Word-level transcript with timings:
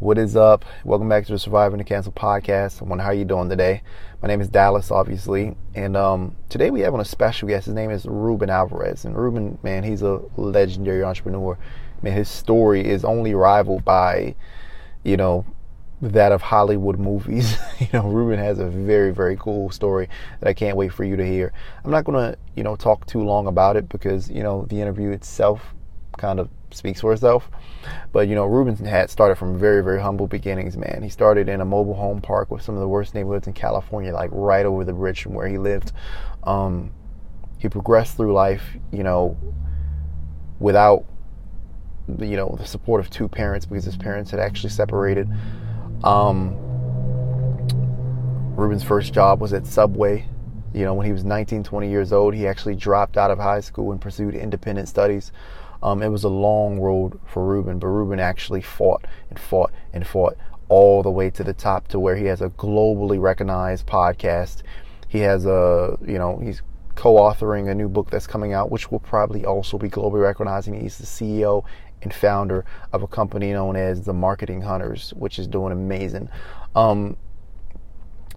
What 0.00 0.16
is 0.16 0.34
up? 0.34 0.64
Welcome 0.82 1.10
back 1.10 1.26
to 1.26 1.32
the 1.32 1.38
Surviving 1.38 1.76
the 1.76 1.84
Cancel 1.84 2.10
podcast. 2.10 2.80
I 2.80 2.86
wonder 2.86 3.04
how 3.04 3.10
you 3.10 3.26
doing 3.26 3.50
today. 3.50 3.82
My 4.22 4.28
name 4.28 4.40
is 4.40 4.48
Dallas, 4.48 4.90
obviously, 4.90 5.54
and 5.74 5.94
um, 5.94 6.36
today 6.48 6.70
we 6.70 6.80
have 6.80 6.94
on 6.94 7.00
a 7.00 7.04
special 7.04 7.48
guest. 7.48 7.66
His 7.66 7.74
name 7.74 7.90
is 7.90 8.06
Ruben 8.06 8.48
Alvarez, 8.48 9.04
and 9.04 9.14
Ruben, 9.14 9.58
man, 9.62 9.84
he's 9.84 10.00
a 10.00 10.22
legendary 10.38 11.04
entrepreneur. 11.04 11.58
Man, 12.00 12.14
his 12.14 12.30
story 12.30 12.82
is 12.82 13.04
only 13.04 13.34
rivaled 13.34 13.84
by, 13.84 14.36
you 15.04 15.18
know, 15.18 15.44
that 16.00 16.32
of 16.32 16.40
Hollywood 16.40 16.98
movies. 16.98 17.58
you 17.78 17.88
know, 17.92 18.08
Ruben 18.08 18.38
has 18.38 18.58
a 18.58 18.68
very, 18.68 19.10
very 19.10 19.36
cool 19.36 19.68
story 19.68 20.08
that 20.40 20.48
I 20.48 20.54
can't 20.54 20.78
wait 20.78 20.94
for 20.94 21.04
you 21.04 21.16
to 21.16 21.26
hear. 21.26 21.52
I'm 21.84 21.90
not 21.90 22.04
gonna, 22.04 22.36
you 22.56 22.62
know, 22.62 22.74
talk 22.74 23.04
too 23.04 23.22
long 23.22 23.46
about 23.46 23.76
it 23.76 23.86
because 23.90 24.30
you 24.30 24.42
know 24.42 24.64
the 24.64 24.80
interview 24.80 25.10
itself 25.10 25.74
kind 26.18 26.40
of 26.40 26.48
speaks 26.70 27.00
for 27.00 27.12
itself. 27.12 27.50
But 28.12 28.28
you 28.28 28.34
know, 28.34 28.44
Ruben 28.46 28.76
had 28.84 29.10
started 29.10 29.36
from 29.36 29.58
very, 29.58 29.82
very 29.82 30.00
humble 30.00 30.26
beginnings, 30.26 30.76
man. 30.76 31.00
He 31.02 31.08
started 31.08 31.48
in 31.48 31.60
a 31.60 31.64
mobile 31.64 31.94
home 31.94 32.20
park 32.20 32.50
with 32.50 32.62
some 32.62 32.74
of 32.74 32.80
the 32.80 32.88
worst 32.88 33.14
neighborhoods 33.14 33.46
in 33.46 33.52
California, 33.52 34.12
like 34.12 34.30
right 34.32 34.66
over 34.66 34.84
the 34.84 34.92
bridge 34.92 35.22
from 35.22 35.34
where 35.34 35.48
he 35.48 35.58
lived. 35.58 35.92
Um, 36.44 36.92
he 37.58 37.68
progressed 37.68 38.16
through 38.16 38.32
life, 38.32 38.62
you 38.92 39.02
know, 39.02 39.36
without 40.58 41.04
you 42.18 42.36
know 42.36 42.56
the 42.58 42.66
support 42.66 43.00
of 43.00 43.08
two 43.10 43.28
parents 43.28 43.66
because 43.66 43.84
his 43.84 43.96
parents 43.96 44.30
had 44.30 44.40
actually 44.40 44.70
separated. 44.70 45.28
Um, 46.02 46.56
Ruben's 48.56 48.82
first 48.82 49.12
job 49.12 49.40
was 49.40 49.52
at 49.52 49.66
Subway. 49.66 50.26
You 50.72 50.84
know, 50.84 50.94
when 50.94 51.06
he 51.06 51.12
was 51.12 51.24
19, 51.24 51.64
20 51.64 51.90
years 51.90 52.12
old, 52.12 52.34
he 52.34 52.46
actually 52.46 52.76
dropped 52.76 53.16
out 53.16 53.30
of 53.30 53.38
high 53.38 53.60
school 53.60 53.90
and 53.90 54.00
pursued 54.00 54.34
independent 54.34 54.88
studies. 54.88 55.32
Um, 55.82 56.02
it 56.02 56.08
was 56.08 56.24
a 56.24 56.28
long 56.28 56.78
road 56.78 57.18
for 57.26 57.44
Ruben, 57.44 57.78
but 57.78 57.88
Ruben 57.88 58.20
actually 58.20 58.60
fought 58.60 59.06
and 59.28 59.38
fought 59.38 59.72
and 59.92 60.06
fought 60.06 60.36
all 60.68 61.02
the 61.02 61.10
way 61.10 61.30
to 61.30 61.42
the 61.42 61.52
top 61.52 61.88
to 61.88 61.98
where 61.98 62.16
he 62.16 62.26
has 62.26 62.40
a 62.40 62.48
globally 62.50 63.20
recognized 63.20 63.86
podcast. 63.86 64.62
He 65.08 65.18
has 65.20 65.46
a, 65.46 65.98
you 66.06 66.18
know, 66.18 66.38
he's 66.38 66.62
co-authoring 66.94 67.70
a 67.70 67.74
new 67.74 67.88
book 67.88 68.10
that's 68.10 68.26
coming 68.26 68.52
out, 68.52 68.70
which 68.70 68.90
will 68.90 69.00
probably 69.00 69.44
also 69.44 69.78
be 69.78 69.88
globally 69.88 70.22
recognized. 70.22 70.68
He's 70.68 70.98
the 70.98 71.06
CEO 71.06 71.64
and 72.02 72.12
founder 72.12 72.64
of 72.92 73.02
a 73.02 73.08
company 73.08 73.52
known 73.52 73.76
as 73.76 74.04
the 74.04 74.12
Marketing 74.12 74.62
Hunters, 74.62 75.12
which 75.16 75.38
is 75.38 75.46
doing 75.46 75.72
amazing. 75.72 76.28
Um, 76.74 77.16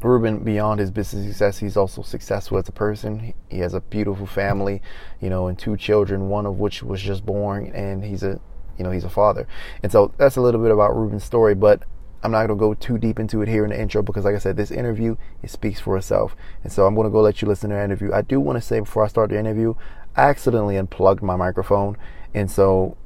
Ruben, 0.03 0.39
beyond 0.39 0.79
his 0.79 0.91
business 0.91 1.25
success, 1.25 1.59
he's 1.59 1.77
also 1.77 2.01
successful 2.01 2.57
as 2.57 2.67
a 2.67 2.73
person. 2.73 3.33
He 3.49 3.59
has 3.59 3.73
a 3.73 3.81
beautiful 3.81 4.25
family, 4.25 4.81
you 5.21 5.29
know, 5.29 5.47
and 5.47 5.57
two 5.57 5.77
children, 5.77 6.29
one 6.29 6.45
of 6.45 6.59
which 6.59 6.83
was 6.83 7.01
just 7.01 7.25
born, 7.25 7.67
and 7.73 8.03
he's 8.03 8.23
a, 8.23 8.39
you 8.77 8.83
know, 8.83 8.91
he's 8.91 9.03
a 9.03 9.09
father. 9.09 9.47
And 9.81 9.91
so 9.91 10.13
that's 10.17 10.35
a 10.35 10.41
little 10.41 10.61
bit 10.61 10.71
about 10.71 10.95
Ruben's 10.95 11.23
story, 11.23 11.55
but 11.55 11.83
I'm 12.23 12.31
not 12.31 12.47
going 12.47 12.57
to 12.57 12.61
go 12.61 12.73
too 12.73 12.97
deep 12.97 13.19
into 13.19 13.41
it 13.41 13.49
here 13.49 13.63
in 13.63 13.71
the 13.71 13.79
intro 13.79 14.01
because, 14.01 14.25
like 14.25 14.35
I 14.35 14.39
said, 14.39 14.55
this 14.55 14.71
interview 14.71 15.17
it 15.41 15.49
speaks 15.49 15.79
for 15.79 15.97
itself. 15.97 16.35
And 16.63 16.71
so 16.71 16.85
I'm 16.85 16.95
going 16.95 17.05
to 17.05 17.11
go 17.11 17.21
let 17.21 17.41
you 17.41 17.47
listen 17.47 17.69
to 17.69 17.75
the 17.75 17.83
interview. 17.83 18.13
I 18.13 18.21
do 18.21 18.39
want 18.39 18.57
to 18.57 18.61
say 18.61 18.79
before 18.79 19.03
I 19.03 19.07
start 19.07 19.29
the 19.29 19.39
interview, 19.39 19.75
I 20.15 20.23
accidentally 20.23 20.77
unplugged 20.77 21.23
my 21.23 21.35
microphone, 21.35 21.97
and 22.33 22.49
so 22.49 22.97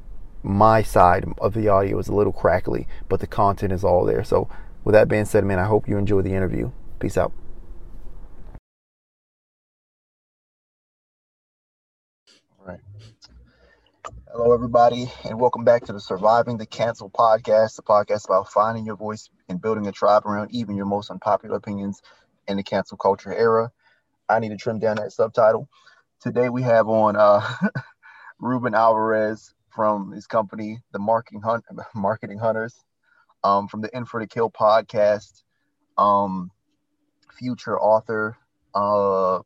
my 0.42 0.82
side 0.82 1.26
of 1.38 1.54
the 1.54 1.68
audio 1.68 1.98
is 1.98 2.08
a 2.08 2.14
little 2.14 2.32
crackly, 2.32 2.86
but 3.08 3.20
the 3.20 3.26
content 3.26 3.72
is 3.72 3.82
all 3.82 4.04
there. 4.04 4.22
So 4.22 4.48
with 4.84 4.92
that 4.94 5.08
being 5.08 5.24
said, 5.24 5.44
man, 5.44 5.58
I 5.58 5.64
hope 5.64 5.88
you 5.88 5.98
enjoy 5.98 6.22
the 6.22 6.34
interview. 6.34 6.70
Peace 7.00 7.16
out. 7.16 7.32
All 12.58 12.66
right. 12.66 12.80
Hello, 14.32 14.52
everybody, 14.52 15.10
and 15.24 15.38
welcome 15.38 15.64
back 15.64 15.84
to 15.84 15.92
the 15.92 16.00
Surviving 16.00 16.58
the 16.58 16.66
Cancel 16.66 17.08
podcast, 17.08 17.76
the 17.76 17.82
podcast 17.82 18.24
about 18.26 18.50
finding 18.50 18.84
your 18.84 18.96
voice 18.96 19.30
and 19.48 19.60
building 19.60 19.86
a 19.86 19.92
tribe 19.92 20.26
around 20.26 20.52
even 20.52 20.76
your 20.76 20.86
most 20.86 21.10
unpopular 21.10 21.56
opinions 21.56 22.02
in 22.48 22.56
the 22.56 22.62
cancel 22.64 22.96
culture 22.96 23.32
era. 23.32 23.70
I 24.28 24.40
need 24.40 24.50
to 24.50 24.56
trim 24.56 24.80
down 24.80 24.96
that 24.96 25.12
subtitle. 25.12 25.68
Today 26.20 26.48
we 26.48 26.62
have 26.62 26.88
on 26.88 27.14
uh, 27.16 27.48
Ruben 28.40 28.74
Alvarez 28.74 29.54
from 29.70 30.10
his 30.10 30.26
company, 30.26 30.80
the 30.92 30.98
Marketing 30.98 31.42
Hunt, 31.42 31.64
Marketing 31.94 32.38
Hunters, 32.38 32.74
um, 33.44 33.68
from 33.68 33.82
the 33.82 33.96
In 33.96 34.04
for 34.04 34.20
the 34.20 34.26
Kill 34.26 34.50
podcast. 34.50 35.42
Um, 35.96 36.50
future 37.38 37.78
author. 37.78 38.36
Uh, 38.74 39.38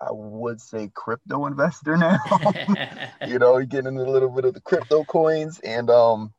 I 0.00 0.10
would 0.10 0.60
say 0.60 0.90
crypto 0.94 1.46
investor 1.46 1.96
now. 1.96 2.18
you 3.26 3.38
know, 3.38 3.56
you're 3.56 3.64
getting 3.64 3.96
a 3.96 4.02
little 4.02 4.28
bit 4.28 4.44
of 4.44 4.54
the 4.54 4.60
crypto 4.60 5.04
coins 5.04 5.60
and 5.60 5.88
um, 5.88 6.32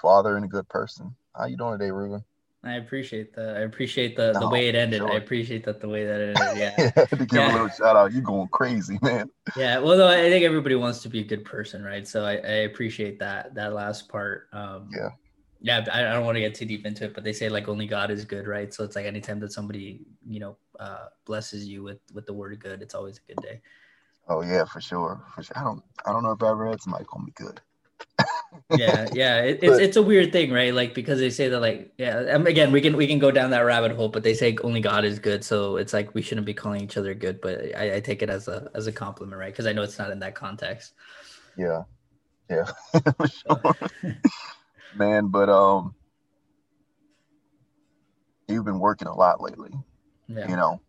father 0.00 0.36
and 0.36 0.44
a 0.44 0.48
good 0.48 0.68
person. 0.68 1.14
How 1.36 1.46
you 1.46 1.56
doing 1.56 1.78
today, 1.78 1.90
Ruben? 1.90 2.24
I 2.64 2.74
appreciate 2.74 3.34
the 3.34 3.56
I 3.56 3.60
appreciate 3.60 4.16
the 4.16 4.32
the 4.32 4.48
way 4.48 4.68
it 4.68 4.74
ended. 4.74 4.98
Sure. 4.98 5.12
I 5.12 5.16
appreciate 5.16 5.64
that 5.64 5.80
the 5.80 5.88
way 5.88 6.04
that 6.04 6.20
it 6.20 6.38
ended. 6.40 6.58
Yeah. 6.58 6.74
yeah 6.96 7.04
to 7.04 7.16
give 7.16 7.32
yeah. 7.32 7.50
a 7.50 7.52
little 7.52 7.68
shout 7.68 7.96
out. 7.96 8.12
You're 8.12 8.22
going 8.22 8.48
crazy, 8.48 8.98
man. 9.00 9.30
Yeah. 9.56 9.78
Well, 9.78 9.96
though 9.96 10.08
I 10.08 10.28
think 10.28 10.44
everybody 10.44 10.74
wants 10.74 11.02
to 11.02 11.08
be 11.08 11.20
a 11.20 11.24
good 11.24 11.44
person, 11.44 11.84
right? 11.84 12.06
So 12.06 12.24
I, 12.24 12.32
I 12.32 12.56
appreciate 12.66 13.20
that 13.20 13.54
that 13.54 13.74
last 13.74 14.08
part. 14.08 14.48
Um, 14.52 14.90
yeah 14.92 15.10
yeah 15.60 15.84
i 15.92 16.02
don't 16.02 16.24
want 16.24 16.36
to 16.36 16.40
get 16.40 16.54
too 16.54 16.64
deep 16.64 16.86
into 16.86 17.04
it 17.04 17.14
but 17.14 17.24
they 17.24 17.32
say 17.32 17.48
like 17.48 17.68
only 17.68 17.86
god 17.86 18.10
is 18.10 18.24
good 18.24 18.46
right? 18.46 18.72
So 18.72 18.84
it's 18.84 18.94
like 18.94 19.06
anytime 19.06 19.40
that 19.40 19.52
somebody 19.52 20.00
you 20.26 20.40
know 20.40 20.56
uh 20.78 21.06
blesses 21.24 21.66
you 21.66 21.82
with 21.82 21.98
with 22.14 22.26
the 22.26 22.32
word 22.32 22.58
good 22.60 22.80
it's 22.80 22.94
always 22.94 23.18
a 23.18 23.32
good 23.32 23.42
day. 23.42 23.60
Oh 24.28 24.42
yeah 24.42 24.64
for 24.64 24.80
sure 24.80 25.24
for 25.34 25.42
sure. 25.42 25.58
I 25.58 25.64
don't 25.64 25.82
i 26.06 26.12
don't 26.12 26.22
know 26.22 26.32
if 26.32 26.42
i 26.42 26.50
ever 26.50 26.68
had 26.68 26.80
somebody 26.80 27.04
call 27.04 27.22
me 27.22 27.32
good. 27.34 27.60
Yeah 28.70 29.08
yeah 29.12 29.42
it, 29.42 29.60
it's 29.62 29.78
it's 29.78 29.96
a 29.96 30.02
weird 30.02 30.32
thing 30.32 30.52
right? 30.52 30.72
Like 30.72 30.94
because 30.94 31.18
they 31.18 31.30
say 31.30 31.48
that 31.48 31.60
like 31.60 31.92
yeah 31.98 32.18
um, 32.32 32.46
again 32.46 32.70
we 32.70 32.80
can 32.80 32.96
we 32.96 33.06
can 33.06 33.18
go 33.18 33.30
down 33.30 33.50
that 33.50 33.60
rabbit 33.60 33.92
hole 33.92 34.08
but 34.08 34.22
they 34.22 34.34
say 34.34 34.56
only 34.62 34.80
god 34.80 35.04
is 35.04 35.18
good 35.18 35.42
so 35.42 35.76
it's 35.76 35.92
like 35.92 36.14
we 36.14 36.22
shouldn't 36.22 36.46
be 36.46 36.54
calling 36.54 36.82
each 36.82 36.96
other 36.96 37.14
good 37.14 37.40
but 37.40 37.74
i, 37.76 37.96
I 37.96 38.00
take 38.00 38.22
it 38.22 38.30
as 38.30 38.46
a 38.46 38.70
as 38.74 38.86
a 38.86 38.92
compliment 38.92 39.38
right? 39.38 39.52
Because 39.52 39.66
i 39.66 39.72
know 39.72 39.82
it's 39.82 39.98
not 39.98 40.10
in 40.10 40.20
that 40.20 40.34
context. 40.34 40.94
Yeah 41.56 41.82
yeah 42.48 42.70
sure 43.26 43.60
man. 44.94 45.28
But 45.28 45.48
um, 45.48 45.94
you've 48.48 48.64
been 48.64 48.80
working 48.80 49.08
a 49.08 49.14
lot 49.14 49.40
lately. 49.40 49.70
Yeah. 50.28 50.48
You 50.48 50.56
know, 50.56 50.80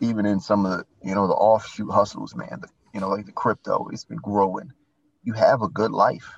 even 0.00 0.26
in 0.26 0.40
some 0.40 0.66
of 0.66 0.78
the 0.78 0.86
you 1.02 1.14
know 1.14 1.26
the 1.26 1.34
offshoot 1.34 1.90
hustles, 1.90 2.34
man. 2.34 2.60
The, 2.60 2.68
you 2.92 3.00
know, 3.00 3.08
like 3.08 3.26
the 3.26 3.32
crypto, 3.32 3.88
it's 3.92 4.04
been 4.04 4.18
growing. 4.18 4.72
You 5.24 5.32
have 5.32 5.62
a 5.62 5.68
good 5.68 5.90
life. 5.90 6.30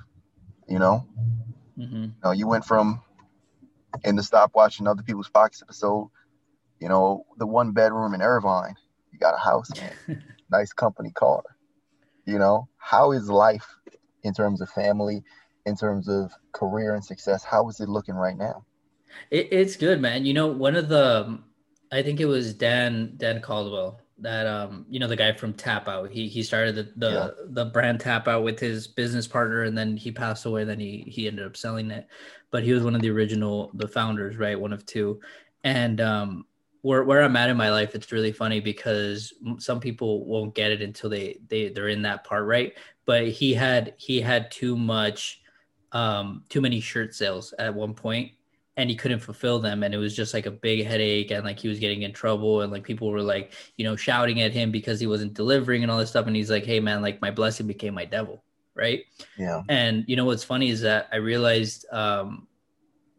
You 0.68 0.78
know, 0.78 1.06
mm-hmm. 1.78 2.02
you 2.04 2.12
know, 2.24 2.30
you 2.32 2.46
went 2.46 2.64
from 2.64 3.02
in 4.04 4.16
the 4.16 4.22
stop 4.22 4.52
watching 4.54 4.86
other 4.86 5.02
people's 5.02 5.28
pockets 5.28 5.62
episode. 5.62 6.10
You 6.80 6.88
know, 6.88 7.24
the 7.38 7.46
one 7.46 7.72
bedroom 7.72 8.14
in 8.14 8.22
Irvine. 8.22 8.76
You 9.12 9.18
got 9.18 9.34
a 9.34 9.38
house, 9.38 9.70
nice 10.50 10.72
company 10.72 11.10
car. 11.10 11.42
You 12.26 12.38
know, 12.38 12.68
how 12.78 13.12
is 13.12 13.30
life 13.30 13.66
in 14.22 14.34
terms 14.34 14.60
of 14.60 14.68
family 14.70 15.22
in 15.66 15.76
terms 15.76 16.08
of 16.08 16.32
career 16.52 16.94
and 16.94 17.04
success. 17.04 17.44
How 17.44 17.68
is 17.68 17.80
it 17.80 17.88
looking 17.88 18.14
right 18.14 18.36
now? 18.36 18.64
It, 19.30 19.48
it's 19.50 19.76
good, 19.76 20.00
man. 20.00 20.24
You 20.24 20.34
know, 20.34 20.46
one 20.46 20.76
of 20.76 20.88
the, 20.88 21.38
I 21.92 22.02
think 22.02 22.20
it 22.20 22.26
was 22.26 22.54
Dan 22.54 23.14
Dan 23.16 23.40
Caldwell 23.40 24.00
that 24.18 24.46
um 24.46 24.86
you 24.88 24.98
know 24.98 25.08
the 25.08 25.16
guy 25.16 25.32
from 25.32 25.52
Tap 25.52 25.88
Out. 25.88 26.10
He 26.10 26.28
he 26.28 26.42
started 26.42 26.74
the 26.74 26.92
the, 26.96 27.10
yeah. 27.10 27.44
the 27.48 27.64
brand 27.66 28.00
Tap 28.00 28.28
Out 28.28 28.42
with 28.44 28.58
his 28.58 28.86
business 28.86 29.26
partner, 29.26 29.64
and 29.64 29.76
then 29.76 29.96
he 29.96 30.10
passed 30.10 30.46
away. 30.46 30.64
Then 30.64 30.80
he 30.80 31.04
he 31.06 31.26
ended 31.26 31.46
up 31.46 31.56
selling 31.56 31.90
it, 31.90 32.06
but 32.50 32.64
he 32.64 32.72
was 32.72 32.82
one 32.82 32.94
of 32.94 33.02
the 33.02 33.10
original 33.10 33.70
the 33.74 33.88
founders, 33.88 34.36
right? 34.36 34.58
One 34.58 34.72
of 34.72 34.86
two, 34.86 35.20
and 35.64 36.00
um 36.00 36.46
where, 36.82 37.02
where 37.02 37.22
I'm 37.24 37.34
at 37.34 37.50
in 37.50 37.56
my 37.56 37.70
life, 37.70 37.96
it's 37.96 38.12
really 38.12 38.30
funny 38.30 38.60
because 38.60 39.32
some 39.58 39.80
people 39.80 40.24
won't 40.24 40.54
get 40.54 40.70
it 40.70 40.82
until 40.82 41.10
they 41.10 41.40
they 41.48 41.68
they're 41.68 41.88
in 41.88 42.02
that 42.02 42.24
part, 42.24 42.46
right? 42.46 42.74
But 43.04 43.28
he 43.28 43.54
had 43.54 43.94
he 43.96 44.20
had 44.20 44.50
too 44.50 44.76
much 44.76 45.42
um, 45.96 46.44
too 46.50 46.60
many 46.60 46.78
shirt 46.78 47.14
sales 47.14 47.54
at 47.58 47.74
one 47.74 47.94
point 47.94 48.32
and 48.76 48.90
he 48.90 48.96
couldn't 48.96 49.20
fulfill 49.20 49.58
them 49.58 49.82
and 49.82 49.94
it 49.94 49.96
was 49.96 50.14
just 50.14 50.34
like 50.34 50.44
a 50.44 50.50
big 50.50 50.84
headache 50.84 51.30
and 51.30 51.42
like 51.42 51.58
he 51.58 51.68
was 51.68 51.78
getting 51.78 52.02
in 52.02 52.12
trouble 52.12 52.60
and 52.60 52.70
like 52.70 52.84
people 52.84 53.10
were 53.10 53.22
like 53.22 53.54
you 53.78 53.84
know 53.84 53.96
shouting 53.96 54.42
at 54.42 54.52
him 54.52 54.70
because 54.70 55.00
he 55.00 55.06
wasn't 55.06 55.32
delivering 55.32 55.82
and 55.82 55.90
all 55.90 55.96
this 55.96 56.10
stuff 56.10 56.26
and 56.26 56.36
he's 56.36 56.50
like 56.50 56.66
hey 56.66 56.80
man 56.80 57.00
like 57.00 57.22
my 57.22 57.30
blessing 57.30 57.66
became 57.66 57.94
my 57.94 58.04
devil 58.04 58.42
right? 58.74 59.04
Yeah. 59.38 59.62
And 59.70 60.04
you 60.06 60.16
know 60.16 60.26
what's 60.26 60.44
funny 60.44 60.68
is 60.68 60.82
that 60.82 61.08
i 61.10 61.16
realized 61.16 61.86
um 61.92 62.46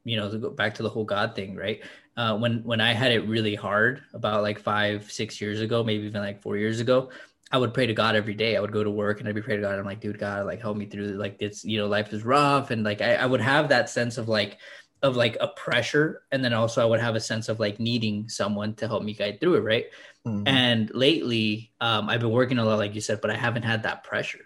you 0.04 0.16
know 0.16 0.30
to 0.30 0.38
go 0.38 0.52
back 0.52 0.76
to 0.76 0.84
the 0.84 0.90
whole 0.90 1.04
god 1.04 1.34
thing 1.34 1.56
right? 1.56 1.82
Uh 2.16 2.38
when 2.38 2.64
when 2.64 2.80
i 2.80 2.94
had 2.94 3.12
it 3.12 3.22
really 3.22 3.56
hard 3.56 4.04
about 4.14 4.44
like 4.44 4.60
five 4.60 5.12
six 5.12 5.42
years 5.42 5.62
ago 5.62 5.84
maybe 5.84 6.06
even 6.06 6.22
like 6.22 6.44
four 6.44 6.58
years 6.58 6.80
ago 6.80 7.10
I 7.52 7.58
would 7.58 7.74
pray 7.74 7.86
to 7.86 7.94
God 7.94 8.16
every 8.16 8.34
day. 8.34 8.58
I 8.58 8.60
would 8.60 8.74
go 8.74 8.84
to 8.84 8.92
work 8.92 9.20
and 9.20 9.30
I'd 9.30 9.36
be 9.36 9.42
praying 9.42 9.62
to 9.62 9.68
God. 9.68 9.80
I'm 9.80 9.86
like, 9.86 10.02
dude, 10.02 10.20
God, 10.20 10.46
like 10.46 10.62
help 10.62 10.76
me 10.76 10.86
through. 10.86 11.14
Like 11.14 11.38
it's 11.40 11.64
you 11.64 11.78
know, 11.78 11.88
life 11.88 12.12
is 12.12 12.24
rough, 12.24 12.72
and 12.72 12.84
like 12.84 13.02
I, 13.02 13.16
I 13.16 13.26
would 13.26 13.42
have 13.42 13.70
that 13.70 13.90
sense 13.90 14.18
of 14.18 14.28
like 14.28 14.58
of 15.02 15.16
like 15.16 15.38
a 15.40 15.48
pressure, 15.50 16.24
and 16.32 16.44
then 16.44 16.54
also 16.54 16.82
I 16.82 16.86
would 16.86 17.00
have 17.00 17.16
a 17.16 17.20
sense 17.20 17.48
of 17.50 17.60
like 17.60 17.80
needing 17.80 18.28
someone 18.28 18.74
to 18.76 18.88
help 18.88 19.04
me 19.04 19.14
guide 19.14 19.40
through 19.40 19.56
it, 19.56 19.62
right? 19.62 19.86
Mm-hmm. 20.26 20.48
And 20.48 20.92
lately, 20.94 21.72
um, 21.80 22.10
I've 22.10 22.20
been 22.20 22.32
working 22.32 22.58
a 22.58 22.66
lot, 22.66 22.80
like 22.80 22.96
you 22.96 23.02
said, 23.02 23.22
but 23.22 23.32
I 23.32 23.36
haven't 23.36 23.64
had 23.64 23.84
that 23.84 24.04
pressure. 24.04 24.44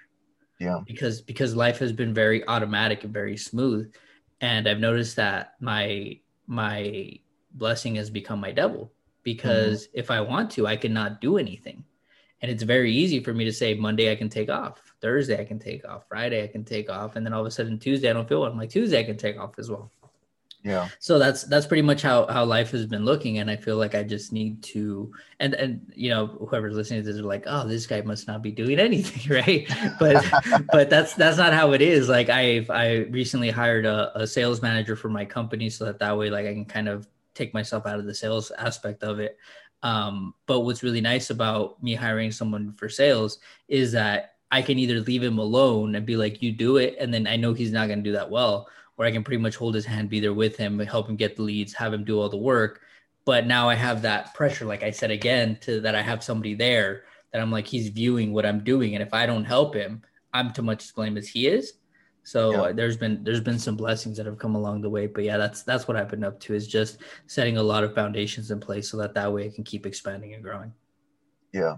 Yeah. 0.59 0.79
Because 0.85 1.21
because 1.21 1.55
life 1.55 1.79
has 1.79 1.91
been 1.91 2.13
very 2.13 2.47
automatic 2.47 3.03
and 3.03 3.13
very 3.13 3.35
smooth. 3.35 3.91
And 4.41 4.67
I've 4.67 4.79
noticed 4.79 5.15
that 5.15 5.53
my 5.59 6.19
my 6.45 7.19
blessing 7.53 7.95
has 7.95 8.09
become 8.09 8.39
my 8.39 8.51
devil 8.51 8.91
because 9.23 9.87
mm-hmm. 9.87 9.99
if 9.99 10.11
I 10.11 10.21
want 10.21 10.51
to, 10.51 10.67
I 10.67 10.75
cannot 10.75 11.19
do 11.19 11.37
anything. 11.37 11.83
And 12.41 12.51
it's 12.51 12.63
very 12.63 12.91
easy 12.91 13.19
for 13.19 13.33
me 13.33 13.45
to 13.45 13.53
say 13.53 13.73
Monday 13.73 14.11
I 14.11 14.15
can 14.15 14.29
take 14.29 14.49
off, 14.49 14.81
Thursday 14.99 15.39
I 15.39 15.45
can 15.45 15.59
take 15.59 15.85
off, 15.85 16.07
Friday 16.07 16.43
I 16.43 16.47
can 16.47 16.63
take 16.63 16.89
off, 16.89 17.15
and 17.15 17.25
then 17.25 17.33
all 17.33 17.41
of 17.41 17.47
a 17.47 17.51
sudden 17.51 17.77
Tuesday 17.77 18.09
I 18.09 18.13
don't 18.13 18.27
feel 18.27 18.41
well. 18.41 18.51
I'm 18.51 18.57
like 18.57 18.69
Tuesday 18.69 18.99
I 18.99 19.03
can 19.03 19.17
take 19.17 19.37
off 19.37 19.59
as 19.59 19.69
well. 19.69 19.91
Yeah. 20.63 20.89
So 20.99 21.17
that's 21.17 21.43
that's 21.43 21.65
pretty 21.65 21.81
much 21.81 22.03
how 22.03 22.27
how 22.27 22.45
life 22.45 22.71
has 22.71 22.85
been 22.85 23.03
looking, 23.03 23.39
and 23.39 23.49
I 23.49 23.55
feel 23.55 23.77
like 23.77 23.95
I 23.95 24.03
just 24.03 24.31
need 24.31 24.61
to 24.63 25.11
and 25.39 25.55
and 25.55 25.91
you 25.95 26.09
know 26.09 26.27
whoever's 26.27 26.75
listening 26.75 27.01
to 27.01 27.05
this 27.05 27.15
is 27.15 27.23
like, 27.23 27.45
oh, 27.47 27.67
this 27.67 27.87
guy 27.87 28.01
must 28.01 28.27
not 28.27 28.43
be 28.43 28.51
doing 28.51 28.79
anything, 28.79 29.31
right? 29.35 29.67
But 29.99 30.23
but 30.71 30.89
that's 30.89 31.15
that's 31.15 31.37
not 31.37 31.53
how 31.53 31.71
it 31.73 31.81
is. 31.81 32.09
Like 32.09 32.29
I 32.29 32.65
I 32.69 33.07
recently 33.09 33.49
hired 33.49 33.85
a, 33.85 34.11
a 34.19 34.27
sales 34.27 34.61
manager 34.61 34.95
for 34.95 35.09
my 35.09 35.25
company, 35.25 35.69
so 35.69 35.85
that 35.85 35.99
that 35.99 36.17
way 36.17 36.29
like 36.29 36.45
I 36.45 36.53
can 36.53 36.65
kind 36.65 36.87
of 36.87 37.07
take 37.33 37.53
myself 37.53 37.87
out 37.87 37.97
of 37.97 38.05
the 38.05 38.13
sales 38.13 38.51
aspect 38.51 39.03
of 39.03 39.19
it. 39.19 39.37
Um, 39.83 40.35
but 40.45 40.61
what's 40.61 40.83
really 40.83 41.01
nice 41.01 41.29
about 41.29 41.81
me 41.81 41.95
hiring 41.95 42.31
someone 42.31 42.73
for 42.73 42.87
sales 42.89 43.39
is 43.67 43.91
that 43.93 44.35
I 44.51 44.61
can 44.61 44.77
either 44.77 44.99
leave 44.99 45.23
him 45.23 45.39
alone 45.39 45.95
and 45.95 46.05
be 46.05 46.17
like, 46.17 46.41
you 46.41 46.51
do 46.51 46.77
it, 46.77 46.97
and 46.99 47.13
then 47.13 47.25
I 47.25 47.35
know 47.35 47.53
he's 47.53 47.71
not 47.71 47.87
going 47.87 47.99
to 47.99 48.09
do 48.09 48.13
that 48.13 48.29
well 48.29 48.67
or 49.01 49.05
I 49.05 49.11
can 49.11 49.23
pretty 49.23 49.41
much 49.41 49.55
hold 49.55 49.73
his 49.73 49.85
hand, 49.85 50.09
be 50.09 50.19
there 50.19 50.33
with 50.33 50.55
him, 50.55 50.77
help 50.77 51.09
him 51.09 51.15
get 51.15 51.35
the 51.35 51.41
leads, 51.41 51.73
have 51.73 51.91
him 51.91 52.03
do 52.03 52.19
all 52.19 52.29
the 52.29 52.37
work. 52.37 52.81
But 53.25 53.47
now 53.47 53.67
I 53.67 53.73
have 53.73 54.03
that 54.03 54.35
pressure, 54.35 54.65
like 54.65 54.83
I 54.83 54.91
said 54.91 55.09
again, 55.09 55.57
to 55.61 55.81
that 55.81 55.95
I 55.95 56.03
have 56.03 56.23
somebody 56.23 56.53
there 56.53 57.03
that 57.31 57.41
I'm 57.41 57.51
like, 57.51 57.65
he's 57.65 57.89
viewing 57.89 58.31
what 58.31 58.45
I'm 58.45 58.63
doing. 58.63 58.93
And 58.93 59.01
if 59.01 59.11
I 59.11 59.25
don't 59.25 59.43
help 59.43 59.73
him, 59.73 60.03
I'm 60.33 60.53
too 60.53 60.61
much 60.61 60.87
to 60.87 60.93
blame 60.93 61.17
as 61.17 61.27
he 61.27 61.47
is. 61.47 61.73
So 62.23 62.67
yeah. 62.67 62.71
there's 62.73 62.97
been 62.97 63.23
there's 63.23 63.41
been 63.41 63.57
some 63.57 63.75
blessings 63.75 64.17
that 64.17 64.25
have 64.25 64.37
come 64.37 64.55
along 64.55 64.81
the 64.81 64.89
way, 64.89 65.07
but 65.07 65.23
yeah, 65.23 65.37
that's 65.37 65.63
that's 65.63 65.87
what 65.87 65.97
I've 65.97 66.09
been 66.09 66.23
up 66.23 66.39
to 66.41 66.53
is 66.53 66.67
just 66.67 66.99
setting 67.27 67.57
a 67.57 67.63
lot 67.63 67.83
of 67.83 67.95
foundations 67.95 68.51
in 68.51 68.59
place 68.59 68.89
so 68.89 68.97
that 68.97 69.13
that 69.15 69.31
way 69.33 69.45
I 69.45 69.49
can 69.49 69.63
keep 69.63 69.85
expanding 69.85 70.33
and 70.33 70.43
growing. 70.43 70.71
Yeah, 71.51 71.77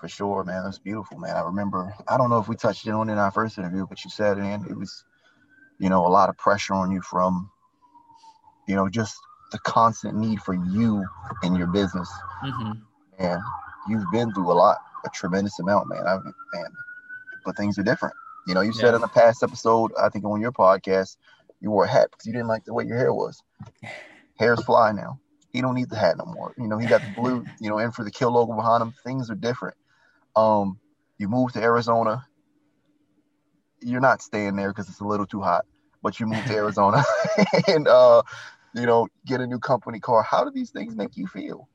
for 0.00 0.08
sure, 0.08 0.44
man. 0.44 0.64
That's 0.64 0.78
beautiful, 0.78 1.18
man. 1.18 1.36
I 1.36 1.42
remember 1.42 1.94
I 2.08 2.16
don't 2.16 2.30
know 2.30 2.38
if 2.38 2.48
we 2.48 2.56
touched 2.56 2.86
it 2.86 2.92
on 2.92 3.10
in 3.10 3.18
our 3.18 3.30
first 3.30 3.58
interview, 3.58 3.86
but 3.86 4.02
you 4.02 4.10
said, 4.10 4.38
and 4.38 4.66
it 4.66 4.76
was 4.76 5.04
you 5.78 5.88
know, 5.88 6.06
a 6.06 6.08
lot 6.08 6.28
of 6.28 6.36
pressure 6.36 6.74
on 6.74 6.90
you 6.90 7.00
from, 7.00 7.50
you 8.66 8.74
know, 8.74 8.88
just 8.88 9.16
the 9.52 9.58
constant 9.60 10.16
need 10.16 10.40
for 10.40 10.54
you 10.54 11.04
and 11.42 11.56
your 11.56 11.68
business. 11.68 12.10
Mm-hmm. 12.44 12.72
And 13.18 13.40
you've 13.88 14.10
been 14.12 14.32
through 14.32 14.50
a 14.52 14.54
lot, 14.54 14.78
a 15.04 15.08
tremendous 15.10 15.58
amount, 15.60 15.88
man. 15.88 16.06
I've, 16.06 16.24
man, 16.24 16.70
but 17.44 17.56
things 17.56 17.78
are 17.78 17.82
different. 17.82 18.14
You 18.48 18.54
know, 18.54 18.62
you 18.62 18.72
yeah. 18.74 18.80
said 18.80 18.94
in 18.94 19.00
the 19.00 19.08
past 19.08 19.42
episode, 19.42 19.92
I 20.00 20.08
think 20.08 20.24
on 20.24 20.40
your 20.40 20.52
podcast, 20.52 21.16
you 21.60 21.70
wore 21.70 21.84
a 21.84 21.88
hat 21.88 22.08
because 22.10 22.26
you 22.26 22.32
didn't 22.32 22.48
like 22.48 22.64
the 22.64 22.74
way 22.74 22.84
your 22.84 22.96
hair 22.96 23.12
was. 23.12 23.42
Hair's 24.38 24.62
fly 24.64 24.92
now. 24.92 25.20
He 25.50 25.60
don't 25.60 25.74
need 25.74 25.90
the 25.90 25.96
hat 25.96 26.16
no 26.18 26.24
more. 26.24 26.54
You 26.58 26.66
know, 26.66 26.78
he 26.78 26.86
got 26.86 27.02
the 27.02 27.20
blue, 27.20 27.44
you 27.60 27.68
know, 27.68 27.78
in 27.78 27.92
for 27.92 28.04
the 28.04 28.10
kill 28.10 28.32
logo 28.32 28.54
behind 28.54 28.82
him. 28.82 28.94
Things 29.04 29.30
are 29.30 29.34
different. 29.34 29.76
Um, 30.34 30.78
you 31.18 31.28
moved 31.28 31.54
to 31.54 31.62
Arizona 31.62 32.24
you're 33.80 34.00
not 34.00 34.22
staying 34.22 34.56
there 34.56 34.68
because 34.68 34.88
it's 34.88 35.00
a 35.00 35.04
little 35.04 35.26
too 35.26 35.40
hot, 35.40 35.64
but 36.02 36.18
you 36.18 36.26
move 36.26 36.44
to 36.46 36.52
Arizona 36.54 37.04
and 37.68 37.88
uh, 37.88 38.22
you 38.74 38.86
know, 38.86 39.08
get 39.26 39.40
a 39.40 39.46
new 39.46 39.58
company 39.58 40.00
car. 40.00 40.22
How 40.22 40.44
do 40.44 40.50
these 40.50 40.70
things 40.70 40.94
make 40.94 41.16
you 41.16 41.26
feel? 41.26 41.68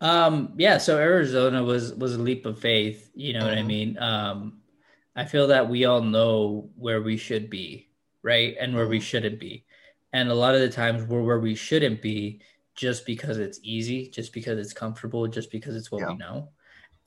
Um, 0.00 0.52
yeah, 0.56 0.78
so 0.78 0.98
Arizona 0.98 1.62
was 1.62 1.92
was 1.94 2.14
a 2.14 2.18
leap 2.18 2.46
of 2.46 2.58
faith, 2.58 3.10
you 3.14 3.32
know 3.32 3.40
mm-hmm. 3.40 3.48
what 3.48 3.54
I 3.54 3.60
mm-hmm. 3.60 3.66
mean? 3.66 3.98
Um, 3.98 4.60
I 5.18 5.24
feel 5.24 5.48
that 5.48 5.68
we 5.68 5.84
all 5.84 6.00
know 6.00 6.70
where 6.76 7.02
we 7.02 7.16
should 7.16 7.50
be, 7.50 7.88
right? 8.22 8.56
And 8.60 8.74
where 8.74 8.86
we 8.86 8.98
mm-hmm. 8.98 9.04
shouldn't 9.04 9.40
be. 9.40 9.64
And 10.12 10.30
a 10.30 10.34
lot 10.34 10.54
of 10.54 10.60
the 10.60 10.70
times 10.70 11.04
we're 11.04 11.22
where 11.22 11.40
we 11.40 11.54
shouldn't 11.54 12.00
be 12.00 12.40
just 12.74 13.04
because 13.04 13.38
it's 13.38 13.60
easy, 13.62 14.08
just 14.08 14.32
because 14.32 14.58
it's 14.58 14.72
comfortable, 14.72 15.26
just 15.26 15.50
because 15.50 15.76
it's 15.76 15.90
what 15.90 16.00
yeah. 16.00 16.10
we 16.10 16.16
know 16.16 16.48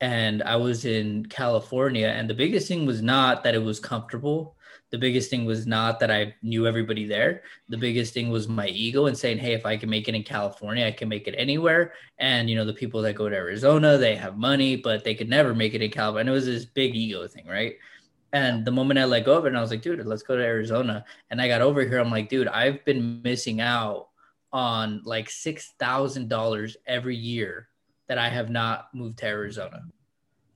and 0.01 0.41
I 0.43 0.55
was 0.55 0.83
in 0.83 1.27
California. 1.27 2.07
And 2.07 2.29
the 2.29 2.33
biggest 2.33 2.67
thing 2.67 2.85
was 2.85 3.01
not 3.01 3.43
that 3.43 3.53
it 3.53 3.63
was 3.63 3.79
comfortable. 3.79 4.57
The 4.89 4.97
biggest 4.97 5.29
thing 5.29 5.45
was 5.45 5.67
not 5.67 5.99
that 5.99 6.11
I 6.11 6.35
knew 6.41 6.67
everybody 6.67 7.05
there. 7.05 7.43
The 7.69 7.77
biggest 7.77 8.13
thing 8.13 8.29
was 8.29 8.47
my 8.47 8.67
ego 8.67 9.05
and 9.05 9.17
saying, 9.17 9.37
hey, 9.37 9.53
if 9.53 9.65
I 9.65 9.77
can 9.77 9.89
make 9.89 10.09
it 10.09 10.15
in 10.15 10.23
California, 10.23 10.87
I 10.87 10.91
can 10.91 11.07
make 11.07 11.27
it 11.27 11.35
anywhere. 11.37 11.93
And, 12.17 12.49
you 12.49 12.55
know, 12.55 12.65
the 12.65 12.73
people 12.73 13.01
that 13.03 13.13
go 13.13 13.29
to 13.29 13.35
Arizona, 13.35 13.97
they 13.97 14.15
have 14.15 14.37
money, 14.37 14.75
but 14.75 15.03
they 15.03 15.13
could 15.13 15.29
never 15.29 15.53
make 15.53 15.75
it 15.75 15.83
in 15.83 15.91
California. 15.91 16.21
And 16.21 16.29
it 16.29 16.33
was 16.33 16.47
this 16.47 16.65
big 16.65 16.95
ego 16.95 17.27
thing, 17.27 17.45
right? 17.47 17.75
And 18.33 18.63
the 18.63 18.71
moment 18.71 18.99
I 18.99 19.05
let 19.05 19.25
go 19.25 19.37
of 19.37 19.45
it, 19.45 19.49
and 19.49 19.57
I 19.57 19.61
was 19.61 19.71
like, 19.71 19.81
dude, 19.81 20.05
let's 20.05 20.23
go 20.23 20.37
to 20.37 20.43
Arizona. 20.43 21.03
And 21.29 21.41
I 21.41 21.47
got 21.47 21.61
over 21.61 21.81
here. 21.81 21.97
I'm 21.97 22.11
like, 22.11 22.29
dude, 22.29 22.47
I've 22.47 22.83
been 22.85 23.21
missing 23.21 23.59
out 23.59 24.07
on 24.53 25.01
like 25.03 25.27
$6,000 25.27 26.75
every 26.87 27.15
year 27.15 27.67
that 28.07 28.17
I 28.17 28.29
have 28.29 28.49
not 28.49 28.87
moved 28.93 29.19
to 29.19 29.25
Arizona 29.25 29.83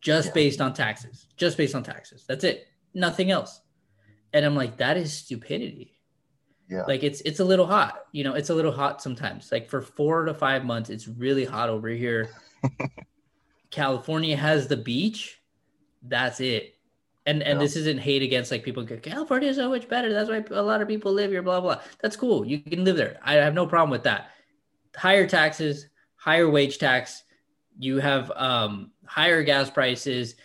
just 0.06 0.27
yeah. 0.27 0.33
based 0.33 0.62
on 0.62 0.72
taxes, 0.72 1.25
just 1.36 1.57
based 1.57 1.74
on 1.74 1.81
taxes. 1.81 2.25
That's 2.27 2.44
it, 2.44 2.68
nothing 2.94 3.31
else. 3.31 3.60
And 4.33 4.45
I'm 4.45 4.56
like, 4.56 4.78
that 4.78 4.98
is 4.98 5.12
stupidity. 5.12 5.98
Yeah. 6.69 6.83
Like 6.83 7.04
it's 7.04 7.21
it's 7.21 7.39
a 7.39 7.45
little 7.45 7.66
hot, 7.66 8.06
you 8.12 8.24
know, 8.24 8.33
it's 8.33 8.51
a 8.51 8.54
little 8.54 8.71
hot 8.71 9.01
sometimes. 9.01 9.51
Like 9.51 9.68
for 9.68 9.81
four 9.81 10.25
to 10.25 10.33
five 10.33 10.63
months, 10.63 10.92
it's 10.92 11.07
really 11.07 11.44
hot 11.44 11.69
over 11.69 11.89
here. 11.89 12.30
California 13.71 14.38
has 14.38 14.68
the 14.68 14.78
beach. 14.78 15.42
That's 16.04 16.39
it. 16.39 16.75
And 17.25 17.42
and 17.42 17.57
yeah. 17.60 17.63
this 17.63 17.75
isn't 17.75 18.00
hate 18.00 18.22
against 18.22 18.51
like 18.51 18.63
people 18.63 18.83
go, 18.83 18.98
California 18.98 19.50
is 19.50 19.56
so 19.56 19.69
much 19.69 19.89
better. 19.89 20.13
That's 20.13 20.30
why 20.30 20.44
a 20.51 20.62
lot 20.62 20.81
of 20.81 20.88
people 20.88 21.12
live 21.12 21.31
here, 21.31 21.42
blah 21.42 21.60
blah. 21.60 21.81
That's 22.01 22.16
cool. 22.16 22.45
You 22.45 22.60
can 22.60 22.83
live 22.83 22.98
there. 22.98 23.19
I 23.24 23.33
have 23.33 23.54
no 23.54 23.66
problem 23.66 23.89
with 23.89 24.04
that. 24.04 24.30
Higher 24.95 25.27
taxes, 25.27 25.88
higher 26.16 26.50
wage 26.50 26.77
tax, 26.77 27.24
you 27.77 28.00
have 28.00 28.31
um, 28.36 28.92
higher 29.06 29.44
gas 29.44 29.69
prices 29.69 30.36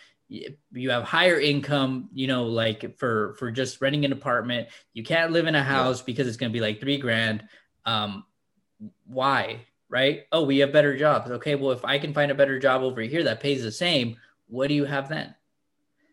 you 0.71 0.91
have 0.91 1.03
higher 1.03 1.41
income 1.41 2.09
you 2.13 2.29
know 2.29 2.45
like 2.45 2.97
for 2.97 3.35
for 3.37 3.51
just 3.51 3.81
renting 3.81 4.05
an 4.05 4.13
apartment 4.13 4.69
you 4.93 5.03
can't 5.03 5.33
live 5.33 5.49
in 5.49 5.57
a 5.57 5.63
house 5.63 5.99
yeah. 5.99 6.05
because 6.07 6.29
it's 6.29 6.37
going 6.37 6.51
to 6.51 6.57
be 6.57 6.61
like 6.61 6.81
three 6.81 6.99
grand 6.99 7.43
um 7.85 8.25
why 9.07 9.61
right 9.89 10.21
oh 10.31 10.45
we 10.45 10.59
have 10.59 10.73
better 10.73 10.97
jobs 10.97 11.33
okay 11.33 11.57
well 11.57 11.73
if 11.73 11.85
i 11.85 11.99
can 11.99 12.15
find 12.15 12.31
a 12.31 12.35
better 12.35 12.61
job 12.61 12.83
over 12.83 13.01
here 13.01 13.25
that 13.25 13.41
pays 13.41 13.65
the 13.65 13.73
same 13.73 14.17
what 14.47 14.69
do 14.69 14.75
you 14.75 14.85
have 14.85 15.09
then 15.09 15.35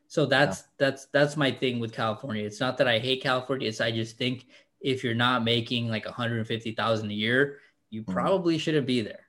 so 0.07 0.25
that's 0.25 0.59
yeah. 0.59 0.65
that's 0.77 1.05
that's 1.07 1.37
my 1.37 1.51
thing 1.51 1.79
with 1.79 1.93
california 1.93 2.43
it's 2.43 2.59
not 2.59 2.77
that 2.77 2.87
i 2.87 2.99
hate 2.99 3.21
california 3.21 3.67
it's 3.67 3.81
i 3.81 3.91
just 3.91 4.17
think 4.17 4.45
if 4.79 5.03
you're 5.03 5.15
not 5.15 5.43
making 5.43 5.89
like 5.89 6.05
150000 6.05 7.09
a 7.09 7.13
year 7.13 7.59
you 7.89 8.01
mm-hmm. 8.01 8.13
probably 8.13 8.57
shouldn't 8.57 8.87
be 8.87 9.01
there 9.01 9.27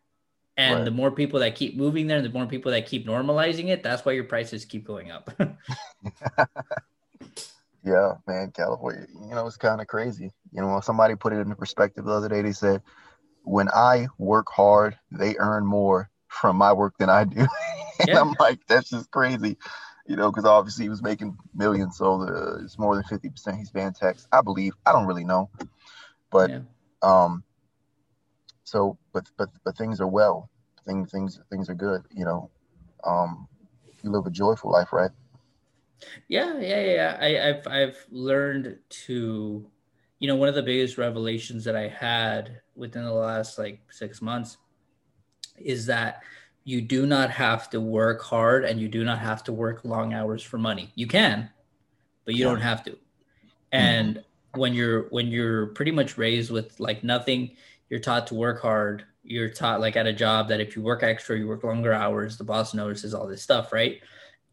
and 0.58 0.78
right. 0.78 0.85
the 0.85 0.90
more 0.90 1.12
people 1.12 1.38
that 1.40 1.54
keep 1.54 1.76
moving 1.76 2.08
there, 2.08 2.16
and 2.16 2.26
the 2.26 2.32
more 2.32 2.47
people 2.47 2.73
that 2.73 2.85
keep 2.85 3.06
normalizing 3.06 3.68
it, 3.68 3.85
that's 3.85 4.04
why 4.04 4.11
your 4.11 4.25
prices 4.25 4.64
keep 4.64 4.85
going 4.85 5.12
up. 5.12 5.30
yeah, 7.85 8.14
man, 8.26 8.50
California, 8.50 9.06
you 9.23 9.37
know, 9.37 9.47
it's 9.47 9.56
kind 9.56 9.80
of 9.80 9.87
crazy. 9.87 10.32
You 10.52 10.61
know, 10.61 10.80
somebody 10.80 11.14
put 11.14 11.32
it 11.32 11.38
into 11.38 11.54
perspective 11.54 12.04
the 12.04 12.11
other 12.11 12.28
day. 12.28 12.42
They 12.42 12.50
said, 12.50 12.82
when 13.44 13.68
I 13.68 14.08
work 14.18 14.49
hard, 14.50 14.99
they 15.12 15.37
earn 15.38 15.64
more 15.64 16.11
from 16.26 16.56
my 16.56 16.73
work 16.73 16.94
than 16.99 17.08
I 17.08 17.23
do. 17.23 17.47
and 18.00 18.08
yeah. 18.08 18.20
I'm 18.20 18.35
like, 18.40 18.58
that's 18.66 18.90
just 18.90 19.12
crazy. 19.12 19.56
You 20.08 20.16
know, 20.16 20.32
because 20.32 20.46
obviously 20.46 20.86
he 20.86 20.88
was 20.88 21.02
making 21.02 21.36
millions, 21.54 21.98
so 21.98 22.18
the, 22.24 22.60
it's 22.64 22.78
more 22.78 22.96
than 22.96 23.04
50% 23.04 23.58
he's 23.58 23.70
paying 23.70 23.92
tax. 23.92 24.26
I 24.32 24.40
believe. 24.40 24.72
I 24.84 24.92
don't 24.92 25.06
really 25.06 25.24
know. 25.24 25.50
But 26.30 26.50
yeah. 26.50 26.60
um 27.02 27.44
so 28.68 28.98
but 29.12 29.24
but 29.38 29.48
but 29.64 29.76
things 29.76 30.00
are 30.00 30.06
well 30.06 30.50
things 30.86 31.10
things 31.10 31.40
things 31.50 31.70
are 31.70 31.74
good 31.74 32.02
you 32.10 32.24
know 32.24 32.50
um 33.04 33.48
you 34.02 34.10
live 34.10 34.26
a 34.26 34.30
joyful 34.30 34.70
life 34.70 34.92
right 34.92 35.10
yeah 36.28 36.58
yeah 36.58 36.80
yeah 36.80 37.18
I, 37.20 37.48
i've 37.48 37.66
i've 37.66 38.06
learned 38.10 38.78
to 39.06 39.66
you 40.18 40.28
know 40.28 40.36
one 40.36 40.48
of 40.48 40.54
the 40.54 40.62
biggest 40.62 40.98
revelations 40.98 41.64
that 41.64 41.76
i 41.76 41.88
had 41.88 42.60
within 42.76 43.04
the 43.04 43.12
last 43.12 43.58
like 43.58 43.80
six 43.90 44.20
months 44.20 44.58
is 45.56 45.86
that 45.86 46.22
you 46.68 46.80
do 46.80 47.06
not 47.06 47.30
have 47.30 47.70
to 47.70 47.80
work 47.80 48.20
hard 48.22 48.64
and 48.64 48.80
you 48.80 48.88
do 48.88 49.02
not 49.04 49.18
have 49.18 49.42
to 49.42 49.52
work 49.52 49.84
long 49.84 50.12
hours 50.12 50.42
for 50.42 50.58
money 50.58 50.90
you 50.94 51.06
can 51.06 51.48
but 52.25 52.34
you 52.34 52.44
don't 52.44 52.60
have 52.60 52.82
to 52.84 52.96
and 53.72 54.16
mm-hmm. 54.16 54.60
when 54.60 54.75
you're 54.75 55.08
when 55.10 55.28
you're 55.28 55.66
pretty 55.68 55.90
much 55.90 56.18
raised 56.18 56.50
with 56.50 56.78
like 56.78 57.02
nothing 57.02 57.50
you're 57.88 58.00
taught 58.00 58.26
to 58.28 58.34
work 58.34 58.60
hard. 58.60 59.04
You're 59.25 59.48
taught 59.48 59.80
like 59.80 59.96
at 59.96 60.06
a 60.06 60.12
job 60.12 60.48
that 60.48 60.60
if 60.60 60.76
you 60.76 60.82
work 60.82 61.02
extra, 61.02 61.38
you 61.38 61.46
work 61.46 61.64
longer 61.64 61.92
hours, 61.92 62.37
the 62.37 62.44
boss 62.44 62.75
notices 62.75 63.14
all 63.14 63.26
this 63.26 63.42
stuff, 63.42 63.72
right? 63.72 64.00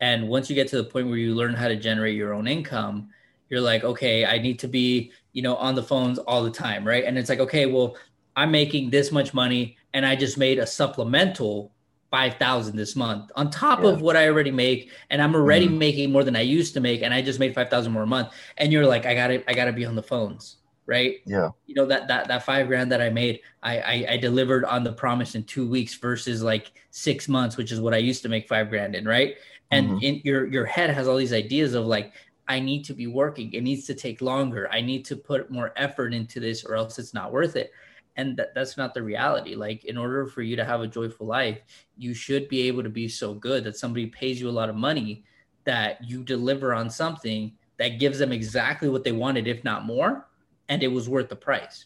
And 0.01 0.27
once 0.27 0.49
you 0.49 0.55
get 0.55 0.67
to 0.69 0.77
the 0.77 0.83
point 0.83 1.07
where 1.07 1.17
you 1.17 1.33
learn 1.33 1.53
how 1.53 1.67
to 1.67 1.75
generate 1.75 2.15
your 2.15 2.33
own 2.33 2.47
income, 2.47 3.09
you're 3.49 3.61
like, 3.61 3.83
okay, 3.83 4.25
I 4.25 4.37
need 4.37 4.59
to 4.59 4.67
be, 4.67 5.11
you 5.31 5.41
know, 5.41 5.55
on 5.55 5.75
the 5.75 5.83
phones 5.83 6.19
all 6.19 6.43
the 6.43 6.51
time, 6.51 6.85
right? 6.85 7.05
And 7.05 7.17
it's 7.17 7.29
like, 7.29 7.39
okay, 7.39 7.65
well, 7.65 7.95
I'm 8.35 8.51
making 8.51 8.89
this 8.89 9.11
much 9.11 9.33
money 9.33 9.77
and 9.93 10.05
I 10.05 10.15
just 10.15 10.37
made 10.37 10.59
a 10.59 10.67
supplemental 10.67 11.71
5000 12.15 12.77
this 12.77 12.95
month 12.95 13.29
on 13.35 13.51
top 13.51 13.83
yeah. 13.83 13.89
of 13.89 13.99
what 13.99 14.15
I 14.15 14.29
already 14.29 14.49
make 14.49 14.89
and 15.09 15.21
I'm 15.21 15.35
already 15.35 15.67
mm-hmm. 15.67 15.77
making 15.77 16.11
more 16.13 16.23
than 16.23 16.37
I 16.37 16.41
used 16.43 16.73
to 16.75 16.79
make 16.79 17.01
and 17.01 17.13
I 17.13 17.21
just 17.21 17.41
made 17.41 17.53
5000 17.53 17.91
more 17.91 18.03
a 18.03 18.07
month 18.07 18.29
and 18.57 18.71
you're 18.71 18.85
like 18.85 19.05
I 19.05 19.13
got 19.13 19.27
to 19.27 19.51
I 19.51 19.53
got 19.53 19.65
to 19.65 19.73
be 19.73 19.83
on 19.83 19.95
the 19.95 20.01
phones 20.01 20.55
right 20.85 21.17
yeah 21.25 21.49
you 21.65 21.75
know 21.75 21.85
that 21.85 22.07
that 22.07 22.29
that 22.29 22.45
5 22.45 22.67
grand 22.67 22.89
that 22.93 23.01
I 23.01 23.09
made 23.09 23.41
I, 23.63 23.79
I 23.79 24.05
I 24.11 24.17
delivered 24.17 24.63
on 24.63 24.85
the 24.85 24.93
promise 24.93 25.35
in 25.35 25.43
2 25.43 25.67
weeks 25.67 25.95
versus 25.95 26.41
like 26.41 26.71
6 26.91 27.27
months 27.27 27.57
which 27.57 27.73
is 27.73 27.81
what 27.81 27.93
I 27.93 27.97
used 27.97 28.21
to 28.23 28.29
make 28.29 28.47
5 28.47 28.69
grand 28.69 28.95
in 28.95 29.05
right 29.05 29.35
and 29.71 29.89
mm-hmm. 29.89 30.05
in 30.05 30.21
your 30.23 30.45
your 30.45 30.65
head 30.65 30.91
has 30.91 31.09
all 31.09 31.17
these 31.17 31.33
ideas 31.33 31.73
of 31.73 31.85
like 31.85 32.13
I 32.47 32.61
need 32.61 32.85
to 32.85 32.93
be 32.93 33.07
working 33.07 33.51
it 33.51 33.61
needs 33.61 33.85
to 33.87 33.93
take 33.93 34.21
longer 34.21 34.69
I 34.71 34.79
need 34.79 35.03
to 35.05 35.17
put 35.17 35.51
more 35.51 35.73
effort 35.75 36.13
into 36.13 36.39
this 36.39 36.63
or 36.63 36.75
else 36.77 36.97
it's 36.97 37.13
not 37.13 37.33
worth 37.33 37.57
it 37.57 37.73
and 38.17 38.37
that, 38.37 38.53
that's 38.55 38.77
not 38.77 38.93
the 38.93 39.03
reality. 39.03 39.55
Like 39.55 39.85
in 39.85 39.97
order 39.97 40.25
for 40.25 40.41
you 40.41 40.55
to 40.55 40.65
have 40.65 40.81
a 40.81 40.87
joyful 40.87 41.27
life 41.27 41.59
you 41.97 42.13
should 42.13 42.47
be 42.49 42.61
able 42.63 42.83
to 42.83 42.89
be 42.89 43.07
so 43.07 43.33
good 43.33 43.63
that 43.63 43.77
somebody 43.77 44.07
pays 44.07 44.39
you 44.39 44.49
a 44.49 44.51
lot 44.51 44.69
of 44.69 44.75
money 44.75 45.23
that 45.63 46.03
you 46.03 46.23
deliver 46.23 46.73
on 46.73 46.89
something 46.89 47.51
that 47.77 47.99
gives 47.99 48.19
them 48.19 48.31
exactly 48.31 48.89
what 48.89 49.03
they 49.03 49.11
wanted 49.11 49.47
if 49.47 49.63
not 49.63 49.85
more 49.85 50.27
and 50.69 50.83
it 50.83 50.87
was 50.87 51.09
worth 51.09 51.29
the 51.29 51.35
price. 51.35 51.85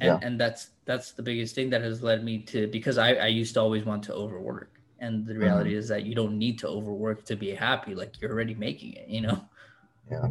And, 0.00 0.06
yeah. 0.06 0.26
and 0.26 0.40
that's 0.40 0.70
that's 0.86 1.12
the 1.12 1.22
biggest 1.22 1.54
thing 1.54 1.70
that 1.70 1.82
has 1.82 2.02
led 2.02 2.24
me 2.24 2.38
to 2.44 2.66
because 2.68 2.98
I, 2.98 3.14
I 3.14 3.26
used 3.26 3.54
to 3.54 3.60
always 3.60 3.84
want 3.84 4.02
to 4.04 4.14
overwork. 4.14 4.80
And 4.98 5.26
the 5.26 5.34
reality 5.34 5.70
mm-hmm. 5.70 5.78
is 5.78 5.88
that 5.88 6.04
you 6.04 6.14
don't 6.14 6.38
need 6.38 6.58
to 6.60 6.68
overwork 6.68 7.24
to 7.26 7.36
be 7.36 7.50
happy. 7.50 7.94
Like 7.94 8.20
you're 8.20 8.32
already 8.32 8.54
making 8.54 8.94
it 8.94 9.08
you 9.08 9.22
know? 9.22 9.44
Yeah. 10.10 10.28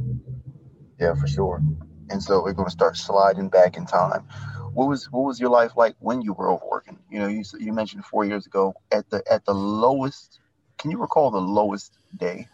Yeah 1.00 1.14
for 1.16 1.28
sure. 1.28 1.62
And 2.10 2.22
so 2.22 2.42
we're 2.42 2.54
going 2.54 2.68
to 2.68 2.72
start 2.72 2.98
sliding 2.98 3.50
back 3.50 3.78
in 3.78 3.86
time 3.86 4.28
what 4.74 4.88
was 4.88 5.12
what 5.12 5.24
was 5.24 5.40
your 5.40 5.50
life 5.50 5.72
like 5.76 5.96
when 6.00 6.22
you 6.22 6.34
were 6.34 6.52
overworking? 6.52 6.98
You 7.10 7.20
know, 7.20 7.28
you 7.28 7.44
you 7.60 7.74
mentioned 7.74 8.06
four 8.06 8.26
years 8.26 8.46
ago 8.46 8.74
at 8.92 9.10
the 9.10 9.24
at 9.32 9.46
the 9.46 9.54
lowest. 9.54 10.40
Can 10.78 10.92
you 10.92 10.98
recall 10.98 11.32
the 11.32 11.42
lowest 11.42 11.98
day 12.18 12.48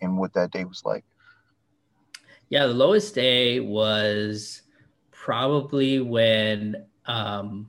and 0.00 0.18
what 0.18 0.34
that 0.34 0.50
day 0.50 0.64
was 0.64 0.84
like? 0.84 1.04
Yeah, 2.48 2.66
the 2.66 2.74
lowest 2.74 3.14
day 3.14 3.60
was 3.60 4.62
probably 5.10 6.00
when 6.00 6.84
um 7.06 7.68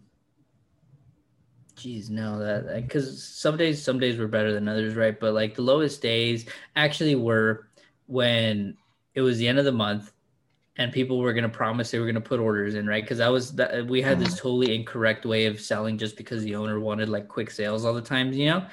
geez 1.76 2.10
no 2.10 2.40
that 2.40 2.84
because 2.86 3.24
some 3.24 3.58
days 3.58 3.82
some 3.84 4.00
days 4.00 4.18
were 4.18 4.28
better 4.28 4.54
than 4.54 4.68
others 4.68 4.96
right 4.96 5.20
but 5.20 5.34
like 5.34 5.56
the 5.56 5.62
lowest 5.62 6.02
days 6.02 6.46
actually 6.76 7.16
were 7.16 7.68
when 8.06 8.78
it 9.16 9.22
was 9.22 9.38
the 9.38 9.48
end 9.48 9.58
of 9.58 9.66
the 9.66 9.72
month 9.72 10.12
and 10.77 10.92
people 10.92 11.20
were 11.20 11.34
going 11.34 11.44
to 11.44 11.50
promise 11.50 11.92
they 11.92 12.00
were 12.00 12.06
going 12.06 12.15
to 12.15 12.22
put 12.22 12.39
orders 12.39 12.75
in 12.75 12.88
right? 12.88 13.03
Because 13.03 13.20
that 13.20 13.27
was 13.32 13.53
that 13.53 13.86
we 13.86 14.01
had 14.01 14.20
this 14.20 14.30
mm-hmm. 14.30 14.38
totally 14.38 14.75
incorrect 14.75 15.25
way 15.25 15.46
of 15.46 15.62
selling 15.62 15.98
just 15.98 16.18
because 16.18 16.44
the 16.44 16.56
owner 16.56 16.80
wanted 16.80 17.10
like 17.10 17.27
quick 17.27 17.51
sales 17.51 17.86
all 17.86 17.94
the 17.94 18.01
time 18.01 18.34
you 18.34 18.48
know? 18.48 18.65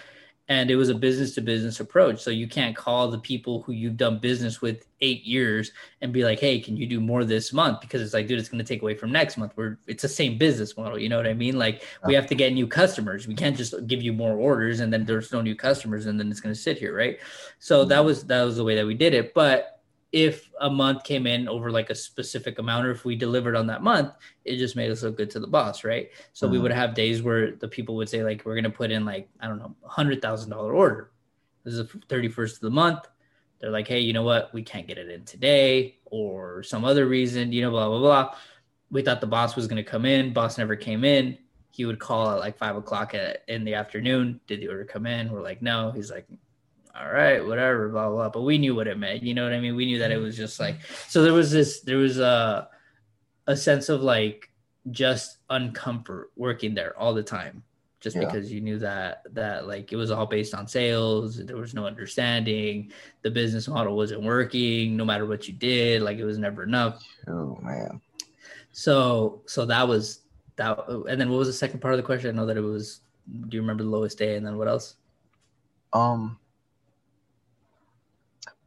And 0.49 0.69
it 0.69 0.75
was 0.75 0.89
a 0.89 0.97
business 0.97 1.37
to 1.37 1.43
business 1.43 1.79
approach 1.79 2.21
so 2.21 2.31
you 2.31 2.49
can't 2.49 2.75
call 2.75 3.09
the 3.09 3.21
people 3.21 3.63
who 3.63 3.73
you've 3.73 3.97
done 3.97 4.19
business 4.19 4.61
with 4.61 4.89
eight 5.01 5.23
years 5.25 5.71
and 6.01 6.13
be 6.13 6.25
like 6.25 6.41
hey 6.41 6.59
can 6.59 6.77
you 6.77 6.87
do 6.87 7.01
more 7.01 7.25
this 7.25 7.53
month? 7.53 7.83
Because 7.83 8.01
it's 8.01 8.15
like 8.15 8.27
dude 8.27 8.39
it's 8.39 8.49
going 8.49 8.65
to 8.65 8.65
take 8.65 8.81
away 8.81 8.95
from 8.95 9.13
next 9.13 9.37
month. 9.37 9.53
We're 9.55 9.79
it's 9.87 10.03
the 10.03 10.09
same 10.09 10.39
business 10.39 10.79
model 10.79 10.99
you 10.99 11.11
know 11.11 11.19
what 11.19 11.27
i 11.27 11.35
mean? 11.35 11.59
Like 11.59 11.83
we 12.07 12.15
have 12.15 12.27
to 12.29 12.35
get 12.35 12.55
new 12.55 12.67
customers. 12.67 13.29
We 13.29 13.35
can't 13.35 13.57
just 13.57 13.75
give 13.87 14.01
you 14.01 14.15
more 14.15 14.37
orders 14.37 14.81
and 14.81 14.91
then 14.91 15.05
there's 15.05 15.33
no 15.33 15.43
new 15.43 15.55
customers 15.55 16.07
and 16.07 16.19
then 16.19 16.31
it's 16.31 16.41
going 16.41 16.55
to 16.55 16.61
sit 16.61 16.79
here 16.79 16.97
right? 16.97 17.19
So 17.59 17.85
that 17.85 17.97
mm-hmm. 17.97 18.07
was 18.07 18.25
that 18.25 18.43
was 18.43 18.57
the 18.57 18.65
way 18.65 18.75
that 18.77 18.87
we 18.87 18.95
did 18.95 19.13
it 19.13 19.35
but 19.35 19.80
if 20.13 20.51
a 20.61 20.69
month 20.69 21.05
came 21.05 21.27
in 21.27 21.49
over 21.49 21.71
like 21.71 21.91
a 21.91 21.95
specific 21.95 22.59
amount 22.59 22.87
or 22.87 22.91
if 22.91 23.05
we 23.05 23.15
delivered 23.15 23.55
on 23.55 23.67
that 23.67 23.83
month 23.83 24.13
it 24.45 24.57
just 24.57 24.75
made 24.75 24.91
us 24.91 25.03
look 25.03 25.17
good 25.17 25.31
to 25.31 25.41
the 25.41 25.47
boss 25.47 25.85
right? 25.85 26.11
So 26.33 26.47
mm-hmm. 26.47 26.53
we 26.53 26.59
would 26.61 26.73
have 26.73 26.95
days 26.95 27.23
where 27.23 27.53
the 27.53 27.69
people 27.69 27.97
would 27.97 28.09
say 28.09 28.25
like 28.25 28.45
we're 28.45 28.55
going 28.55 28.65
to 28.65 28.71
put 28.71 28.91
in 28.91 29.05
like 29.05 29.29
i 29.41 29.47
don't 29.47 29.59
know 29.59 29.75
a 29.85 29.89
hundred 29.89 30.21
thousand 30.21 30.51
dollar 30.51 30.75
order. 30.75 31.11
This 31.65 31.75
is 31.75 31.89
the 31.89 31.99
31st 32.09 32.55
of 32.55 32.61
the 32.61 32.71
month. 32.71 33.07
They're 33.61 33.71
like 33.71 33.87
hey 33.87 34.01
you 34.01 34.13
know 34.13 34.25
what? 34.25 34.53
We 34.53 34.63
can't 34.63 34.87
get 34.87 34.99
it 34.99 35.11
in 35.11 35.25
today 35.25 35.99
or 36.07 36.63
some 36.63 36.85
other 36.85 37.07
reason 37.07 37.53
you 37.53 37.63
know 37.63 37.71
blah 37.71 37.89
blah 37.89 38.01
blah. 38.01 38.35
We 38.91 39.03
thought 39.03 39.21
the 39.21 39.29
boss 39.29 39.55
was 39.55 39.69
going 39.69 39.83
to 39.83 39.89
come 39.89 40.05
in. 40.05 40.33
Boss 40.33 40.59
never 40.59 40.75
came 40.75 41.05
in. 41.05 41.39
He 41.71 41.85
would 41.85 42.01
call 42.01 42.29
at 42.33 42.41
like 42.41 42.59
five 42.59 42.75
o'clock 42.75 43.15
at, 43.15 43.45
in 43.47 43.63
the 43.65 43.75
afternoon. 43.75 44.41
Did 44.49 44.61
the 44.61 44.67
order 44.67 44.85
come 44.85 45.07
in? 45.07 45.31
We're 45.31 45.43
like 45.43 45.63
no. 45.63 45.93
He's 45.93 46.11
like 46.11 46.27
all 46.99 47.13
right, 47.13 47.45
whatever, 47.45 47.89
blah, 47.89 48.09
blah, 48.09 48.17
blah. 48.17 48.29
But 48.31 48.43
we 48.43 48.59
knew 48.59 48.75
what 48.75 48.89
it 48.89 48.99
meant. 48.99 49.23
You 49.23 49.35
know 49.35 49.45
what 49.45 49.53
I 49.53 49.61
mean? 49.61 49.77
We 49.77 49.87
knew 49.87 49.99
that 49.99 50.11
it 50.11 50.19
was 50.19 50.37
just 50.37 50.61
like, 50.61 50.77
so 51.09 51.23
there 51.23 51.33
was 51.33 51.51
this, 51.51 51.81
there 51.81 51.99
was 51.99 52.19
a, 52.19 52.69
a 53.47 53.57
sense 53.57 53.89
of 53.89 54.03
like 54.03 54.51
just 54.91 55.39
uncomfort 55.51 56.25
working 56.37 56.75
there 56.75 56.99
all 56.99 57.13
the 57.13 57.23
time 57.23 57.63
just 58.01 58.17
yeah. 58.17 58.25
because 58.25 58.51
you 58.51 58.61
knew 58.61 58.79
that 58.79 59.23
that 59.33 59.67
like 59.67 59.93
it 59.93 59.97
was 59.97 60.11
all 60.11 60.27
based 60.27 60.55
on 60.55 60.67
sales 60.67 61.37
there 61.45 61.57
was 61.57 61.75
no 61.75 61.87
understanding 61.87 62.91
the 63.23 63.31
business 63.31 63.69
model 63.69 63.97
wasn't 63.97 64.21
working 64.23 64.97
no 64.97 65.05
matter 65.05 65.27
what 65.27 65.47
you 65.47 65.55
did 65.55 66.01
like 66.03 66.19
it 66.19 66.25
was 66.25 66.39
never 66.39 66.63
enough 66.63 67.05
oh 67.29 67.59
man 67.63 68.01
so 68.73 69.43
so 69.47 69.67
that 69.67 69.87
was 69.87 70.21
that 70.57 70.79
and 70.89 71.21
then 71.21 71.29
what 71.29 71.39
was 71.39 71.49
the 71.49 71.53
second 71.53 71.81
part 71.81 71.93
of 71.93 71.99
the 71.99 72.03
question 72.03 72.31
i 72.31 72.33
know 72.33 72.47
that 72.47 72.57
it 72.57 72.63
was 72.63 73.01
do 73.49 73.57
you 73.57 73.61
remember 73.61 73.85
the 73.85 73.91
lowest 73.91 74.19
day 74.19 74.37
and 74.37 74.47
then 74.47 74.57
what 74.57 74.69
else 74.69 74.97
um 75.93 76.39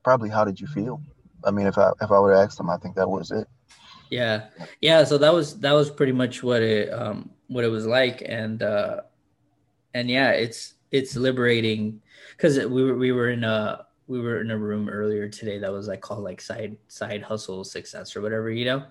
probably 0.03 0.29
how 0.29 0.45
did 0.45 0.59
you 0.59 0.67
feel? 0.67 1.01
I 1.43 1.51
mean, 1.51 1.67
if 1.67 1.77
I 1.77 1.91
if 2.01 2.11
I 2.11 2.19
would 2.19 2.35
have 2.35 2.45
asked 2.45 2.57
them, 2.57 2.69
I 2.69 2.77
think 2.77 2.95
that 2.95 3.09
was 3.09 3.31
it. 3.31 3.47
Yeah, 4.09 4.47
yeah. 4.81 5.03
So 5.03 5.17
that 5.17 5.33
was 5.33 5.59
that 5.59 5.73
was 5.73 5.89
pretty 5.89 6.11
much 6.11 6.43
what 6.43 6.61
it 6.61 6.93
um 6.93 7.31
what 7.47 7.63
it 7.63 7.69
was 7.69 7.85
like, 7.85 8.23
and 8.25 8.61
uh 8.61 9.01
and 9.93 10.09
yeah, 10.09 10.31
it's 10.31 10.75
it's 10.91 11.15
liberating 11.15 12.01
because 12.37 12.57
we 12.59 12.83
were 12.83 12.95
we 12.95 13.11
were 13.11 13.29
in 13.29 13.43
a 13.43 13.85
we 14.07 14.19
were 14.19 14.41
in 14.41 14.51
a 14.51 14.57
room 14.57 14.89
earlier 14.89 15.29
today 15.29 15.57
that 15.57 15.71
was 15.71 15.87
like 15.87 16.01
called 16.01 16.23
like 16.23 16.41
side 16.41 16.77
side 16.87 17.21
hustle 17.23 17.63
success 17.63 18.15
or 18.15 18.21
whatever 18.21 18.51
you 18.51 18.65
know 18.65 18.83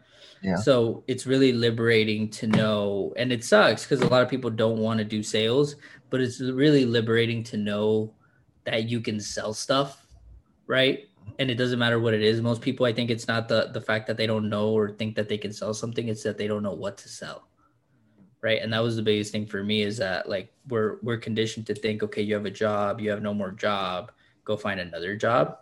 yeah 0.42 0.56
so 0.56 1.04
it's 1.06 1.26
really 1.26 1.52
liberating 1.52 2.28
to 2.30 2.46
know 2.46 3.12
and 3.16 3.30
it 3.30 3.44
sucks 3.44 3.84
because 3.84 4.00
a 4.00 4.08
lot 4.08 4.22
of 4.22 4.28
people 4.28 4.50
don't 4.50 4.78
want 4.78 4.98
to 4.98 5.04
do 5.04 5.22
sales 5.22 5.76
but 6.10 6.20
it's 6.20 6.40
really 6.40 6.84
liberating 6.84 7.42
to 7.42 7.56
know 7.56 8.12
that 8.64 8.88
you 8.88 9.00
can 9.00 9.20
sell 9.20 9.52
stuff 9.52 10.01
right? 10.72 11.10
And 11.38 11.50
it 11.50 11.56
doesn't 11.56 11.78
matter 11.78 12.00
what 12.00 12.14
it 12.14 12.22
is. 12.22 12.40
Most 12.40 12.62
people, 12.62 12.86
I 12.86 12.92
think 12.94 13.10
it's 13.10 13.28
not 13.28 13.46
the 13.46 13.68
the 13.72 13.80
fact 13.80 14.06
that 14.06 14.16
they 14.16 14.26
don't 14.26 14.48
know 14.48 14.70
or 14.70 14.90
think 14.90 15.14
that 15.16 15.28
they 15.28 15.38
can 15.38 15.52
sell 15.52 15.74
something; 15.74 16.08
it's 16.08 16.22
that 16.22 16.38
they 16.38 16.48
don't 16.48 16.62
know 16.62 16.72
what 16.84 16.96
to 16.98 17.08
sell, 17.08 17.46
right? 18.40 18.60
And 18.62 18.72
that 18.72 18.82
was 18.82 18.96
the 18.96 19.02
biggest 19.02 19.32
thing 19.32 19.46
for 19.46 19.62
me 19.62 19.82
is 19.82 19.98
that 19.98 20.28
like 20.28 20.50
we're 20.68 20.96
we're 21.02 21.18
conditioned 21.18 21.66
to 21.66 21.74
think, 21.74 22.02
okay, 22.02 22.22
you 22.22 22.34
have 22.34 22.46
a 22.46 22.50
job, 22.64 23.00
you 23.00 23.10
have 23.10 23.22
no 23.22 23.34
more 23.34 23.52
job, 23.52 24.12
go 24.44 24.56
find 24.56 24.80
another 24.80 25.14
job. 25.14 25.58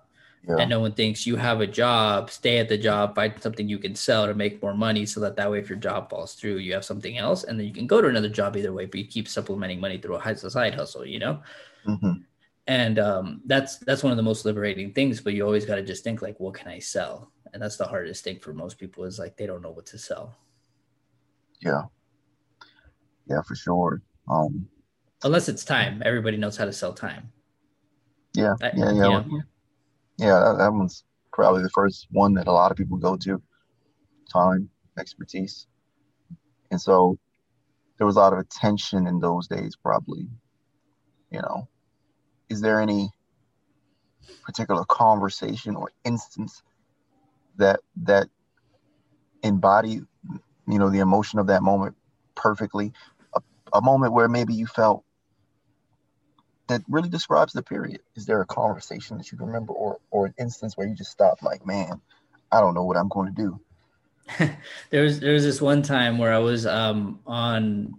Yeah. 0.48 0.56
And 0.60 0.70
no 0.70 0.80
one 0.80 0.92
thinks 0.92 1.26
you 1.26 1.36
have 1.36 1.60
a 1.60 1.66
job, 1.66 2.30
stay 2.30 2.56
at 2.58 2.68
the 2.70 2.78
job, 2.78 3.14
find 3.14 3.34
something 3.42 3.68
you 3.68 3.78
can 3.78 3.94
sell 3.94 4.26
to 4.26 4.32
make 4.32 4.62
more 4.62 4.72
money 4.74 5.04
so 5.04 5.20
that 5.20 5.36
that 5.36 5.50
way, 5.50 5.58
if 5.58 5.68
your 5.68 5.78
job 5.78 6.08
falls 6.08 6.34
through, 6.34 6.56
you 6.64 6.72
have 6.72 6.84
something 6.84 7.18
else. 7.18 7.44
And 7.44 7.58
then 7.58 7.66
you 7.66 7.74
can 7.74 7.86
go 7.86 8.00
to 8.00 8.08
another 8.08 8.30
job 8.30 8.56
either 8.56 8.72
way, 8.72 8.86
but 8.86 9.00
you 9.00 9.06
keep 9.06 9.28
supplementing 9.28 9.80
money 9.80 9.98
through 9.98 10.16
a 10.16 10.36
side 10.36 10.74
hustle, 10.74 11.04
you 11.04 11.18
know? 11.18 11.42
Mm-hmm 11.86 12.24
and 12.70 13.00
um, 13.00 13.40
that's 13.46 13.78
that's 13.78 14.04
one 14.04 14.12
of 14.12 14.16
the 14.16 14.22
most 14.22 14.44
liberating 14.44 14.92
things 14.92 15.20
but 15.20 15.34
you 15.34 15.44
always 15.44 15.66
got 15.66 15.74
to 15.74 15.82
just 15.82 16.04
think 16.04 16.22
like 16.22 16.38
what 16.38 16.54
can 16.54 16.68
i 16.68 16.78
sell? 16.78 17.32
And 17.52 17.60
that's 17.60 17.76
the 17.76 17.84
hardest 17.84 18.22
thing 18.22 18.38
for 18.38 18.52
most 18.54 18.78
people 18.78 19.02
is 19.04 19.18
like 19.18 19.36
they 19.36 19.44
don't 19.44 19.60
know 19.60 19.72
what 19.72 19.86
to 19.86 19.98
sell. 19.98 20.36
Yeah. 21.60 21.82
Yeah 23.26 23.42
for 23.42 23.56
sure. 23.56 24.02
Um 24.30 24.68
unless 25.24 25.48
it's 25.48 25.64
time. 25.64 26.00
Everybody 26.04 26.36
knows 26.36 26.56
how 26.56 26.64
to 26.64 26.72
sell 26.72 26.92
time. 26.92 27.32
Yeah. 28.34 28.54
I, 28.62 28.70
yeah 28.76 28.92
yeah. 28.92 29.08
yeah, 29.08 29.40
yeah 30.18 30.38
that, 30.38 30.58
that 30.58 30.72
one's 30.72 31.02
probably 31.32 31.64
the 31.64 31.70
first 31.70 32.06
one 32.12 32.34
that 32.34 32.46
a 32.46 32.52
lot 32.52 32.70
of 32.70 32.76
people 32.76 32.98
go 32.98 33.16
to. 33.16 33.42
Time 34.32 34.70
expertise. 34.96 35.66
And 36.70 36.80
so 36.80 37.18
there 37.98 38.06
was 38.06 38.14
a 38.14 38.20
lot 38.20 38.32
of 38.32 38.38
attention 38.38 39.08
in 39.08 39.18
those 39.18 39.48
days 39.48 39.74
probably 39.74 40.28
you 41.32 41.40
know 41.42 41.68
is 42.50 42.60
there 42.60 42.80
any 42.80 43.10
particular 44.42 44.84
conversation 44.84 45.76
or 45.76 45.92
instance 46.04 46.62
that 47.56 47.80
that 48.02 48.28
embody 49.42 50.02
you 50.68 50.78
know 50.78 50.90
the 50.90 50.98
emotion 50.98 51.38
of 51.38 51.46
that 51.46 51.62
moment 51.62 51.96
perfectly? 52.34 52.92
A, 53.34 53.40
a 53.74 53.80
moment 53.80 54.12
where 54.12 54.28
maybe 54.28 54.52
you 54.52 54.66
felt 54.66 55.04
that 56.70 56.82
really 56.88 57.08
describes 57.08 57.52
the 57.52 57.62
period. 57.62 58.00
Is 58.14 58.26
there 58.26 58.40
a 58.40 58.46
conversation 58.46 59.18
that 59.18 59.30
you 59.30 59.38
can 59.38 59.46
remember 59.46 59.72
or 59.72 59.98
or 60.10 60.26
an 60.26 60.34
instance 60.38 60.76
where 60.76 60.86
you 60.86 60.94
just 60.94 61.10
stopped 61.10 61.42
like 61.42 61.66
man 61.66 62.00
i 62.52 62.60
don't 62.60 62.74
know 62.74 62.84
what 62.84 62.96
i'm 62.96 63.08
going 63.08 63.34
to 63.34 63.42
do. 63.42 63.60
There 64.90 65.02
was 65.02 65.20
there 65.20 65.32
was 65.32 65.44
this 65.44 65.60
one 65.60 65.82
time 65.82 66.18
where 66.18 66.32
i 66.32 66.38
was 66.38 66.66
um 66.66 67.20
on 67.26 67.94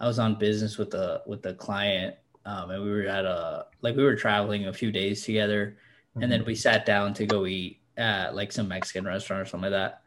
i 0.00 0.06
was 0.06 0.18
on 0.18 0.36
business 0.36 0.78
with 0.78 0.94
a 0.94 1.22
with 1.26 1.44
a 1.46 1.54
client 1.54 2.16
um, 2.46 2.70
and 2.70 2.82
we 2.82 2.90
were 2.90 3.06
at 3.06 3.24
a 3.24 3.66
like 3.82 3.96
we 3.96 4.04
were 4.04 4.16
traveling 4.16 4.66
a 4.66 4.72
few 4.72 4.92
days 4.92 5.24
together, 5.24 5.76
mm-hmm. 6.10 6.22
and 6.22 6.32
then 6.32 6.40
mm-hmm. 6.40 6.48
we 6.48 6.54
sat 6.54 6.86
down 6.86 7.14
to 7.14 7.26
go 7.26 7.46
eat 7.46 7.80
at 7.96 8.34
like 8.34 8.52
some 8.52 8.68
Mexican 8.68 9.04
restaurant 9.04 9.42
or 9.42 9.44
something 9.46 9.70
like 9.70 9.78
that. 9.78 10.02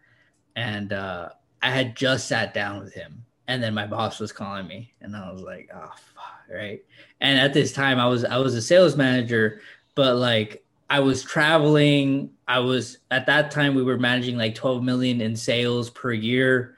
And 0.56 0.94
uh, 0.94 1.29
I 1.62 1.72
had 1.72 1.96
just 1.96 2.27
sat 2.27 2.53
down 2.53 2.79
with 2.79 2.94
him, 2.94 3.25
and 3.48 3.63
then 3.63 3.74
my 3.74 3.88
boss 3.88 4.20
was 4.20 4.32
calling 4.32 4.67
me 4.67 4.94
and 5.01 5.15
i 5.15 5.32
was 5.32 5.41
like 5.41 5.70
oh 5.74 5.91
fuck 6.15 6.41
right 6.53 6.84
and 7.22 7.39
at 7.39 7.53
this 7.53 7.72
time 7.72 8.00
i 8.00 8.08
was 8.08 8.24
i 8.25 8.38
was 8.38 8.56
a 8.56 8.62
sales 8.62 8.96
manager 8.96 9.62
but 9.96 10.15
like 10.15 10.63
i 10.89 11.00
was 11.00 11.24
traveling 11.24 12.29
i 12.48 12.60
was 12.60 13.00
at 13.12 13.25
that 13.25 13.51
time 13.51 13.75
we 13.75 13.84
were 13.84 13.98
managing 13.98 14.38
like 14.38 14.56
12 14.56 14.84
million 14.84 15.22
in 15.22 15.36
sales 15.36 15.89
per 15.89 16.12
year 16.12 16.75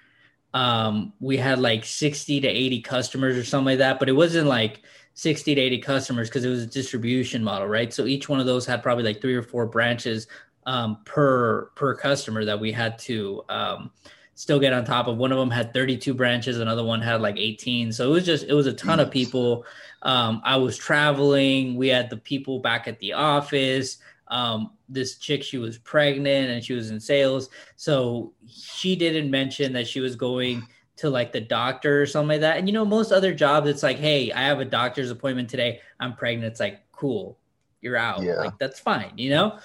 um 0.54 1.14
we 1.20 1.38
had 1.38 1.60
like 1.60 1.86
60 1.86 2.42
to 2.42 2.48
80 2.48 2.82
customers 2.82 3.38
or 3.38 3.44
something 3.44 3.66
like 3.66 3.78
that 3.80 4.00
but 4.00 4.10
it 4.10 4.14
wasn't 4.14 4.48
like 4.48 4.82
60 5.20 5.56
to 5.56 5.62
80 5.62 5.80
customers 5.80 6.30
because 6.30 6.46
it 6.46 6.50
was 6.50 6.64
a 6.64 6.68
distribution 6.68 7.44
model 7.44 7.68
right 7.68 7.94
so 7.94 8.06
each 8.06 8.30
one 8.30 8.40
of 8.40 8.46
those 8.46 8.66
had 8.66 8.82
probably 8.82 9.04
like 9.04 9.20
three 9.20 9.36
or 9.36 9.44
four 9.44 9.66
branches 9.66 10.28
um, 10.66 11.00
per 11.04 11.66
per 11.76 11.96
customer 11.96 12.46
that 12.46 12.60
we 12.60 12.72
had 12.72 12.98
to 13.00 13.44
um, 13.50 13.92
still 14.36 14.60
get 14.60 14.72
on 14.72 14.86
top 14.86 15.08
of. 15.08 15.18
One 15.18 15.32
of 15.32 15.38
them 15.38 15.50
had 15.50 15.74
32 15.74 16.14
branches, 16.14 16.60
another 16.60 16.84
one 16.84 17.02
had 17.02 17.22
like 17.22 17.38
18. 17.38 17.92
So 17.92 18.08
it 18.08 18.12
was 18.12 18.26
just 18.26 18.46
it 18.46 18.54
was 18.54 18.68
a 18.68 18.74
ton 18.74 19.00
of 19.00 19.12
people. 19.12 19.66
Um, 20.04 20.42
I 20.46 20.58
was 20.58 20.78
traveling. 20.78 21.76
We 21.76 21.88
had 21.88 22.10
the 22.10 22.18
people 22.18 22.60
back 22.60 22.88
at 22.88 23.00
the 23.00 23.14
office. 23.14 23.98
Um, 24.30 24.72
this 24.88 25.18
chick, 25.18 25.44
she 25.44 25.58
was 25.58 25.80
pregnant 25.80 26.52
and 26.52 26.64
she 26.64 26.74
was 26.74 26.92
in 26.92 27.00
sales, 27.00 27.50
so 27.76 28.32
she 28.48 28.96
didn't 28.96 29.32
mention 29.32 29.74
that 29.74 29.88
she 29.88 30.00
was 30.00 30.16
going 30.16 30.68
to 31.00 31.10
like 31.10 31.32
the 31.32 31.42
doctor 31.42 32.02
or 32.02 32.06
something 32.06 32.30
like 32.30 32.42
that. 32.42 32.58
And 32.58 32.68
you 32.68 32.74
know, 32.74 32.86
most 32.86 33.12
other 33.12 33.34
jobs, 33.34 33.70
it's 33.70 33.84
like, 33.84 33.98
hey, 33.98 34.32
I 34.32 34.44
have 34.44 34.60
a 34.60 34.66
doctor's 34.66 35.12
appointment 35.12 35.50
today. 35.50 35.82
I'm 36.00 36.16
pregnant. 36.16 36.52
It's 36.52 36.60
like, 36.60 36.80
cool, 36.92 37.38
you're 37.82 37.98
out. 37.98 38.22
Yeah. 38.22 38.36
Like 38.36 38.58
that's 38.58 38.80
fine, 38.80 39.14
you 39.18 39.32
know 39.32 39.60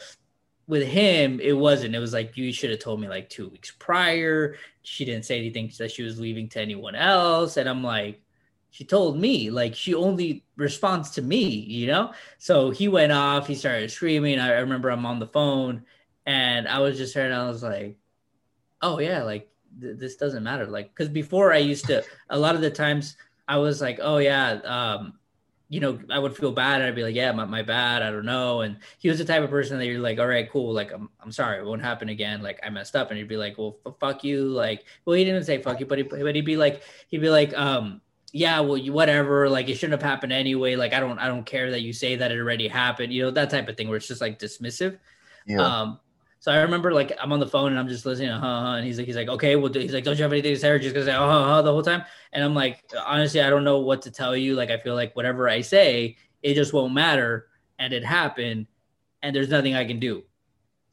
with 0.66 0.86
him, 0.86 1.40
it 1.40 1.52
wasn't. 1.52 1.94
It 1.94 1.98
was 1.98 2.12
like 2.12 2.36
you 2.36 2.52
should 2.52 2.70
have 2.70 2.78
told 2.78 3.00
me 3.00 3.08
like 3.08 3.28
two 3.28 3.48
weeks 3.48 3.70
prior. 3.70 4.56
She 4.82 5.04
didn't 5.04 5.24
say 5.24 5.38
anything 5.38 5.70
that 5.78 5.90
she 5.90 6.02
was 6.02 6.18
leaving 6.18 6.48
to 6.50 6.60
anyone 6.60 6.94
else, 6.94 7.56
and 7.56 7.68
I'm 7.68 7.82
like, 7.82 8.20
she 8.70 8.84
told 8.84 9.18
me. 9.18 9.50
Like 9.50 9.74
she 9.74 9.94
only 9.94 10.44
responds 10.56 11.10
to 11.12 11.22
me, 11.22 11.44
you 11.44 11.86
know. 11.86 12.12
So 12.38 12.70
he 12.70 12.88
went 12.88 13.12
off. 13.12 13.46
He 13.46 13.54
started 13.54 13.90
screaming. 13.90 14.38
I 14.38 14.52
remember 14.60 14.90
I'm 14.90 15.06
on 15.06 15.18
the 15.18 15.26
phone, 15.26 15.84
and 16.24 16.66
I 16.66 16.80
was 16.80 16.96
just 16.96 17.14
hearing. 17.14 17.32
I 17.32 17.48
was 17.48 17.62
like, 17.62 17.98
oh 18.80 18.98
yeah, 18.98 19.22
like 19.22 19.50
th- 19.80 19.98
this 19.98 20.16
doesn't 20.16 20.42
matter. 20.42 20.66
Like 20.66 20.94
because 20.94 21.08
before 21.08 21.52
I 21.52 21.58
used 21.58 21.86
to 21.86 22.04
a 22.30 22.38
lot 22.38 22.54
of 22.54 22.60
the 22.60 22.70
times 22.70 23.16
I 23.46 23.58
was 23.58 23.80
like, 23.80 23.98
oh 24.02 24.18
yeah, 24.18 24.52
um, 24.64 25.14
you 25.68 25.80
know, 25.80 25.98
I 26.10 26.18
would 26.18 26.36
feel 26.36 26.52
bad 26.52 26.80
and 26.80 26.84
I'd 26.88 26.94
be 26.94 27.02
like, 27.02 27.14
yeah, 27.14 27.32
my, 27.32 27.46
my 27.46 27.62
bad. 27.62 28.02
I 28.02 28.10
don't 28.10 28.26
know. 28.26 28.60
And 28.60 28.76
he 28.98 29.08
was 29.08 29.18
the 29.18 29.24
type 29.24 29.42
of 29.42 29.50
person 29.50 29.78
that 29.78 29.86
you're 29.86 29.98
like, 29.98 30.18
all 30.18 30.26
right, 30.26 30.48
cool. 30.48 30.72
Like, 30.72 30.92
I'm, 30.92 31.08
I'm 31.20 31.32
sorry. 31.32 31.58
It 31.58 31.64
won't 31.64 31.82
happen 31.82 32.10
again. 32.10 32.42
Like 32.42 32.60
I 32.62 32.70
messed 32.70 32.94
up. 32.94 33.10
And 33.10 33.18
he'd 33.18 33.28
be 33.28 33.36
like, 33.36 33.58
well, 33.58 33.78
f- 33.84 33.94
fuck 33.98 34.22
you. 34.24 34.44
Like, 34.44 34.84
well, 35.04 35.16
he 35.16 35.24
didn't 35.24 35.44
say 35.44 35.60
fuck 35.60 35.80
you, 35.80 35.86
but, 35.86 35.98
he, 35.98 36.04
but 36.04 36.34
he'd 36.34 36.44
be 36.44 36.56
like, 36.56 36.82
he'd 37.08 37.22
be 37.22 37.30
like, 37.30 37.56
um, 37.58 38.02
yeah, 38.32 38.60
well, 38.60 38.76
you, 38.76 38.92
whatever. 38.92 39.48
Like 39.48 39.68
it 39.68 39.74
shouldn't 39.74 40.00
have 40.00 40.08
happened 40.08 40.32
anyway. 40.32 40.76
Like, 40.76 40.92
I 40.92 41.00
don't, 41.00 41.18
I 41.18 41.28
don't 41.28 41.46
care 41.46 41.70
that 41.70 41.80
you 41.80 41.92
say 41.92 42.16
that 42.16 42.30
it 42.30 42.38
already 42.38 42.68
happened, 42.68 43.12
you 43.12 43.22
know, 43.22 43.30
that 43.32 43.50
type 43.50 43.68
of 43.68 43.76
thing 43.76 43.88
where 43.88 43.96
it's 43.96 44.06
just 44.08 44.20
like 44.20 44.38
dismissive. 44.38 44.98
Yeah. 45.46 45.60
Um, 45.60 46.00
so 46.44 46.52
I 46.52 46.58
remember 46.58 46.92
like 46.92 47.10
I'm 47.18 47.32
on 47.32 47.40
the 47.40 47.46
phone 47.46 47.70
and 47.70 47.78
I'm 47.78 47.88
just 47.88 48.04
listening, 48.04 48.28
to 48.28 48.34
uh, 48.34 48.38
huh, 48.38 48.74
and 48.76 48.84
he's 48.84 48.98
like, 48.98 49.06
he's 49.06 49.16
like, 49.16 49.30
okay, 49.30 49.56
well, 49.56 49.72
he's 49.72 49.94
like, 49.94 50.04
don't 50.04 50.18
you 50.18 50.24
have 50.24 50.32
anything 50.32 50.52
to 50.52 50.60
say? 50.60 50.68
Or 50.68 50.78
just 50.78 50.94
gonna 50.94 51.06
say, 51.06 51.14
oh, 51.14 51.26
huh, 51.26 51.42
huh, 51.42 51.62
the 51.62 51.72
whole 51.72 51.80
time. 51.80 52.04
And 52.34 52.44
I'm 52.44 52.54
like, 52.54 52.84
honestly, 53.06 53.40
I 53.40 53.48
don't 53.48 53.64
know 53.64 53.78
what 53.78 54.02
to 54.02 54.10
tell 54.10 54.36
you. 54.36 54.54
Like, 54.54 54.68
I 54.68 54.76
feel 54.76 54.94
like 54.94 55.16
whatever 55.16 55.48
I 55.48 55.62
say, 55.62 56.18
it 56.42 56.52
just 56.52 56.74
won't 56.74 56.92
matter, 56.92 57.46
and 57.78 57.94
it 57.94 58.04
happened, 58.04 58.66
and 59.22 59.34
there's 59.34 59.48
nothing 59.48 59.74
I 59.74 59.86
can 59.86 59.98
do. 59.98 60.22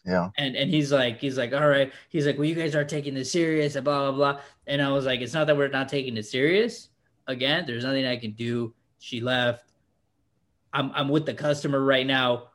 Yeah. 0.05 0.29
And 0.37 0.55
and 0.55 0.71
he's 0.71 0.89
like, 0.89 1.19
he's 1.19 1.37
like, 1.37 1.51
all 1.51 1.67
right. 1.67 1.91
He's 2.07 2.25
like, 2.25 2.37
well, 2.37 2.47
you 2.47 2.55
guys 2.55 2.73
are 2.73 2.85
taking 2.85 3.13
this 3.13 3.29
serious, 3.29 3.75
and 3.75 3.83
blah 3.83 4.09
blah 4.09 4.11
blah. 4.13 4.41
And 4.67 4.81
I 4.81 4.89
was 4.89 5.05
like, 5.05 5.19
it's 5.19 5.33
not 5.33 5.47
that 5.47 5.57
we're 5.57 5.67
not 5.67 5.89
taking 5.89 6.15
it 6.15 6.25
serious. 6.25 6.87
Again, 7.27 7.65
there's 7.67 7.83
nothing 7.83 8.05
I 8.05 8.15
can 8.15 8.31
do. 8.31 8.73
She 8.99 9.19
left. 9.19 9.69
I'm 10.71 10.93
I'm 10.95 11.09
with 11.09 11.25
the 11.25 11.33
customer 11.33 11.83
right 11.83 12.07
now 12.07 12.50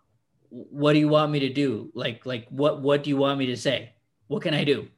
what 0.70 0.94
do 0.94 0.98
you 0.98 1.08
want 1.08 1.30
me 1.32 1.40
to 1.40 1.52
do? 1.52 1.90
Like, 1.94 2.24
like 2.24 2.46
what, 2.48 2.80
what 2.80 3.04
do 3.04 3.10
you 3.10 3.16
want 3.16 3.38
me 3.38 3.46
to 3.46 3.56
say? 3.56 3.92
What 4.28 4.42
can 4.42 4.54
I 4.54 4.64
do? 4.64 4.88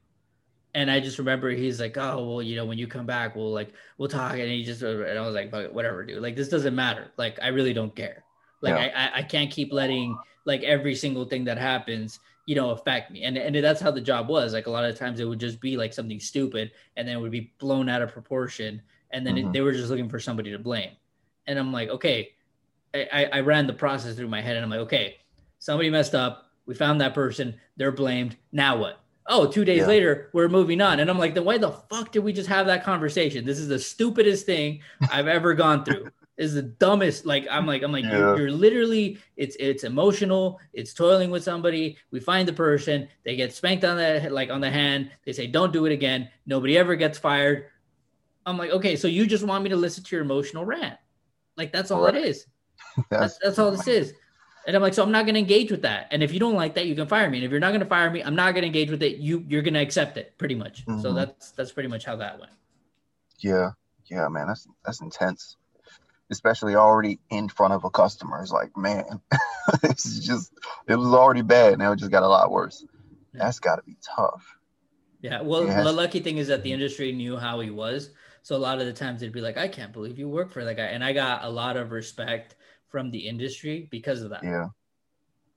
And 0.74 0.90
I 0.90 1.00
just 1.00 1.18
remember 1.18 1.50
he's 1.50 1.80
like, 1.80 1.96
oh, 1.96 2.24
well, 2.28 2.42
you 2.42 2.54
know, 2.54 2.64
when 2.64 2.78
you 2.78 2.86
come 2.86 3.06
back, 3.06 3.34
we'll 3.34 3.52
like, 3.52 3.72
we'll 3.96 4.08
talk. 4.08 4.34
And 4.34 4.42
he 4.42 4.62
just, 4.62 4.82
and 4.82 5.18
I 5.18 5.26
was 5.26 5.34
like, 5.34 5.52
whatever, 5.72 6.04
dude, 6.04 6.22
like, 6.22 6.36
this 6.36 6.48
doesn't 6.48 6.74
matter. 6.74 7.10
Like, 7.16 7.38
I 7.42 7.48
really 7.48 7.72
don't 7.72 7.94
care. 7.96 8.22
Like, 8.60 8.74
yeah. 8.74 9.10
I, 9.14 9.20
I 9.20 9.22
can't 9.22 9.50
keep 9.50 9.72
letting 9.72 10.16
like 10.44 10.62
every 10.62 10.94
single 10.94 11.24
thing 11.24 11.44
that 11.44 11.58
happens, 11.58 12.20
you 12.46 12.54
know, 12.54 12.70
affect 12.70 13.10
me. 13.10 13.24
And, 13.24 13.36
and 13.36 13.56
that's 13.56 13.80
how 13.80 13.90
the 13.90 14.00
job 14.00 14.28
was. 14.28 14.52
Like 14.52 14.66
a 14.66 14.70
lot 14.70 14.84
of 14.84 14.96
times 14.96 15.18
it 15.18 15.24
would 15.24 15.40
just 15.40 15.60
be 15.60 15.76
like 15.76 15.92
something 15.92 16.20
stupid 16.20 16.70
and 16.96 17.08
then 17.08 17.16
it 17.16 17.20
would 17.20 17.32
be 17.32 17.52
blown 17.58 17.88
out 17.88 18.02
of 18.02 18.12
proportion. 18.12 18.80
And 19.10 19.26
then 19.26 19.34
mm-hmm. 19.34 19.48
it, 19.48 19.52
they 19.52 19.60
were 19.62 19.72
just 19.72 19.90
looking 19.90 20.08
for 20.08 20.20
somebody 20.20 20.52
to 20.52 20.58
blame. 20.58 20.92
And 21.46 21.58
I'm 21.58 21.72
like, 21.72 21.88
okay, 21.88 22.32
I, 22.94 23.28
I 23.32 23.40
ran 23.40 23.66
the 23.66 23.72
process 23.72 24.16
through 24.16 24.28
my 24.28 24.40
head 24.40 24.56
and 24.56 24.64
I'm 24.64 24.70
like, 24.70 24.80
okay, 24.80 25.16
somebody 25.58 25.90
messed 25.90 26.14
up. 26.14 26.50
We 26.66 26.74
found 26.74 27.00
that 27.00 27.14
person. 27.14 27.58
They're 27.76 27.92
blamed. 27.92 28.36
Now 28.52 28.76
what? 28.76 29.00
Oh, 29.26 29.46
two 29.46 29.64
days 29.64 29.80
yeah. 29.80 29.86
later, 29.86 30.30
we're 30.32 30.48
moving 30.48 30.80
on. 30.80 31.00
And 31.00 31.10
I'm 31.10 31.18
like, 31.18 31.34
then 31.34 31.44
why 31.44 31.58
the 31.58 31.70
fuck 31.70 32.12
did 32.12 32.24
we 32.24 32.32
just 32.32 32.48
have 32.48 32.66
that 32.66 32.82
conversation? 32.82 33.44
This 33.44 33.58
is 33.58 33.68
the 33.68 33.78
stupidest 33.78 34.46
thing 34.46 34.80
I've 35.12 35.28
ever 35.28 35.54
gone 35.54 35.84
through. 35.84 36.10
This 36.38 36.46
is 36.46 36.54
the 36.54 36.62
dumbest. 36.62 37.26
Like, 37.26 37.46
I'm 37.50 37.66
like, 37.66 37.82
I'm 37.82 37.92
like, 37.92 38.04
yeah. 38.04 38.18
you're, 38.18 38.38
you're, 38.38 38.50
literally, 38.52 39.18
it's 39.36 39.56
it's 39.58 39.84
emotional. 39.84 40.60
It's 40.72 40.94
toiling 40.94 41.30
with 41.30 41.42
somebody. 41.42 41.98
We 42.10 42.20
find 42.20 42.46
the 42.46 42.52
person. 42.52 43.08
They 43.24 43.34
get 43.34 43.52
spanked 43.52 43.84
on 43.84 43.96
the 43.96 44.28
like 44.30 44.48
on 44.48 44.60
the 44.60 44.70
hand. 44.70 45.10
They 45.26 45.32
say, 45.32 45.48
don't 45.48 45.72
do 45.72 45.84
it 45.86 45.92
again. 45.92 46.28
Nobody 46.46 46.78
ever 46.78 46.94
gets 46.94 47.18
fired. 47.18 47.66
I'm 48.46 48.56
like, 48.56 48.70
okay, 48.70 48.94
so 48.96 49.08
you 49.08 49.26
just 49.26 49.44
want 49.44 49.64
me 49.64 49.70
to 49.70 49.76
listen 49.76 50.04
to 50.04 50.16
your 50.16 50.24
emotional 50.24 50.64
rant? 50.64 50.96
Like 51.56 51.72
that's 51.72 51.90
all 51.90 52.04
right. 52.04 52.14
it 52.14 52.24
is. 52.24 52.46
That's, 53.10 53.34
that's, 53.34 53.38
that's 53.38 53.58
all 53.58 53.70
this 53.70 53.86
is. 53.86 54.14
And 54.68 54.76
I'm 54.76 54.82
like, 54.82 54.92
so 54.92 55.02
I'm 55.02 55.10
not 55.10 55.24
going 55.24 55.32
to 55.32 55.40
engage 55.40 55.70
with 55.70 55.80
that. 55.82 56.08
And 56.10 56.22
if 56.22 56.30
you 56.30 56.38
don't 56.38 56.54
like 56.54 56.74
that, 56.74 56.84
you 56.84 56.94
can 56.94 57.06
fire 57.06 57.30
me. 57.30 57.38
And 57.38 57.44
if 57.46 57.50
you're 57.50 57.58
not 57.58 57.70
going 57.70 57.80
to 57.80 57.86
fire 57.86 58.10
me, 58.10 58.22
I'm 58.22 58.36
not 58.36 58.52
going 58.52 58.60
to 58.60 58.66
engage 58.66 58.90
with 58.90 59.02
it. 59.02 59.16
You 59.16 59.42
you're 59.48 59.62
going 59.62 59.72
to 59.72 59.80
accept 59.80 60.18
it, 60.18 60.36
pretty 60.36 60.54
much. 60.54 60.84
Mm-hmm. 60.84 61.00
So 61.00 61.14
that's 61.14 61.52
that's 61.52 61.72
pretty 61.72 61.88
much 61.88 62.04
how 62.04 62.16
that 62.16 62.38
went. 62.38 62.52
Yeah, 63.38 63.70
yeah, 64.10 64.28
man, 64.28 64.46
that's 64.46 64.68
that's 64.84 65.00
intense. 65.00 65.56
Especially 66.28 66.74
already 66.74 67.18
in 67.30 67.48
front 67.48 67.72
of 67.72 67.84
a 67.84 67.90
customer. 67.90 68.42
It's 68.42 68.52
like, 68.52 68.76
man, 68.76 69.22
it's 69.84 70.26
just 70.26 70.52
it 70.86 70.96
was 70.96 71.14
already 71.14 71.40
bad. 71.40 71.78
Now 71.78 71.92
it 71.92 71.96
just 71.98 72.10
got 72.10 72.22
a 72.22 72.28
lot 72.28 72.50
worse. 72.50 72.84
Yeah. 73.32 73.44
That's 73.44 73.60
got 73.60 73.76
to 73.76 73.82
be 73.84 73.96
tough. 74.16 74.58
Yeah. 75.22 75.40
Well, 75.40 75.64
the 75.64 75.92
lucky 75.92 76.20
thing 76.20 76.36
is 76.36 76.48
that 76.48 76.62
the 76.62 76.74
industry 76.74 77.12
knew 77.12 77.38
how 77.38 77.60
he 77.60 77.70
was. 77.70 78.10
So 78.42 78.54
a 78.54 78.58
lot 78.58 78.80
of 78.80 78.86
the 78.86 78.92
times 78.92 79.22
they'd 79.22 79.32
be 79.32 79.40
like, 79.40 79.56
I 79.56 79.66
can't 79.66 79.94
believe 79.94 80.18
you 80.18 80.28
work 80.28 80.52
for 80.52 80.62
that 80.62 80.76
guy. 80.76 80.84
And 80.84 81.02
I 81.02 81.14
got 81.14 81.44
a 81.44 81.48
lot 81.48 81.78
of 81.78 81.90
respect 81.90 82.54
from 82.90 83.10
the 83.10 83.28
industry 83.28 83.88
because 83.90 84.22
of 84.22 84.30
that. 84.30 84.42
Yeah, 84.42 84.68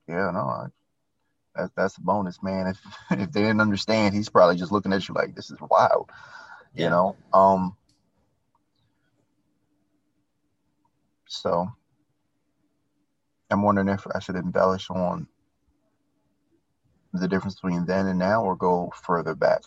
yeah, 0.08 0.30
no, 0.30 0.40
I, 0.40 0.66
that, 1.56 1.70
that's 1.76 1.96
a 1.98 2.00
bonus, 2.00 2.42
man. 2.42 2.68
If 2.68 2.80
if 3.20 3.32
they 3.32 3.42
didn't 3.42 3.60
understand, 3.60 4.14
he's 4.14 4.28
probably 4.28 4.56
just 4.56 4.72
looking 4.72 4.92
at 4.92 5.08
you 5.08 5.14
like 5.14 5.34
this 5.34 5.50
is 5.50 5.58
wild, 5.60 6.10
yeah. 6.74 6.84
you 6.84 6.90
know. 6.90 7.16
Um, 7.32 7.76
so 11.26 11.68
I'm 13.50 13.62
wondering 13.62 13.88
if 13.88 14.06
I 14.14 14.18
should 14.20 14.36
embellish 14.36 14.90
on 14.90 15.26
the 17.12 17.28
difference 17.28 17.56
between 17.56 17.84
then 17.84 18.06
and 18.06 18.18
now, 18.18 18.42
or 18.42 18.56
go 18.56 18.92
further 19.02 19.34
back. 19.34 19.62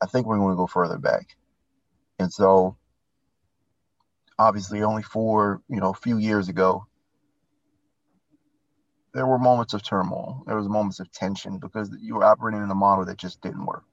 I 0.00 0.06
think 0.06 0.26
we're 0.26 0.38
going 0.38 0.52
to 0.52 0.56
go 0.56 0.66
further 0.66 0.98
back, 0.98 1.36
and 2.18 2.32
so 2.32 2.76
obviously 4.38 4.82
only 4.82 5.02
for 5.02 5.62
you 5.68 5.80
know 5.80 5.90
a 5.90 5.94
few 5.94 6.18
years 6.18 6.48
ago 6.48 6.86
there 9.16 9.26
were 9.26 9.38
moments 9.38 9.72
of 9.72 9.82
turmoil. 9.82 10.42
There 10.46 10.56
was 10.56 10.68
moments 10.68 11.00
of 11.00 11.10
tension 11.10 11.56
because 11.56 11.90
you 12.02 12.16
were 12.16 12.24
operating 12.24 12.62
in 12.62 12.70
a 12.70 12.74
model 12.74 13.06
that 13.06 13.16
just 13.16 13.40
didn't 13.40 13.64
work. 13.64 13.84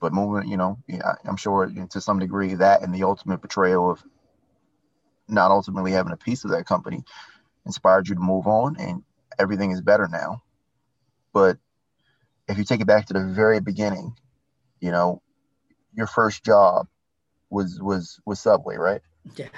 But 0.00 0.14
moving, 0.14 0.48
you 0.48 0.56
know, 0.56 0.78
yeah, 0.88 1.16
I'm 1.26 1.36
sure 1.36 1.66
to 1.90 2.00
some 2.00 2.18
degree 2.18 2.54
that 2.54 2.80
and 2.80 2.94
the 2.94 3.02
ultimate 3.02 3.42
betrayal 3.42 3.90
of 3.90 4.02
not 5.28 5.50
ultimately 5.50 5.92
having 5.92 6.14
a 6.14 6.16
piece 6.16 6.44
of 6.44 6.52
that 6.52 6.64
company 6.64 7.04
inspired 7.66 8.08
you 8.08 8.14
to 8.14 8.20
move 8.20 8.46
on, 8.46 8.76
and 8.80 9.02
everything 9.38 9.72
is 9.72 9.82
better 9.82 10.08
now. 10.10 10.42
But 11.34 11.58
if 12.48 12.56
you 12.56 12.64
take 12.64 12.80
it 12.80 12.86
back 12.86 13.06
to 13.06 13.12
the 13.12 13.26
very 13.26 13.60
beginning, 13.60 14.16
you 14.80 14.90
know, 14.90 15.20
your 15.94 16.06
first 16.06 16.44
job 16.44 16.88
was 17.50 17.78
was 17.78 18.18
was 18.24 18.40
Subway, 18.40 18.76
right? 18.76 19.02
Yeah 19.36 19.48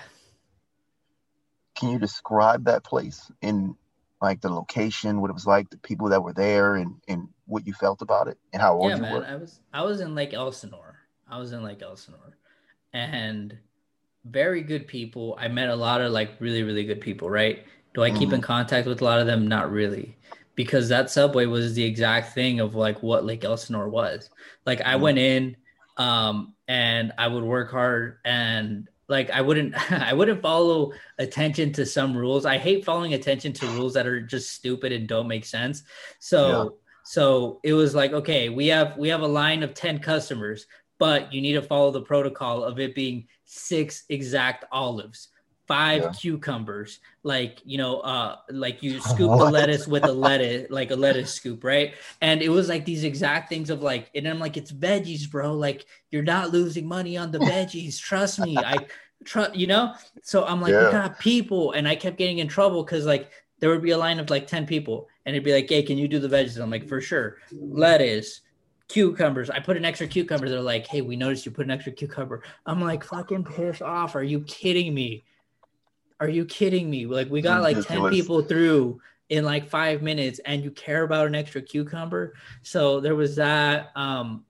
can 1.74 1.90
you 1.90 1.98
describe 1.98 2.64
that 2.64 2.84
place 2.84 3.30
in 3.42 3.76
like 4.22 4.40
the 4.40 4.48
location, 4.48 5.20
what 5.20 5.30
it 5.30 5.34
was 5.34 5.46
like, 5.46 5.68
the 5.70 5.78
people 5.78 6.08
that 6.08 6.22
were 6.22 6.32
there, 6.32 6.76
and 6.76 6.94
and 7.08 7.28
what 7.46 7.66
you 7.66 7.72
felt 7.74 8.00
about 8.02 8.28
it, 8.28 8.38
and 8.52 8.62
how 8.62 8.74
old 8.74 8.90
yeah, 8.90 8.96
you 8.96 9.02
man, 9.02 9.14
were? 9.14 9.26
I 9.26 9.37
was 9.37 9.60
I 9.72 9.82
was 9.82 10.00
in 10.00 10.14
Lake 10.14 10.32
Elsinore. 10.32 10.96
I 11.28 11.38
was 11.38 11.52
in 11.52 11.62
Lake 11.62 11.82
Elsinore, 11.82 12.37
and 12.92 13.56
very 14.24 14.62
good 14.62 14.87
people. 14.87 15.37
I 15.38 15.48
met 15.48 15.68
a 15.68 15.76
lot 15.76 16.00
of 16.00 16.12
like 16.12 16.30
really 16.40 16.62
really 16.62 16.84
good 16.84 17.00
people. 17.00 17.28
Right? 17.28 17.64
Do 17.94 18.02
I 18.02 18.10
keep 18.10 18.30
mm. 18.30 18.34
in 18.34 18.40
contact 18.40 18.87
with 18.87 19.00
a 19.00 19.04
lot 19.04 19.20
of 19.20 19.26
them? 19.26 19.46
Not 19.46 19.70
really, 19.70 20.16
because 20.54 20.88
that 20.88 21.10
subway 21.10 21.46
was 21.46 21.74
the 21.74 21.84
exact 21.84 22.34
thing 22.34 22.60
of 22.60 22.74
like 22.74 23.02
what 23.02 23.24
Lake 23.24 23.44
Elsinore 23.44 23.88
was. 23.88 24.30
Like 24.64 24.80
I 24.80 24.94
mm. 24.94 25.00
went 25.00 25.18
in 25.18 25.56
Um, 25.96 26.54
and 26.66 27.12
I 27.18 27.28
would 27.28 27.44
work 27.44 27.70
hard 27.70 28.18
and 28.24 28.88
like 29.08 29.30
I 29.30 29.40
wouldn't 29.40 29.74
I 29.92 30.12
wouldn't 30.12 30.42
follow 30.42 30.92
attention 31.18 31.72
to 31.74 31.86
some 31.86 32.16
rules. 32.16 32.46
I 32.46 32.58
hate 32.58 32.84
following 32.84 33.14
attention 33.14 33.52
to 33.54 33.66
rules 33.68 33.94
that 33.94 34.06
are 34.06 34.20
just 34.20 34.52
stupid 34.52 34.92
and 34.92 35.08
don't 35.08 35.28
make 35.28 35.44
sense. 35.44 35.82
So 36.20 36.48
yeah. 36.48 36.68
so 37.04 37.60
it 37.62 37.72
was 37.72 37.94
like 37.94 38.12
okay, 38.12 38.48
we 38.48 38.68
have 38.68 38.96
we 38.96 39.08
have 39.08 39.22
a 39.22 39.28
line 39.28 39.62
of 39.62 39.74
10 39.74 39.98
customers, 39.98 40.66
but 40.98 41.32
you 41.32 41.40
need 41.40 41.54
to 41.54 41.62
follow 41.62 41.90
the 41.90 42.02
protocol 42.02 42.64
of 42.64 42.78
it 42.78 42.94
being 42.94 43.26
six 43.44 44.04
exact 44.08 44.64
olives 44.72 45.28
five 45.66 46.03
yeah. 46.03 46.12
cucumbers 46.12 47.00
like 47.22 47.61
you 47.64 47.79
know 47.79 48.00
uh 48.00 48.37
like 48.50 48.83
you 48.83 49.00
scoop 49.00 49.31
the 49.38 49.44
lettuce 49.44 49.87
with 49.87 50.05
a 50.05 50.12
lettuce 50.12 50.70
like 50.70 50.90
a 50.90 50.96
lettuce 50.96 51.33
scoop 51.33 51.64
right 51.64 51.94
and 52.20 52.42
it 52.42 52.48
was 52.48 52.68
like 52.68 52.85
these 52.85 53.05
exact 53.05 53.48
things 53.48 53.70
of 53.70 53.83
like 53.83 54.11
and 54.14 54.29
i'm 54.29 54.38
like 54.38 54.57
it's 54.57 54.72
veggies 54.72 55.31
bro 55.31 55.55
like 55.55 55.87
you're 56.11 56.22
not 56.22 56.50
losing 56.50 56.87
money 56.87 57.16
on 57.16 57.31
the 57.31 57.38
veggies 57.38 57.98
trust 57.98 58.38
me 58.38 58.57
i 58.59 58.77
trust 59.24 59.55
you 59.55 59.66
know 59.66 59.94
so 60.22 60.44
i'm 60.44 60.61
like 60.61 60.72
yeah. 60.72 60.87
we 60.87 60.92
got 60.92 61.18
people 61.18 61.72
and 61.72 61.88
i 61.88 61.94
kept 61.94 62.18
getting 62.18 62.38
in 62.38 62.48
trouble 62.48 62.85
because 62.85 63.07
like 63.07 63.31
there 63.61 63.70
would 63.70 63.83
be 63.83 63.92
a 63.92 63.98
line 63.98 64.18
of 64.18 64.29
like 64.29 64.46
10 64.46 64.66
people 64.66 65.09
and 65.24 65.35
it'd 65.35 65.44
be 65.44 65.53
like 65.53 65.68
hey 65.68 65.83
can 65.83 65.96
you 65.96 66.09
do 66.09 66.18
the 66.18 66.29
veggies 66.29 66.61
i'm 66.61 66.70
like 66.70 66.87
for 66.87 67.00
sure 67.00 67.38
lettuce 67.53 68.42
cucumbers. 68.88 69.50
I 69.50 69.61
put 69.61 69.77
an 69.77 69.85
extra 69.85 70.07
cucumber. 70.07 70.48
They're 70.48 70.61
like, 70.61 70.87
hey, 70.87 71.00
we 71.00 71.16
noticed 71.16 71.46
you 71.46 71.53
put 71.53 71.64
an 71.64 71.70
extra 71.70 71.92
cucumber. 71.92 72.42
I'm 72.66 72.81
like, 72.81 73.05
fucking 73.05 73.44
piss 73.44 73.83
off. 73.83 74.14
Are 74.14 74.22
you 74.22 74.40
kidding 74.42 74.94
me? 74.94 75.24
Are 76.20 76.29
you 76.29 76.44
kidding 76.44 76.88
me? 76.90 77.07
Like 77.07 77.29
we 77.31 77.40
got 77.40 77.62
like 77.62 77.81
10 77.87 78.11
people 78.11 78.42
through 78.42 79.00
in 79.29 79.44
like 79.44 79.68
five 79.68 80.03
minutes 80.03 80.38
and 80.44 80.62
you 80.62 80.70
care 80.70 81.03
about 81.03 81.27
an 81.27 81.35
extra 81.35 81.62
cucumber. 81.62 82.35
So 82.62 83.00
there 83.00 83.14
was 83.14 83.37
that. 83.37 83.90
Um 83.96 84.44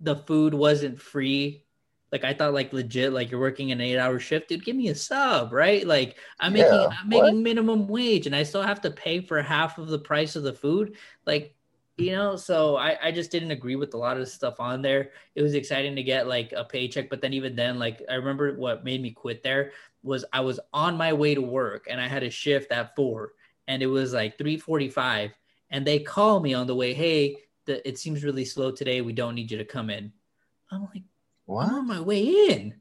the 0.00 0.16
food 0.16 0.52
wasn't 0.52 1.00
free. 1.00 1.64
Like 2.12 2.24
I 2.24 2.34
thought 2.34 2.54
like 2.54 2.72
legit, 2.72 3.12
like 3.12 3.30
you're 3.30 3.40
working 3.40 3.72
an 3.72 3.80
eight 3.80 3.98
hour 3.98 4.18
shift, 4.18 4.48
dude. 4.48 4.64
Give 4.64 4.76
me 4.76 4.88
a 4.88 4.94
sub, 4.94 5.52
right? 5.52 5.86
Like 5.86 6.16
I'm 6.40 6.56
yeah, 6.56 6.64
making 6.64 6.88
I'm 7.00 7.08
making 7.08 7.24
what? 7.24 7.34
minimum 7.36 7.88
wage 7.88 8.26
and 8.26 8.36
I 8.36 8.42
still 8.42 8.62
have 8.62 8.80
to 8.82 8.90
pay 8.90 9.20
for 9.20 9.40
half 9.42 9.78
of 9.78 9.88
the 9.88 9.98
price 9.98 10.36
of 10.36 10.42
the 10.42 10.52
food. 10.52 10.96
Like 11.26 11.56
you 11.96 12.12
know 12.12 12.36
so 12.36 12.76
I, 12.76 12.96
I 13.04 13.12
just 13.12 13.30
didn't 13.30 13.50
agree 13.50 13.76
with 13.76 13.94
a 13.94 13.96
lot 13.96 14.18
of 14.18 14.28
stuff 14.28 14.60
on 14.60 14.82
there 14.82 15.12
it 15.34 15.42
was 15.42 15.54
exciting 15.54 15.96
to 15.96 16.02
get 16.02 16.26
like 16.26 16.52
a 16.52 16.64
paycheck 16.64 17.08
but 17.08 17.20
then 17.20 17.32
even 17.32 17.56
then 17.56 17.78
like 17.78 18.02
i 18.10 18.14
remember 18.14 18.54
what 18.54 18.84
made 18.84 19.00
me 19.00 19.10
quit 19.10 19.42
there 19.42 19.72
was 20.06 20.24
I 20.32 20.40
was 20.40 20.60
on 20.72 20.96
my 20.96 21.12
way 21.12 21.34
to 21.34 21.42
work 21.42 21.86
and 21.90 22.00
I 22.00 22.08
had 22.08 22.22
a 22.22 22.30
shift 22.30 22.72
at 22.72 22.94
four 22.94 23.32
and 23.68 23.82
it 23.82 23.86
was 23.86 24.12
like 24.12 24.38
345 24.38 25.32
and 25.70 25.86
they 25.86 25.98
call 25.98 26.40
me 26.40 26.54
on 26.54 26.66
the 26.66 26.74
way, 26.74 26.94
hey, 26.94 27.36
the, 27.66 27.86
it 27.86 27.98
seems 27.98 28.22
really 28.22 28.44
slow 28.44 28.70
today. 28.70 29.00
We 29.00 29.12
don't 29.12 29.34
need 29.34 29.50
you 29.50 29.58
to 29.58 29.64
come 29.64 29.90
in. 29.90 30.12
I'm 30.70 30.82
like, 30.82 31.02
what? 31.46 31.68
I'm 31.68 31.74
on 31.74 31.86
my 31.86 32.00
way 32.00 32.24
in. 32.24 32.74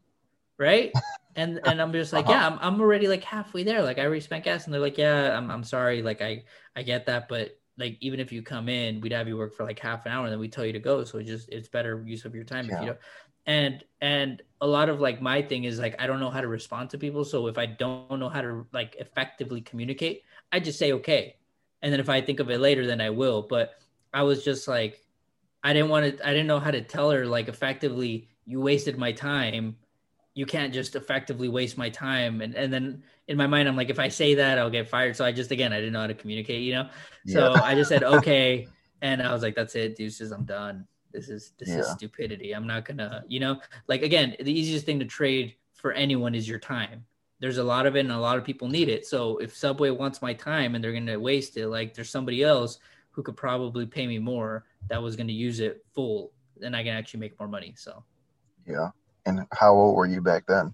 Right. 0.58 0.94
and 1.36 1.60
and 1.66 1.82
I'm 1.82 1.92
just 1.92 2.14
like, 2.14 2.26
uh-huh. 2.26 2.34
yeah, 2.34 2.48
I'm, 2.48 2.60
I'm 2.62 2.80
already 2.80 3.08
like 3.08 3.24
halfway 3.24 3.64
there. 3.64 3.82
Like 3.82 3.98
I 3.98 4.06
already 4.06 4.22
spent 4.22 4.46
gas 4.46 4.66
and 4.66 4.74
they're 4.74 4.82
like, 4.82 4.98
yeah, 4.98 5.36
I'm, 5.36 5.50
I'm 5.50 5.64
sorry. 5.64 6.02
Like 6.02 6.22
I, 6.22 6.44
I 6.76 6.84
get 6.84 7.08
that. 7.08 7.28
But 7.28 7.58
like, 7.78 7.98
even 8.00 8.20
if 8.20 8.32
you 8.32 8.42
come 8.42 8.70
in, 8.70 9.02
we'd 9.02 9.12
have 9.12 9.28
you 9.28 9.36
work 9.36 9.54
for 9.56 9.66
like 9.66 9.80
half 9.80 10.06
an 10.06 10.12
hour 10.12 10.24
and 10.24 10.32
then 10.32 10.40
we 10.40 10.48
tell 10.48 10.66
you 10.66 10.74
to 10.74 10.80
go. 10.80 11.04
So 11.04 11.18
it 11.18 11.24
just, 11.24 11.50
it's 11.50 11.68
better 11.68 12.02
use 12.06 12.24
of 12.24 12.36
your 12.36 12.46
time 12.46 12.68
yeah. 12.68 12.76
if 12.76 12.82
you 12.82 12.88
don't 12.88 13.00
and 13.46 13.84
and 14.02 14.42
a 14.66 14.68
lot 14.68 14.90
of 14.90 15.00
like 15.00 15.22
my 15.22 15.44
thing 15.44 15.66
is 15.66 15.78
like 15.78 15.96
i 16.00 16.08
don't 16.08 16.20
know 16.20 16.32
how 16.32 16.42
to 16.42 16.48
respond 16.48 16.90
to 16.90 16.98
people. 16.98 17.24
So 17.24 17.46
if 17.46 17.58
i 17.60 17.68
don't 17.68 18.20
know 18.20 18.30
how 18.30 18.42
to 18.42 18.66
like 18.74 18.96
effectively 19.00 19.62
communicate 19.62 20.24
i 20.52 20.60
just 20.60 20.80
say 20.80 20.92
okay. 20.94 21.36
And 21.84 21.94
then 21.94 22.00
if 22.00 22.10
i 22.10 22.20
think 22.20 22.40
of 22.40 22.50
it 22.50 22.60
later 22.60 22.88
then 22.88 23.00
i 23.00 23.12
will. 23.12 23.44
But 23.44 23.76
i 24.12 24.24
was 24.24 24.44
just 24.44 24.68
like 24.68 25.06
i 25.64 25.72
didn't 25.72 25.90
want 25.90 26.18
to 26.18 26.28
i 26.28 26.32
didn't 26.32 26.48
know 26.48 26.60
how 26.60 26.72
to 26.72 26.82
tell 26.82 27.12
her 27.12 27.28
like 27.28 27.48
effectively 27.48 28.28
you 28.48 28.60
wasted 28.60 28.98
my 28.98 29.12
time. 29.12 29.78
You 30.34 30.48
can't 30.48 30.74
just 30.74 30.96
effectively 30.96 31.48
waste 31.48 31.78
my 31.78 31.90
time. 31.90 32.42
And 32.42 32.56
and 32.56 32.74
then 32.74 33.04
in 33.28 33.38
my 33.38 33.46
mind 33.46 33.68
i'm 33.70 33.76
like 33.76 33.92
if 33.92 34.00
i 34.00 34.10
say 34.10 34.34
that 34.34 34.58
i'll 34.58 34.72
get 34.72 34.90
fired. 34.90 35.16
So 35.16 35.24
i 35.24 35.32
just 35.32 35.52
again 35.52 35.74
i 35.74 35.78
didn't 35.78 35.94
know 35.94 36.02
how 36.02 36.08
to 36.08 36.16
communicate 36.16 36.64
you 36.64 36.74
know? 36.74 36.90
So 37.28 37.54
yeah. 37.54 37.62
i 37.62 37.76
just 37.76 37.90
said 37.90 38.04
okay. 38.18 38.68
And 39.04 39.22
i 39.22 39.32
was 39.32 39.44
like 39.44 39.54
that's 39.54 39.76
it 39.76 39.96
deuces 39.96 40.32
i'm 40.32 40.46
done 40.46 40.88
this 41.16 41.30
is 41.30 41.54
this 41.58 41.70
yeah. 41.70 41.80
is 41.80 41.88
stupidity. 41.92 42.54
I'm 42.54 42.68
not 42.68 42.86
gonna, 42.86 43.24
you 43.28 43.40
know, 43.40 43.62
like 43.88 44.02
again, 44.02 44.36
the 44.40 44.52
easiest 44.52 44.86
thing 44.86 45.00
to 45.00 45.06
trade 45.06 45.56
for 45.74 45.94
anyone 45.94 46.36
is 46.36 46.48
your 46.48 46.60
time. 46.60 47.06
There's 47.40 47.58
a 47.58 47.64
lot 47.64 47.86
of 47.86 47.96
it 47.96 48.02
and 48.02 48.12
a 48.12 48.20
lot 48.20 48.38
of 48.38 48.44
people 48.44 48.68
need 48.68 48.90
it. 48.90 49.06
So 49.06 49.38
if 49.38 49.56
Subway 49.56 49.90
wants 49.90 50.22
my 50.22 50.34
time 50.34 50.76
and 50.76 50.84
they're 50.84 50.94
gonna 50.94 51.20
waste 51.20 51.58
it, 51.58 51.68
like 51.68 51.94
there's 51.94 52.10
somebody 52.10 52.44
else 52.44 52.80
who 53.12 53.24
could 53.24 53.38
probably 53.38 53.86
pay 53.86 54.08
me 54.08 54.20
more 54.20 54.66
that 54.90 55.02
was 55.02 55.16
gonna 55.16 55.32
use 55.32 55.60
it 55.60 55.86
full, 55.94 56.32
then 56.58 56.76
I 56.76 56.84
can 56.84 56.94
actually 56.94 57.22
make 57.22 57.40
more 57.40 57.48
money. 57.48 57.74
So 57.78 58.04
yeah. 58.68 58.90
And 59.26 59.42
how 59.54 59.74
old 59.74 59.96
were 59.96 60.06
you 60.06 60.22
back 60.22 60.44
then? 60.48 60.74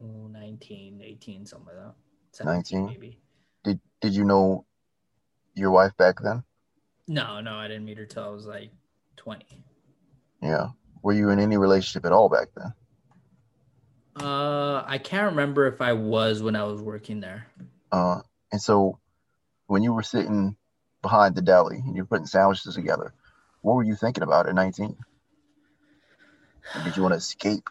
19, 0.00 1.00
18, 1.02 1.46
something 1.46 1.68
like 1.68 1.94
that. 2.32 2.44
19 2.44 2.86
maybe. 2.86 3.18
Did 3.64 3.80
did 4.00 4.14
you 4.14 4.24
know 4.24 4.66
your 5.54 5.70
wife 5.70 5.96
back 5.96 6.20
then? 6.22 6.42
No, 7.08 7.40
no, 7.40 7.54
I 7.54 7.68
didn't 7.68 7.84
meet 7.84 7.98
her 7.98 8.06
till 8.06 8.24
I 8.24 8.28
was 8.28 8.46
like 8.46 8.70
20. 9.16 9.46
Yeah. 10.42 10.68
Were 11.02 11.12
you 11.12 11.30
in 11.30 11.38
any 11.38 11.56
relationship 11.56 12.04
at 12.04 12.12
all 12.12 12.28
back 12.28 12.48
then? 12.56 12.72
Uh, 14.18 14.82
I 14.86 14.98
can't 14.98 15.30
remember 15.30 15.66
if 15.66 15.80
I 15.80 15.92
was 15.92 16.42
when 16.42 16.56
I 16.56 16.64
was 16.64 16.80
working 16.80 17.20
there. 17.20 17.46
Uh, 17.92 18.20
and 18.50 18.60
so 18.60 18.98
when 19.66 19.82
you 19.82 19.92
were 19.92 20.02
sitting 20.02 20.56
behind 21.02 21.34
the 21.34 21.42
deli 21.42 21.76
and 21.76 21.94
you're 21.94 22.06
putting 22.06 22.26
sandwiches 22.26 22.74
together, 22.74 23.12
what 23.60 23.74
were 23.74 23.84
you 23.84 23.94
thinking 23.94 24.22
about 24.22 24.48
at 24.48 24.54
19? 24.54 24.96
did 26.84 26.96
you 26.96 27.02
want 27.02 27.12
to 27.12 27.18
escape? 27.18 27.70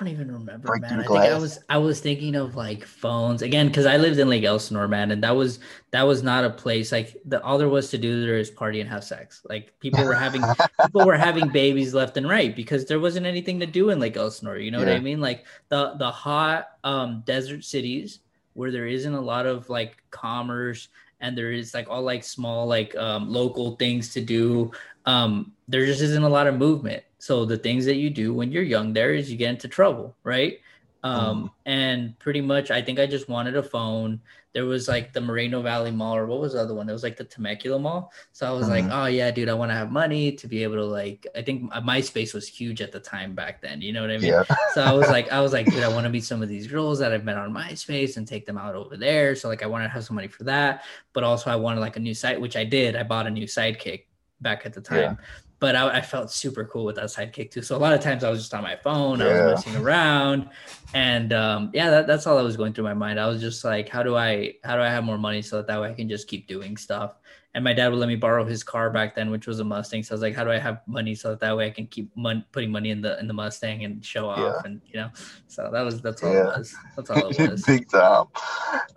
I 0.00 0.04
don't 0.04 0.14
even 0.14 0.32
remember, 0.32 0.68
Break 0.68 0.80
man. 0.80 1.00
I 1.00 1.02
think 1.02 1.18
I 1.18 1.38
was 1.38 1.58
I 1.68 1.76
was 1.76 2.00
thinking 2.00 2.34
of 2.34 2.56
like 2.56 2.86
phones 2.86 3.42
again 3.42 3.68
because 3.68 3.84
I 3.84 3.98
lived 3.98 4.18
in 4.18 4.30
Lake 4.30 4.44
Elsinore, 4.44 4.88
man, 4.88 5.10
and 5.10 5.22
that 5.22 5.36
was 5.36 5.58
that 5.90 6.04
was 6.04 6.22
not 6.22 6.42
a 6.42 6.48
place 6.48 6.90
like 6.90 7.18
the 7.26 7.42
all 7.42 7.58
there 7.58 7.68
was 7.68 7.90
to 7.90 7.98
do 7.98 8.24
there 8.24 8.38
is 8.38 8.50
party 8.50 8.80
and 8.80 8.88
have 8.88 9.04
sex. 9.04 9.42
Like 9.46 9.78
people 9.78 10.02
were 10.02 10.14
having 10.14 10.42
people 10.86 11.04
were 11.04 11.18
having 11.18 11.48
babies 11.48 11.92
left 11.92 12.16
and 12.16 12.26
right 12.26 12.56
because 12.56 12.86
there 12.86 12.98
wasn't 12.98 13.26
anything 13.26 13.60
to 13.60 13.66
do 13.66 13.90
in 13.90 13.98
Lake 13.98 14.16
Elsinore. 14.16 14.56
You 14.56 14.70
know 14.70 14.78
yeah. 14.78 14.86
what 14.86 14.94
I 14.94 15.00
mean? 15.00 15.20
Like 15.20 15.44
the 15.68 15.92
the 15.98 16.10
hot 16.10 16.68
um 16.82 17.22
desert 17.26 17.62
cities 17.62 18.20
where 18.54 18.70
there 18.70 18.86
isn't 18.86 19.14
a 19.14 19.20
lot 19.20 19.44
of 19.44 19.68
like 19.68 20.02
commerce 20.10 20.88
and 21.20 21.36
there 21.36 21.52
is 21.52 21.74
like 21.74 21.90
all 21.90 22.02
like 22.02 22.24
small 22.24 22.66
like 22.66 22.96
um, 22.96 23.30
local 23.30 23.76
things 23.76 24.14
to 24.14 24.22
do 24.22 24.70
um, 25.04 25.52
there 25.68 25.84
just 25.84 26.00
isn't 26.00 26.22
a 26.22 26.28
lot 26.28 26.46
of 26.46 26.56
movement 26.56 27.04
so 27.20 27.44
the 27.44 27.56
things 27.56 27.84
that 27.84 27.96
you 27.96 28.10
do 28.10 28.32
when 28.32 28.50
you're 28.50 28.62
young 28.62 28.92
there 28.92 29.14
is 29.14 29.30
you 29.30 29.36
get 29.36 29.50
into 29.50 29.68
trouble 29.68 30.16
right? 30.24 30.58
Um, 31.02 31.44
mm. 31.44 31.50
and 31.64 32.18
pretty 32.18 32.42
much 32.42 32.70
i 32.70 32.82
think 32.82 33.00
i 33.00 33.06
just 33.06 33.28
wanted 33.28 33.56
a 33.56 33.62
phone. 33.62 34.20
There 34.52 34.66
was 34.66 34.86
like 34.88 35.12
the 35.12 35.20
moreno 35.20 35.62
valley 35.62 35.92
mall 35.92 36.14
or 36.14 36.26
what 36.26 36.40
was 36.40 36.52
the 36.52 36.60
other 36.60 36.74
one? 36.74 36.88
It 36.88 36.92
was 36.92 37.04
like 37.04 37.16
the 37.16 37.24
temecula 37.24 37.78
mall. 37.78 38.12
So 38.32 38.46
i 38.46 38.50
was 38.50 38.68
like 38.68 38.84
oh 38.90 39.06
yeah 39.06 39.30
dude 39.30 39.48
i 39.48 39.54
want 39.54 39.70
to 39.70 39.74
have 39.74 39.90
money 39.90 40.32
to 40.32 40.46
be 40.46 40.62
able 40.62 40.74
to 40.74 40.84
like 40.84 41.26
i 41.34 41.40
think 41.40 41.72
myspace 41.72 42.34
was 42.34 42.46
huge 42.46 42.82
at 42.82 42.92
the 42.92 43.00
time 43.00 43.34
back 43.34 43.62
then 43.62 43.80
you 43.80 43.94
know 43.94 44.02
what 44.02 44.10
i 44.10 44.18
mean? 44.18 44.32
Yeah. 44.32 44.44
so 44.74 44.82
i 44.82 44.92
was 44.92 45.08
like 45.08 45.32
i 45.32 45.40
was 45.40 45.54
like 45.54 45.66
dude 45.66 45.82
i 45.82 45.88
want 45.88 46.04
to 46.04 46.10
meet 46.16 46.24
some 46.24 46.42
of 46.42 46.50
these 46.50 46.66
girls 46.66 46.98
that 46.98 47.12
i've 47.12 47.24
met 47.24 47.38
on 47.38 47.50
myspace 47.50 48.18
and 48.18 48.28
take 48.28 48.44
them 48.44 48.58
out 48.58 48.74
over 48.74 48.98
there. 48.98 49.34
So 49.34 49.48
like 49.48 49.62
i 49.62 49.66
want 49.66 49.84
to 49.84 49.88
have 49.88 50.04
some 50.04 50.16
money 50.16 50.28
for 50.28 50.44
that. 50.44 50.84
But 51.14 51.24
also 51.24 51.50
i 51.50 51.56
wanted 51.56 51.80
like 51.80 51.96
a 51.96 52.00
new 52.00 52.14
site 52.14 52.38
which 52.38 52.56
i 52.56 52.64
did. 52.64 52.94
I 52.94 53.04
bought 53.04 53.26
a 53.26 53.30
new 53.30 53.46
sidekick 53.46 54.04
back 54.42 54.66
at 54.66 54.74
the 54.74 54.82
time. 54.82 54.98
yeah 54.98 55.14
but 55.60 55.76
I, 55.76 55.98
I, 55.98 56.00
felt 56.00 56.30
super 56.30 56.64
cool 56.64 56.86
with 56.86 56.96
that 56.96 57.04
sidekick 57.04 57.50
too. 57.50 57.60
So 57.60 57.76
a 57.76 57.78
lot 57.78 57.92
of 57.92 58.00
times 58.00 58.24
I 58.24 58.30
was 58.30 58.40
just 58.40 58.54
on 58.54 58.62
my 58.62 58.76
phone, 58.76 59.20
yeah. 59.20 59.26
I 59.26 59.28
was 59.28 59.66
messing 59.66 59.80
around, 59.80 60.48
and 60.94 61.32
um, 61.34 61.70
yeah, 61.74 61.90
that, 61.90 62.06
that's 62.06 62.26
all 62.26 62.36
that 62.38 62.42
was 62.42 62.56
going 62.56 62.72
through 62.72 62.84
my 62.84 62.94
mind. 62.94 63.20
I 63.20 63.26
was 63.26 63.40
just 63.40 63.62
like, 63.62 63.88
how 63.88 64.02
do 64.02 64.16
I 64.16 64.54
how 64.64 64.74
do 64.74 64.82
I 64.82 64.88
have 64.88 65.04
more 65.04 65.18
money 65.18 65.42
so 65.42 65.58
that, 65.58 65.66
that 65.68 65.80
way 65.80 65.90
I 65.90 65.94
can 65.94 66.08
just 66.08 66.26
keep 66.26 66.48
doing 66.48 66.76
stuff? 66.76 67.18
And 67.54 67.62
my 67.62 67.72
dad 67.72 67.88
would 67.88 67.98
let 67.98 68.08
me 68.08 68.16
borrow 68.16 68.44
his 68.44 68.62
car 68.62 68.90
back 68.90 69.14
then, 69.14 69.30
which 69.30 69.46
was 69.46 69.58
a 69.60 69.64
Mustang. 69.64 70.04
So 70.04 70.12
I 70.12 70.14
was 70.14 70.22
like, 70.22 70.36
how 70.36 70.44
do 70.44 70.52
I 70.52 70.58
have 70.58 70.82
money 70.86 71.16
so 71.16 71.30
that, 71.30 71.40
that 71.40 71.56
way 71.56 71.66
I 71.66 71.70
can 71.70 71.88
keep 71.88 72.08
mon- 72.16 72.44
putting 72.52 72.70
money 72.70 72.90
in 72.90 73.02
the 73.02 73.18
in 73.20 73.26
the 73.26 73.34
Mustang 73.34 73.84
and 73.84 74.04
show 74.04 74.28
off, 74.30 74.38
yeah. 74.38 74.62
and 74.64 74.80
you 74.86 74.98
know. 74.98 75.10
So 75.46 75.68
that 75.70 75.82
was 75.82 76.00
that's 76.00 76.22
all 76.22 76.32
yeah. 76.32 76.40
it 76.40 76.58
was. 76.58 76.74
That's 76.96 77.10
all 77.10 77.28
it 77.28 77.38
was. 77.50 77.64
Big 77.64 77.88
time, 77.90 78.26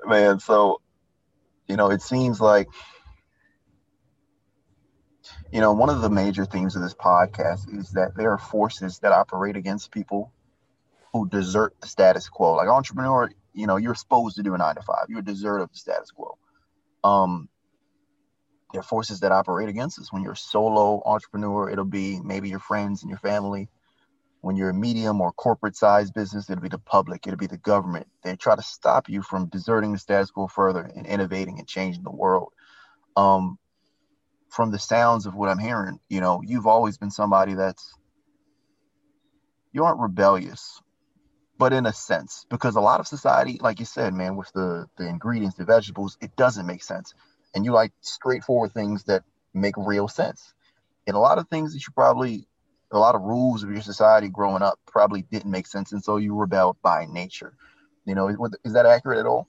man. 0.06 0.40
So 0.40 0.80
you 1.68 1.76
know, 1.76 1.92
it 1.92 2.02
seems 2.02 2.40
like 2.40 2.70
you 5.54 5.62
know, 5.62 5.72
one 5.72 5.92
of 5.92 6.02
the 6.02 6.10
major 6.10 6.46
themes 6.46 6.76
of 6.76 6.82
this 6.82 6.96
podcast 6.96 7.72
is 7.78 7.92
that 7.92 8.18
there 8.18 8.32
are 8.32 8.40
forces 8.40 8.98
that 9.00 9.12
operate 9.12 9.56
against 9.56 9.92
people 9.92 10.34
who 11.14 11.30
desert 11.30 11.76
the 11.80 11.88
status 11.88 12.28
quo. 12.28 12.56
Like 12.56 12.68
entrepreneur, 12.68 13.30
you 13.54 13.68
know, 13.68 13.78
you're 13.78 13.94
supposed 13.94 14.36
to 14.38 14.42
do 14.42 14.56
a 14.56 14.58
nine 14.58 14.74
to 14.74 14.82
five. 14.82 15.06
You're 15.10 15.20
a 15.20 15.24
desert 15.24 15.60
of 15.60 15.72
the 15.72 15.78
status 15.78 16.10
quo. 16.10 16.40
Um, 17.04 17.50
there 18.72 18.80
are 18.80 18.84
forces 18.84 19.20
that 19.20 19.32
operate 19.32 19.70
against 19.70 20.00
us. 20.00 20.12
When 20.12 20.24
you're 20.24 20.32
a 20.32 20.36
solo 20.36 21.04
entrepreneur, 21.06 21.70
it'll 21.70 21.86
be 21.86 22.20
maybe 22.20 22.50
your 22.50 22.58
friends 22.58 23.04
and 23.04 23.12
your 23.12 23.20
family. 23.20 23.70
When 24.42 24.56
you're 24.56 24.72
a 24.72 24.74
medium 24.74 25.22
or 25.22 25.32
corporate 25.32 25.76
sized 25.76 26.16
business, 26.16 26.50
it'll 26.50 26.64
be 26.64 26.70
the 26.70 26.80
public, 26.80 27.28
it'll 27.28 27.38
be 27.38 27.46
the 27.46 27.58
government. 27.58 28.08
They 28.24 28.36
try 28.38 28.56
to 28.56 28.64
stop 28.64 29.08
you 29.08 29.22
from 29.22 29.50
deserting 29.50 29.92
the 29.92 30.00
status 30.00 30.32
quo 30.32 30.48
further 30.48 30.82
and 30.82 31.06
innovating 31.06 31.60
and 31.60 31.68
changing 31.68 32.02
the 32.02 32.10
world. 32.10 32.54
Um, 33.16 33.60
from 34.54 34.70
the 34.70 34.80
sounds 34.80 35.26
of 35.26 35.34
what 35.34 35.50
I'm 35.50 35.58
hearing, 35.58 36.00
you 36.10 36.22
know, 36.22 36.42
you've 36.46 36.68
always 36.68 36.98
been 37.00 37.10
somebody 37.10 37.56
that's 37.56 37.92
you 39.72 39.84
aren't 39.84 40.00
rebellious, 40.00 40.80
but 41.58 41.74
in 41.74 41.88
a 41.88 41.94
sense, 41.94 42.46
because 42.52 42.76
a 42.76 42.82
lot 42.82 43.00
of 43.00 43.08
society, 43.08 43.58
like 43.60 43.80
you 43.80 43.86
said, 43.86 44.14
man, 44.14 44.36
with 44.36 44.52
the 44.54 44.86
the 44.98 45.08
ingredients, 45.08 45.58
the 45.58 45.66
vegetables, 45.66 46.18
it 46.22 46.36
doesn't 46.36 46.68
make 46.68 46.84
sense, 46.84 47.16
and 47.56 47.66
you 47.66 47.72
like 47.72 47.92
straightforward 48.02 48.72
things 48.72 49.06
that 49.06 49.24
make 49.56 49.74
real 49.76 50.08
sense. 50.08 50.54
And 51.08 51.16
a 51.16 51.20
lot 51.20 51.40
of 51.40 51.50
things 51.50 51.74
that 51.74 51.80
you 51.80 51.92
probably, 51.94 52.48
a 52.92 53.00
lot 53.00 53.16
of 53.16 53.22
rules 53.22 53.64
of 53.64 53.72
your 53.72 53.82
society 53.82 54.30
growing 54.30 54.62
up 54.62 54.80
probably 54.86 55.24
didn't 55.24 55.52
make 55.52 55.66
sense, 55.66 55.92
and 55.94 56.04
so 56.04 56.18
you 56.18 56.36
rebelled 56.36 56.78
by 56.84 57.08
nature. 57.10 57.54
You 58.06 58.14
know, 58.14 58.28
is 58.64 58.74
that 58.74 58.86
accurate 58.86 59.20
at 59.20 59.26
all? 59.26 59.48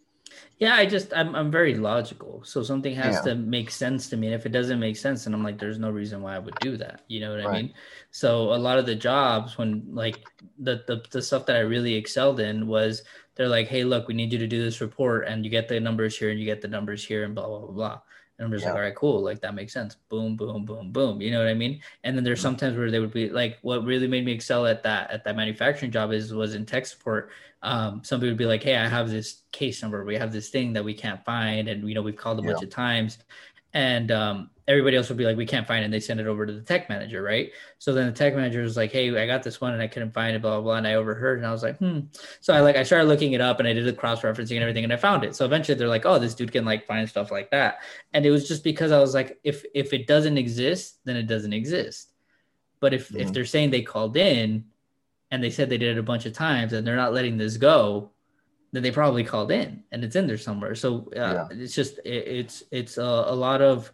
Yeah, 0.59 0.75
I 0.77 0.87
just 0.87 1.13
I'm 1.15 1.35
I'm 1.35 1.51
very 1.51 1.75
logical. 1.75 2.43
So 2.45 2.63
something 2.63 2.95
has 2.95 3.17
yeah. 3.17 3.33
to 3.33 3.35
make 3.35 3.71
sense 3.71 4.09
to 4.11 4.17
me. 4.17 4.29
And 4.29 4.35
if 4.35 4.47
it 4.47 4.53
doesn't 4.53 4.79
make 4.79 4.97
sense, 4.97 5.25
then 5.25 5.35
I'm 5.35 5.43
like, 5.43 5.59
there's 5.59 5.79
no 5.79 5.91
reason 5.91 6.23
why 6.23 6.37
I 6.37 6.39
would 6.39 6.55
do 6.61 6.77
that. 6.77 7.03
You 7.09 7.21
know 7.21 7.31
what 7.35 7.45
right. 7.45 7.49
I 7.49 7.63
mean? 7.63 7.75
So 8.13 8.55
a 8.55 8.57
lot 8.57 8.79
of 8.79 8.87
the 8.87 8.95
jobs 8.95 9.59
when 9.59 9.85
like 9.91 10.25
the, 10.59 10.85
the 10.87 11.03
the 11.11 11.23
stuff 11.23 11.47
that 11.47 11.57
I 11.57 11.61
really 11.61 11.95
excelled 11.95 12.41
in 12.41 12.67
was 12.67 13.03
they're 13.35 13.49
like, 13.49 13.67
hey, 13.67 13.83
look, 13.83 14.07
we 14.07 14.15
need 14.15 14.33
you 14.33 14.39
to 14.39 14.47
do 14.47 14.63
this 14.63 14.81
report 14.81 15.27
and 15.27 15.45
you 15.45 15.51
get 15.51 15.67
the 15.69 15.81
numbers 15.81 16.17
here 16.17 16.31
and 16.31 16.39
you 16.39 16.47
get 16.47 16.61
the 16.61 16.69
numbers 16.69 17.05
here 17.05 17.25
and 17.25 17.35
blah 17.35 17.47
blah 17.47 17.59
blah 17.59 17.71
blah. 17.71 18.01
And 18.39 18.47
I'm 18.47 18.53
just 18.53 18.65
yeah. 18.65 18.71
like, 18.71 18.77
all 18.77 18.83
right, 18.83 18.95
cool. 18.95 19.23
Like 19.23 19.41
that 19.43 19.55
makes 19.55 19.73
sense. 19.73 19.97
Boom, 20.09 20.37
boom, 20.37 20.65
boom, 20.65 20.91
boom. 20.91 21.21
You 21.21 21.31
know 21.31 21.39
what 21.39 21.49
I 21.49 21.55
mean? 21.55 21.81
And 22.03 22.17
then 22.17 22.25
there's 22.25 22.41
mm-hmm. 22.41 22.49
sometimes 22.49 22.77
where 22.77 22.91
they 22.91 22.99
would 22.99 23.13
be 23.13 23.31
like, 23.31 23.59
what 23.63 23.85
really 23.85 24.09
made 24.09 24.25
me 24.25 24.33
excel 24.33 24.67
at 24.67 24.83
that 24.83 25.11
at 25.11 25.25
that 25.25 25.37
manufacturing 25.37 25.93
job 25.93 26.13
is 26.13 26.35
was 26.35 26.55
in 26.55 26.67
tech 26.67 26.87
support. 26.87 27.31
Um, 27.63 28.03
somebody 28.05 28.31
would 28.31 28.39
be 28.39 28.47
like, 28.47 28.63
hey, 28.63 28.77
I 28.77 28.89
have 28.89 29.09
this 29.09 29.43
case 29.53 29.81
number. 29.83 30.05
We 30.05 30.17
have 30.17 30.33
this 30.33 30.51
thing 30.51 30.73
that 30.73 30.85
we 30.85 30.95
can't 30.95 31.25
find, 31.25 31.69
and 31.69 31.89
you 31.89 31.95
know 31.95 32.03
we've 32.03 32.17
called 32.17 32.41
a 32.41 32.43
yeah. 32.43 32.53
bunch 32.53 32.65
of 32.65 32.71
times, 32.71 33.19
and 33.73 34.11
um, 34.11 34.51
everybody 34.67 34.97
else 34.97 35.09
would 35.11 35.19
be 35.19 35.25
like, 35.25 35.37
we 35.37 35.45
can't 35.45 35.67
find 35.67 35.83
it. 35.83 35.85
And 35.85 35.93
they 35.93 36.01
send 36.01 36.21
it 36.21 36.27
over 36.27 36.47
to 36.47 36.53
the 36.53 36.63
tech 36.63 36.89
manager, 36.89 37.23
right? 37.23 37.51
So 37.79 37.93
then 37.93 38.07
the 38.07 38.13
tech 38.13 38.35
manager 38.35 38.63
was 38.63 38.77
like, 38.77 38.91
hey, 38.91 39.17
I 39.23 39.27
got 39.27 39.43
this 39.43 39.61
one 39.61 39.75
and 39.75 39.83
I 39.83 39.87
couldn't 39.87 40.13
find 40.13 40.35
it, 40.35 40.41
blah, 40.41 40.53
blah, 40.53 40.63
blah. 40.63 40.77
And 40.77 40.87
I 40.87 40.95
overheard 40.95 41.39
and 41.39 41.47
I 41.47 41.51
was 41.51 41.63
like, 41.63 41.77
hmm. 41.79 42.01
So 42.41 42.55
I 42.55 42.61
like, 42.61 42.77
I 42.77 42.83
started 42.83 43.09
looking 43.09 43.33
it 43.33 43.43
up 43.43 43.59
and 43.59 43.69
I 43.69 43.75
did 43.75 43.85
the 43.85 43.93
cross 43.93 44.23
referencing 44.23 44.55
and 44.55 44.63
everything 44.63 44.85
and 44.85 44.93
I 44.93 44.97
found 44.97 45.23
it. 45.23 45.37
So 45.37 45.45
eventually 45.45 45.77
they're 45.77 45.89
like, 45.89 46.07
oh, 46.07 46.19
this 46.19 46.35
dude 46.35 46.53
can 46.53 46.65
like 46.65 46.87
find 46.87 47.07
stuff 47.07 47.31
like 47.31 47.51
that. 47.51 47.81
And 48.15 48.25
it 48.25 48.31
was 48.31 48.49
just 48.49 48.65
because 48.65 48.91
I 48.91 49.01
was 49.01 49.13
like, 49.13 49.39
if, 49.45 49.65
if 49.75 49.93
it 49.93 50.07
doesn't 50.07 50.39
exist, 50.39 50.99
then 51.05 51.17
it 51.17 51.27
doesn't 51.27 51.53
exist. 51.53 52.13
But 52.81 52.95
if, 52.95 53.09
mm-hmm. 53.09 53.21
if 53.21 53.33
they're 53.33 53.45
saying 53.45 53.71
they 53.71 53.83
called 53.83 54.17
in 54.17 54.65
and 55.31 55.45
they 55.45 55.51
said 55.51 55.69
they 55.69 55.79
did 55.79 55.97
it 55.97 56.01
a 56.01 56.03
bunch 56.03 56.25
of 56.25 56.33
times 56.33 56.73
and 56.73 56.87
they're 56.87 56.97
not 56.97 57.13
letting 57.13 57.37
this 57.37 57.59
go, 57.59 58.13
then 58.73 58.83
they 58.83 58.91
probably 58.91 59.23
called 59.23 59.53
in 59.53 59.85
and 59.93 60.03
it's 60.03 60.17
in 60.17 60.27
there 60.27 60.37
somewhere. 60.37 60.75
So 60.75 61.09
uh, 61.15 61.21
yeah. 61.21 61.47
it's 61.51 61.75
just, 61.75 61.99
it, 61.99 62.27
it's, 62.27 62.65
it's 62.73 62.99
a, 62.99 63.03
a 63.03 63.35
lot 63.35 63.63
of, 63.63 63.93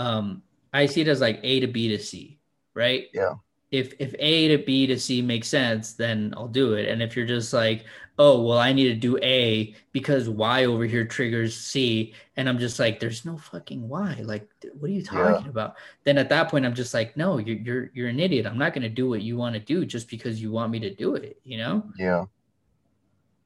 um, 0.00 0.42
I 0.72 0.86
see 0.86 1.02
it 1.02 1.08
as 1.08 1.20
like 1.20 1.40
A 1.42 1.60
to 1.60 1.66
B 1.66 1.88
to 1.88 1.98
C, 1.98 2.38
right? 2.74 3.08
Yeah. 3.12 3.34
If 3.70 3.92
if 4.00 4.14
A 4.18 4.48
to 4.48 4.64
B 4.64 4.86
to 4.86 4.98
C 4.98 5.22
makes 5.22 5.46
sense, 5.46 5.92
then 5.92 6.34
I'll 6.36 6.48
do 6.48 6.74
it. 6.74 6.88
And 6.88 7.02
if 7.02 7.14
you're 7.14 7.26
just 7.26 7.52
like, 7.52 7.84
oh 8.18 8.42
well, 8.42 8.58
I 8.58 8.72
need 8.72 8.88
to 8.88 8.94
do 8.94 9.16
A 9.18 9.74
because 9.92 10.28
Y 10.28 10.64
over 10.64 10.84
here 10.84 11.04
triggers 11.04 11.56
C, 11.56 12.14
and 12.36 12.48
I'm 12.48 12.58
just 12.58 12.78
like, 12.80 12.98
there's 12.98 13.24
no 13.24 13.36
fucking 13.36 13.88
Y. 13.88 14.22
Like, 14.24 14.48
what 14.78 14.90
are 14.90 14.92
you 14.92 15.04
talking 15.04 15.44
yeah. 15.44 15.50
about? 15.50 15.76
Then 16.04 16.18
at 16.18 16.28
that 16.30 16.48
point, 16.50 16.66
I'm 16.66 16.74
just 16.74 16.94
like, 16.94 17.16
no, 17.16 17.38
you're 17.38 17.58
you're 17.58 17.90
you're 17.94 18.08
an 18.08 18.18
idiot. 18.18 18.46
I'm 18.46 18.58
not 18.58 18.74
gonna 18.74 18.88
do 18.88 19.08
what 19.08 19.22
you 19.22 19.36
want 19.36 19.54
to 19.54 19.60
do 19.60 19.84
just 19.84 20.08
because 20.08 20.42
you 20.42 20.50
want 20.50 20.72
me 20.72 20.80
to 20.80 20.94
do 20.94 21.14
it. 21.14 21.38
You 21.44 21.58
know? 21.58 21.84
Yeah. 21.96 22.24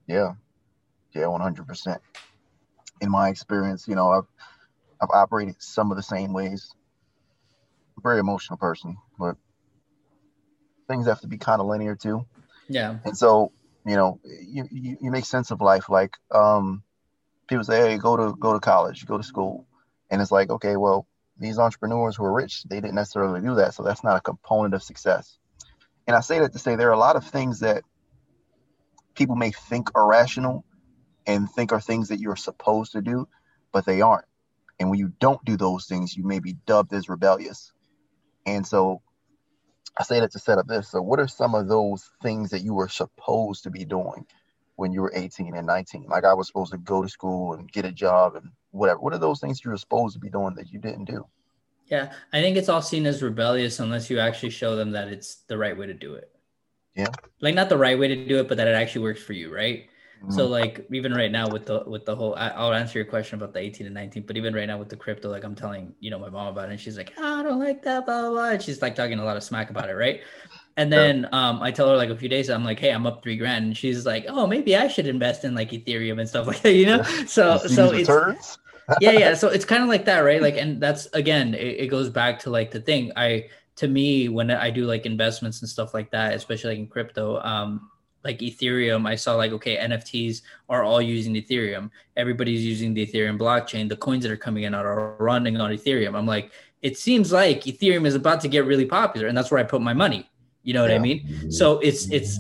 Yeah. 0.07 0.35
Yeah. 1.15 1.27
One 1.27 1.43
hundred 1.43 1.67
percent. 1.67 2.01
In 3.01 3.11
my 3.11 3.29
experience, 3.29 3.87
you 3.89 3.97
know, 3.97 4.09
I've 4.11 4.29
I've 5.05 5.15
operated 5.15 5.57
some 5.63 5.91
of 5.91 5.97
the 5.97 6.03
same 6.03 6.33
ways 6.33 6.75
very 8.03 8.19
emotional 8.19 8.59
person, 8.59 8.97
but 9.19 9.37
things 10.89 11.07
have 11.07 11.21
to 11.21 11.27
be 11.27 11.39
kind 11.39 11.61
of 11.61 11.67
linear 11.67 11.97
too. 11.97 12.27
Yeah. 12.69 12.99
And 13.05 13.17
so, 13.17 13.53
you 13.87 13.97
know, 13.97 14.21
you, 14.25 14.69
you, 14.71 14.97
you 15.01 15.11
make 15.11 15.25
sense 15.25 15.51
of 15.51 15.61
life. 15.61 15.89
Like, 15.89 16.17
um, 16.31 16.83
people 17.49 17.65
say, 17.65 17.93
Hey, 17.93 17.99
go 17.99 18.17
to, 18.17 18.37
go 18.37 18.53
to 18.53 18.61
college, 18.61 19.07
go 19.07 19.17
to 19.17 19.25
school. 19.25 19.67
And 20.11 20.21
it's 20.21 20.31
like, 20.31 20.51
okay, 20.51 20.77
well, 20.77 21.07
these 21.39 21.59
entrepreneurs 21.59 22.17
who 22.17 22.25
are 22.25 22.33
rich, 22.33 22.63
they 22.65 22.77
didn't 22.77 22.95
necessarily 22.95 23.41
do 23.41 23.57
that. 23.57 23.75
So 23.75 23.83
that's 23.83 24.05
not 24.05 24.17
a 24.17 24.21
component 24.21 24.75
of 24.75 24.83
success. 24.83 25.39
And 26.07 26.15
I 26.15 26.21
say 26.21 26.39
that 26.41 26.53
to 26.53 26.59
say 26.59 26.77
there 26.77 26.91
are 26.91 26.93
a 26.93 26.99
lot 26.99 27.17
of 27.17 27.27
things 27.27 27.61
that 27.61 27.83
people 29.15 29.35
may 29.35 29.51
think 29.51 29.91
are 29.95 30.07
rational 30.07 30.65
and 31.27 31.51
think 31.51 31.73
are 31.73 31.81
things 31.81 32.09
that 32.09 32.21
you're 32.21 32.37
supposed 32.37 32.93
to 32.93 33.01
do, 33.01 33.27
but 33.73 33.87
they 33.87 34.03
aren't. 34.03 34.27
And 34.81 34.91
when 34.91 34.99
you 34.99 35.13
don't 35.21 35.45
do 35.45 35.57
those 35.57 35.87
things, 35.87 36.17
you 36.17 36.25
may 36.25 36.41
be 36.41 36.55
dubbed 36.67 36.93
as 36.93 37.09
rebellious. 37.09 37.73
And 38.47 38.67
so 38.67 39.03
I 39.99 40.03
say 40.03 40.21
that 40.21 40.33
to 40.33 40.39
set 40.39 40.59
up 40.59 40.67
this. 40.67 40.89
So, 40.89 41.01
what 41.01 41.21
are 41.21 41.29
some 41.29 41.55
of 41.55 41.69
those 41.69 42.11
things 42.23 42.51
that 42.51 42.63
you 42.63 42.75
were 42.75 42.89
supposed 42.89 43.63
to 43.65 43.71
be 43.71 43.85
doing 43.85 44.27
when 44.77 44.93
you 44.93 45.03
were 45.03 45.13
18 45.15 45.55
and 45.55 45.67
19? 45.67 46.07
Like 46.09 46.25
I 46.25 46.35
was 46.35 46.49
supposed 46.49 46.73
to 46.73 46.79
go 46.79 47.03
to 47.03 47.09
school 47.09 47.55
and 47.55 47.71
get 47.71 47.85
a 47.85 47.93
job 47.93 48.35
and 48.35 48.51
whatever. 48.73 48.99
What 48.99 49.15
are 49.15 49.19
those 49.19 49.41
things 49.41 49.65
you 49.65 49.71
were 49.71 49.77
supposed 49.77 50.15
to 50.15 50.21
be 50.21 50.31
doing 50.31 50.55
that 50.57 50.73
you 50.73 50.81
didn't 50.81 51.05
do? 51.05 51.27
Yeah, 51.87 52.13
I 52.33 52.41
think 52.41 52.57
it's 52.57 52.69
all 52.69 52.83
seen 52.83 53.07
as 53.07 53.23
rebellious 53.23 53.79
unless 53.79 54.11
you 54.11 54.19
actually 54.19 54.51
show 54.51 54.75
them 54.75 54.93
that 54.93 55.09
it's 55.09 55.37
the 55.49 55.59
right 55.59 55.77
way 55.77 55.87
to 55.87 55.95
do 55.95 56.15
it. 56.15 56.31
Yeah. 56.97 57.09
Like 57.41 57.55
not 57.55 57.69
the 57.69 57.77
right 57.77 57.99
way 57.99 58.09
to 58.09 58.27
do 58.27 58.39
it, 58.39 58.49
but 58.49 58.57
that 58.57 58.69
it 58.69 58.75
actually 58.75 59.03
works 59.03 59.23
for 59.23 59.33
you, 59.33 59.55
right? 59.55 59.89
So 60.31 60.43
mm-hmm. 60.43 60.53
like 60.53 60.87
even 60.93 61.13
right 61.13 61.31
now 61.31 61.49
with 61.49 61.67
the 61.67 61.83
with 61.87 62.05
the 62.05 62.15
whole, 62.17 62.35
I, 62.35 62.59
will 62.63 62.73
answer 62.73 62.99
your 62.99 63.07
question 63.07 63.37
about 63.37 63.53
the 63.53 63.61
18 63.61 63.87
and 63.87 63.95
19. 63.95 64.25
But 64.27 64.37
even 64.37 64.55
right 64.55 64.67
now 64.67 64.79
with 64.79 64.89
the 64.89 64.97
crypto, 64.97 65.31
like 65.31 65.45
I'm 65.45 65.55
telling 65.55 65.95
you 66.01 66.11
know 66.11 66.19
my 66.19 66.31
mom 66.31 66.49
about 66.49 66.69
it, 66.69 66.73
and 66.73 66.81
she's 66.81 66.97
like, 66.97 67.13
oh, 67.19 67.41
I 67.41 67.43
don't 67.43 67.59
like 67.59 67.83
that, 67.83 68.07
blah, 68.07 68.21
blah 68.23 68.31
blah. 68.31 68.51
And 68.51 68.63
she's 68.63 68.81
like 68.81 68.95
talking 68.95 69.19
a 69.19 69.25
lot 69.25 69.37
of 69.37 69.43
smack 69.43 69.71
about 69.71 69.91
it, 69.91 69.95
right? 69.95 70.23
And 70.77 70.93
then 70.93 71.29
um, 71.33 71.63
I 71.63 71.71
tell 71.71 71.89
her 71.89 71.97
like 71.97 72.11
a 72.11 72.17
few 72.17 72.29
days, 72.29 72.51
I'm 72.51 72.65
like, 72.65 72.81
hey, 72.81 72.91
I'm 72.91 73.07
up 73.07 73.23
three 73.23 73.37
grand, 73.37 73.65
and 73.67 73.77
she's 73.77 74.05
like, 74.07 74.27
oh, 74.29 74.47
maybe 74.47 74.77
I 74.77 74.89
should 74.89 75.07
invest 75.07 75.45
in 75.45 75.55
like 75.55 75.71
Ethereum 75.71 76.19
and 76.19 76.29
stuff 76.29 76.47
like 76.49 76.63
that, 76.63 76.73
you 76.73 76.87
know? 76.87 77.03
So 77.27 77.59
so 77.59 77.93
it's 77.93 78.59
yeah 79.01 79.13
yeah. 79.13 79.35
So 79.35 79.49
it's 79.49 79.65
kind 79.65 79.83
of 79.83 79.89
like 79.89 80.05
that, 80.07 80.21
right? 80.21 80.43
Like, 80.43 80.57
and 80.57 80.81
that's 80.81 81.07
again, 81.13 81.55
it, 81.55 81.81
it 81.81 81.87
goes 81.89 82.09
back 82.09 82.39
to 82.41 82.51
like 82.51 82.71
the 82.71 82.81
thing 82.81 83.13
I 83.17 83.49
to 83.77 83.89
me 83.89 84.29
when 84.29 84.51
I 84.51 84.71
do 84.71 84.85
like 84.85 85.07
investments 85.07 85.61
and 85.61 85.69
stuff 85.69 85.95
like 85.95 86.11
that, 86.13 86.35
especially 86.35 86.71
like 86.71 86.79
in 86.79 86.87
crypto, 86.87 87.41
um, 87.43 87.91
like 88.25 88.39
Ethereum, 88.39 89.07
I 89.07 89.15
saw 89.15 89.35
like, 89.35 89.53
okay, 89.53 89.77
NFTs 89.77 90.43
are 90.69 90.83
all 90.83 91.03
using 91.03 91.35
Ethereum. 91.35 91.91
Everybody's 92.17 92.65
using 92.65 92.95
the 92.95 93.07
Ethereum 93.07 93.39
blockchain. 93.39 93.89
The 93.89 93.97
coins 93.97 94.25
that 94.25 94.33
are 94.33 94.37
coming 94.37 94.65
in 94.65 94.75
are 94.75 95.15
running 95.19 95.61
on 95.61 95.71
Ethereum. 95.71 96.17
I'm 96.17 96.27
like, 96.27 96.51
it 96.81 96.99
seems 96.99 97.33
like 97.33 97.63
Ethereum 97.63 98.07
is 98.07 98.15
about 98.15 98.41
to 98.41 98.49
get 98.49 98.65
really 98.65 98.87
popular, 98.87 99.27
and 99.29 99.37
that's 99.37 99.51
where 99.51 99.61
I 99.61 99.65
put 99.65 99.83
my 99.83 99.93
money. 99.93 100.31
You 100.63 100.73
know 100.73 100.83
what 100.83 100.91
yeah. 100.91 100.97
I 100.97 101.01
mean? 101.01 101.51
So 101.51 101.79
it's 101.81 102.11
it's 102.11 102.39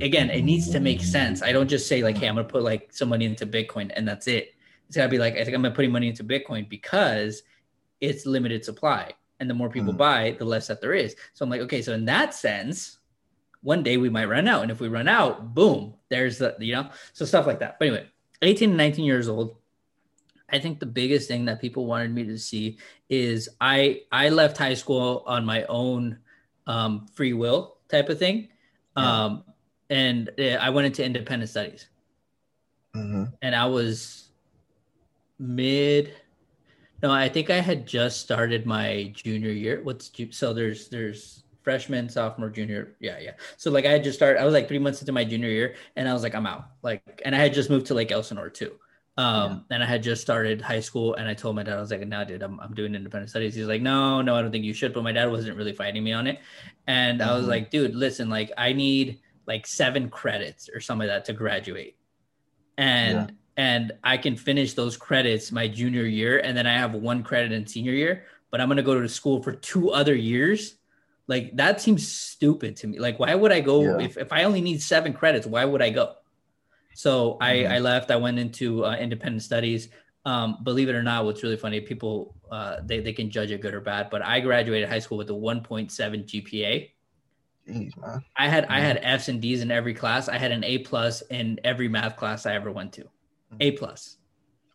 again, 0.00 0.30
it 0.30 0.42
needs 0.42 0.70
to 0.70 0.80
make 0.80 1.02
sense. 1.02 1.42
I 1.42 1.52
don't 1.52 1.68
just 1.68 1.88
say 1.88 2.02
like, 2.02 2.16
hey, 2.16 2.28
I'm 2.28 2.36
gonna 2.36 2.46
put 2.46 2.62
like 2.62 2.92
some 2.92 3.08
money 3.08 3.24
into 3.24 3.46
Bitcoin 3.46 3.90
and 3.94 4.06
that's 4.06 4.28
it. 4.28 4.54
It's 4.86 4.96
gotta 4.96 5.08
be 5.08 5.18
like, 5.18 5.34
I 5.34 5.44
think 5.44 5.54
I'm 5.54 5.62
gonna 5.62 5.74
putting 5.74 5.90
money 5.90 6.08
into 6.08 6.22
Bitcoin 6.22 6.68
because 6.68 7.42
it's 8.00 8.26
limited 8.26 8.64
supply, 8.64 9.12
and 9.40 9.50
the 9.50 9.54
more 9.54 9.68
people 9.68 9.92
mm. 9.92 9.98
buy, 9.98 10.36
the 10.38 10.44
less 10.44 10.68
that 10.68 10.80
there 10.80 10.94
is. 10.94 11.16
So 11.34 11.44
I'm 11.44 11.50
like, 11.50 11.62
okay, 11.62 11.82
so 11.82 11.92
in 11.92 12.04
that 12.04 12.34
sense, 12.34 12.98
one 13.62 13.82
day 13.82 13.96
we 13.96 14.08
might 14.08 14.28
run 14.28 14.48
out. 14.48 14.62
And 14.62 14.70
if 14.70 14.80
we 14.80 14.88
run 14.88 15.08
out, 15.08 15.54
boom, 15.54 15.94
there's 16.08 16.38
the, 16.38 16.56
you 16.60 16.74
know, 16.74 16.90
so 17.12 17.24
stuff 17.24 17.46
like 17.46 17.60
that. 17.60 17.78
But 17.78 17.88
anyway, 17.88 18.06
18 18.42 18.70
and 18.70 18.78
19 18.78 19.04
years 19.04 19.28
old. 19.28 19.56
I 20.50 20.58
think 20.58 20.78
the 20.78 20.86
biggest 20.86 21.26
thing 21.28 21.44
that 21.46 21.60
people 21.60 21.86
wanted 21.86 22.14
me 22.14 22.24
to 22.24 22.38
see 22.38 22.78
is 23.08 23.48
I 23.60 24.02
I 24.12 24.28
left 24.28 24.56
high 24.56 24.74
school 24.74 25.24
on 25.26 25.44
my 25.44 25.64
own 25.64 26.18
um, 26.66 27.06
free 27.14 27.32
will 27.32 27.78
type 27.88 28.08
of 28.08 28.18
thing, 28.18 28.48
yeah. 28.96 29.24
um, 29.24 29.44
and 29.90 30.30
I 30.38 30.70
went 30.70 30.86
into 30.86 31.04
independent 31.04 31.50
studies, 31.50 31.88
mm-hmm. 32.94 33.24
and 33.42 33.54
I 33.56 33.66
was 33.66 34.28
mid. 35.40 36.14
No, 37.02 37.10
I 37.10 37.28
think 37.28 37.50
I 37.50 37.60
had 37.60 37.86
just 37.86 38.20
started 38.20 38.66
my 38.66 39.12
junior 39.14 39.50
year. 39.50 39.80
What's 39.82 40.12
so 40.30 40.54
there's 40.54 40.88
there's 40.88 41.42
freshman, 41.66 42.08
sophomore, 42.08 42.48
junior. 42.48 42.94
Yeah, 43.00 43.18
yeah. 43.18 43.32
So 43.56 43.72
like 43.72 43.86
I 43.86 43.90
had 43.90 44.04
just 44.04 44.16
started, 44.16 44.40
I 44.40 44.44
was 44.44 44.54
like 44.54 44.68
three 44.68 44.78
months 44.78 45.00
into 45.00 45.10
my 45.10 45.24
junior 45.24 45.48
year 45.48 45.74
and 45.96 46.08
I 46.08 46.12
was 46.12 46.22
like, 46.22 46.32
I'm 46.32 46.46
out. 46.46 46.66
Like, 46.80 47.20
and 47.24 47.34
I 47.34 47.40
had 47.40 47.52
just 47.52 47.70
moved 47.70 47.86
to 47.86 47.94
Lake 47.94 48.12
Elsinore 48.12 48.50
too. 48.50 48.76
Um, 49.16 49.64
yeah. 49.68 49.74
and 49.74 49.82
I 49.82 49.86
had 49.86 50.00
just 50.00 50.22
started 50.22 50.60
high 50.62 50.78
school 50.78 51.14
and 51.14 51.26
I 51.26 51.34
told 51.34 51.56
my 51.56 51.64
dad, 51.64 51.76
I 51.76 51.80
was 51.80 51.90
like, 51.90 52.06
no, 52.06 52.24
dude, 52.24 52.44
I'm, 52.44 52.60
I'm 52.60 52.72
doing 52.72 52.94
independent 52.94 53.30
studies. 53.30 53.56
He's 53.56 53.66
like, 53.66 53.82
no, 53.82 54.22
no, 54.22 54.36
I 54.36 54.42
don't 54.42 54.52
think 54.52 54.64
you 54.64 54.74
should. 54.74 54.94
But 54.94 55.02
my 55.02 55.10
dad 55.10 55.28
wasn't 55.28 55.56
really 55.56 55.72
fighting 55.72 56.04
me 56.04 56.12
on 56.12 56.28
it. 56.28 56.38
And 56.86 57.18
mm-hmm. 57.18 57.28
I 57.28 57.32
was 57.32 57.42
mm-hmm. 57.42 57.50
like, 57.50 57.70
dude, 57.72 57.96
listen, 57.96 58.30
like 58.30 58.52
I 58.56 58.72
need 58.72 59.18
like 59.48 59.66
seven 59.66 60.08
credits 60.08 60.70
or 60.72 60.78
some 60.78 61.00
of 61.00 61.08
that 61.08 61.24
to 61.24 61.32
graduate. 61.32 61.96
And, 62.78 63.32
yeah. 63.58 63.64
and 63.64 63.92
I 64.04 64.18
can 64.18 64.36
finish 64.36 64.74
those 64.74 64.96
credits 64.96 65.50
my 65.50 65.66
junior 65.66 66.04
year. 66.04 66.38
And 66.38 66.56
then 66.56 66.68
I 66.68 66.74
have 66.74 66.94
one 66.94 67.24
credit 67.24 67.50
in 67.50 67.66
senior 67.66 67.92
year, 67.92 68.26
but 68.52 68.60
I'm 68.60 68.68
going 68.68 68.76
to 68.76 68.84
go 68.84 69.00
to 69.00 69.08
school 69.08 69.42
for 69.42 69.50
two 69.50 69.90
other 69.90 70.14
years 70.14 70.76
like 71.28 71.56
that 71.56 71.80
seems 71.80 72.06
stupid 72.06 72.76
to 72.76 72.86
me. 72.86 72.98
Like, 72.98 73.18
why 73.18 73.34
would 73.34 73.52
I 73.52 73.60
go 73.60 73.82
yeah. 73.82 74.04
if, 74.04 74.16
if 74.16 74.32
I 74.32 74.44
only 74.44 74.60
need 74.60 74.82
seven 74.82 75.12
credits? 75.12 75.46
Why 75.46 75.64
would 75.64 75.82
I 75.82 75.90
go? 75.90 76.14
So 76.94 77.32
mm-hmm. 77.32 77.42
I, 77.42 77.76
I 77.76 77.78
left. 77.78 78.10
I 78.10 78.16
went 78.16 78.38
into 78.38 78.84
uh, 78.84 78.96
independent 78.96 79.42
studies. 79.42 79.88
Um, 80.24 80.58
believe 80.64 80.88
it 80.88 80.94
or 80.96 81.04
not, 81.04 81.24
what's 81.24 81.42
really 81.42 81.56
funny, 81.56 81.80
people 81.80 82.34
uh, 82.50 82.78
they 82.84 83.00
they 83.00 83.12
can 83.12 83.30
judge 83.30 83.50
it 83.50 83.60
good 83.60 83.74
or 83.74 83.80
bad. 83.80 84.10
But 84.10 84.22
I 84.22 84.40
graduated 84.40 84.88
high 84.88 84.98
school 84.98 85.18
with 85.18 85.30
a 85.30 85.34
1.7 85.34 85.90
GPA, 85.92 86.90
Jeez, 87.68 87.96
man. 87.96 88.24
I 88.36 88.48
had 88.48 88.66
I 88.66 88.80
had 88.80 89.00
F's 89.02 89.28
and 89.28 89.40
D's 89.40 89.60
in 89.60 89.70
every 89.70 89.94
class. 89.94 90.28
I 90.28 90.38
had 90.38 90.52
an 90.52 90.62
A 90.64 90.78
plus 90.78 91.22
in 91.22 91.58
every 91.64 91.88
math 91.88 92.16
class 92.16 92.46
I 92.46 92.54
ever 92.54 92.70
went 92.70 92.92
to. 92.94 93.04
A 93.60 93.72
plus. 93.72 94.18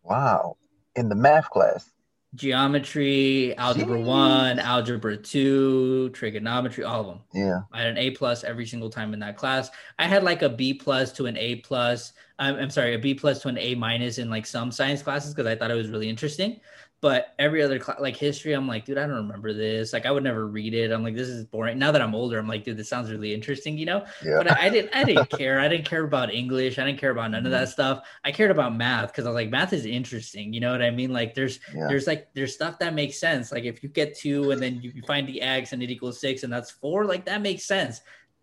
Wow. 0.04 0.58
In 0.96 1.08
the 1.08 1.16
math 1.16 1.50
class. 1.50 1.90
Geometry, 2.34 3.56
algebra 3.58 3.98
Jeez. 4.00 4.06
one, 4.06 4.60
algebra 4.60 5.18
two, 5.18 6.10
trigonometry, 6.12 6.84
all 6.84 7.02
of 7.02 7.08
them. 7.08 7.20
Yeah. 7.34 7.62
I 7.74 7.82
had 7.82 7.88
an 7.88 7.98
A 7.98 8.12
plus 8.12 8.44
every 8.46 8.66
single 8.66 8.90
time 8.90 9.14
in 9.14 9.20
that 9.20 9.36
class. 9.36 9.70
I 10.00 10.08
had 10.08 10.24
like 10.24 10.42
a 10.42 10.50
B 10.50 10.74
plus 10.74 11.12
to 11.14 11.26
an 11.26 11.36
A 11.38 11.58
plus. 11.58 12.14
I'm, 12.40 12.56
I'm 12.56 12.70
sorry, 12.70 12.94
a 12.96 13.00
B 13.00 13.14
plus 13.14 13.42
to 13.42 13.50
an 13.50 13.58
A 13.58 13.76
minus 13.76 14.18
in 14.18 14.30
like 14.30 14.46
some 14.46 14.72
science 14.72 15.02
classes 15.02 15.34
because 15.34 15.46
I 15.46 15.56
thought 15.58 15.72
it 15.72 15.76
was 15.76 15.90
really 15.90 16.10
interesting. 16.10 16.62
But 17.02 17.34
every 17.40 17.64
other 17.64 17.80
class, 17.80 18.00
like 18.00 18.16
history, 18.16 18.54
I'm 18.54 18.68
like, 18.68 18.86
dude, 18.86 19.00
I 19.00 19.08
don't 19.08 19.16
remember 19.16 19.54
this. 19.54 19.92
Like, 19.92 20.06
I 20.06 20.12
would 20.12 20.24
never 20.24 20.46
read 20.46 20.76
it. 20.76 20.92
I'm 20.92 21.04
like, 21.04 21.16
this 21.16 21.30
is 21.30 21.44
boring. 21.44 21.80
Now 21.80 21.92
that 21.92 22.02
I'm 22.02 22.14
older, 22.14 22.38
I'm 22.38 22.48
like, 22.48 22.64
dude, 22.64 22.78
this 22.78 22.90
sounds 22.90 23.10
really 23.10 23.34
interesting, 23.34 23.76
you 23.76 23.88
know. 23.88 24.06
Yeah. 24.24 24.38
But 24.38 24.52
I, 24.52 24.68
I 24.68 24.70
didn't, 24.70 24.96
I 24.96 25.04
didn't 25.04 25.32
care. 25.32 25.60
I 25.60 25.68
didn't 25.68 25.86
care 25.86 26.04
about 26.04 26.32
English. 26.32 26.78
I 26.78 26.86
didn't 26.86 27.00
care 27.00 27.10
about 27.10 27.32
none 27.32 27.40
of 27.40 27.52
mm-hmm. 27.52 27.60
that 27.60 27.70
stuff. 27.70 28.04
I 28.24 28.32
cared 28.32 28.52
about 28.52 28.76
math 28.76 29.08
because 29.08 29.26
I 29.26 29.30
was 29.30 29.36
like, 29.36 29.50
math 29.50 29.74
is 29.74 29.88
interesting. 29.88 30.54
You 30.54 30.60
know 30.60 30.72
what 30.72 30.84
I 30.84 30.92
mean? 30.92 31.12
Like, 31.12 31.34
there's 31.34 31.60
Yeah. 31.76 31.88
there's 31.88 32.06
like 32.06 32.32
there's 32.36 32.54
stuff 32.54 32.78
that 32.78 32.94
makes 32.94 33.18
sense. 33.18 33.52
Like 33.52 33.64
if 33.64 33.82
you 33.82 33.90
get 33.90 34.16
two 34.16 34.52
and 34.52 34.62
then 34.62 34.80
you 34.84 34.92
you 34.94 35.02
find 35.02 35.28
the 35.28 35.42
x 35.42 35.74
and 35.74 35.82
it 35.82 35.90
equals 35.90 36.22
six 36.22 36.44
and 36.44 36.54
that's 36.54 36.70
four, 36.70 37.06
like 37.06 37.26
that 37.26 37.42
makes 37.42 37.64
sense. 37.66 38.02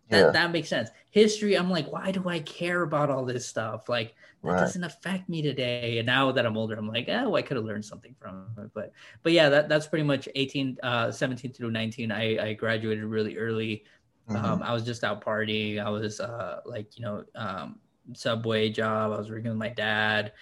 That 0.09 0.17
Yeah. 0.17 0.31
that 0.31 0.51
makes 0.51 0.67
sense. 0.67 0.89
History, 1.11 1.55
I'm 1.55 1.69
like, 1.69 1.89
why 1.89 2.11
do 2.11 2.27
I 2.27 2.39
care 2.39 2.81
about 2.81 3.09
all 3.09 3.23
this 3.23 3.47
stuff? 3.47 3.87
Like 3.87 4.15
that 4.45 4.57
Right. 4.57 4.57
doesn't 4.57 4.83
affect 4.83 5.29
me 5.29 5.41
today. 5.41 5.97
And 5.99 6.05
now 6.07 6.31
that 6.31 6.45
I'm 6.45 6.57
older, 6.57 6.75
I'm 6.75 6.87
like, 6.87 7.05
oh, 7.09 7.35
I 7.35 7.41
could 7.41 7.57
have 7.57 7.65
learned 7.65 7.85
something 7.85 8.15
from 8.19 8.55
it. 8.57 8.71
But 8.73 8.91
but 9.23 9.31
yeah, 9.33 9.49
that 9.49 9.69
that's 9.69 9.87
pretty 9.87 10.03
much 10.05 10.27
18, 10.35 10.77
uh, 10.83 11.11
17 11.11 11.53
through 11.53 11.71
19. 11.71 12.11
I 12.11 12.49
I 12.49 12.53
graduated 12.53 13.03
really 13.05 13.37
early. 13.37 13.85
Mhm. 14.27 14.35
Um, 14.35 14.61
I 14.63 14.73
was 14.73 14.85
just 14.85 15.03
out 15.03 15.23
partying. 15.23 15.79
I 15.83 15.89
was 15.89 16.19
uh 16.19 16.61
like 16.65 16.97
you 16.97 17.03
know 17.05 17.25
um 17.35 17.81
subway 18.13 18.69
job. 18.69 19.11
I 19.13 19.17
was 19.17 19.29
working 19.29 19.49
with 19.49 19.57
my 19.57 19.69
dad. 19.69 20.33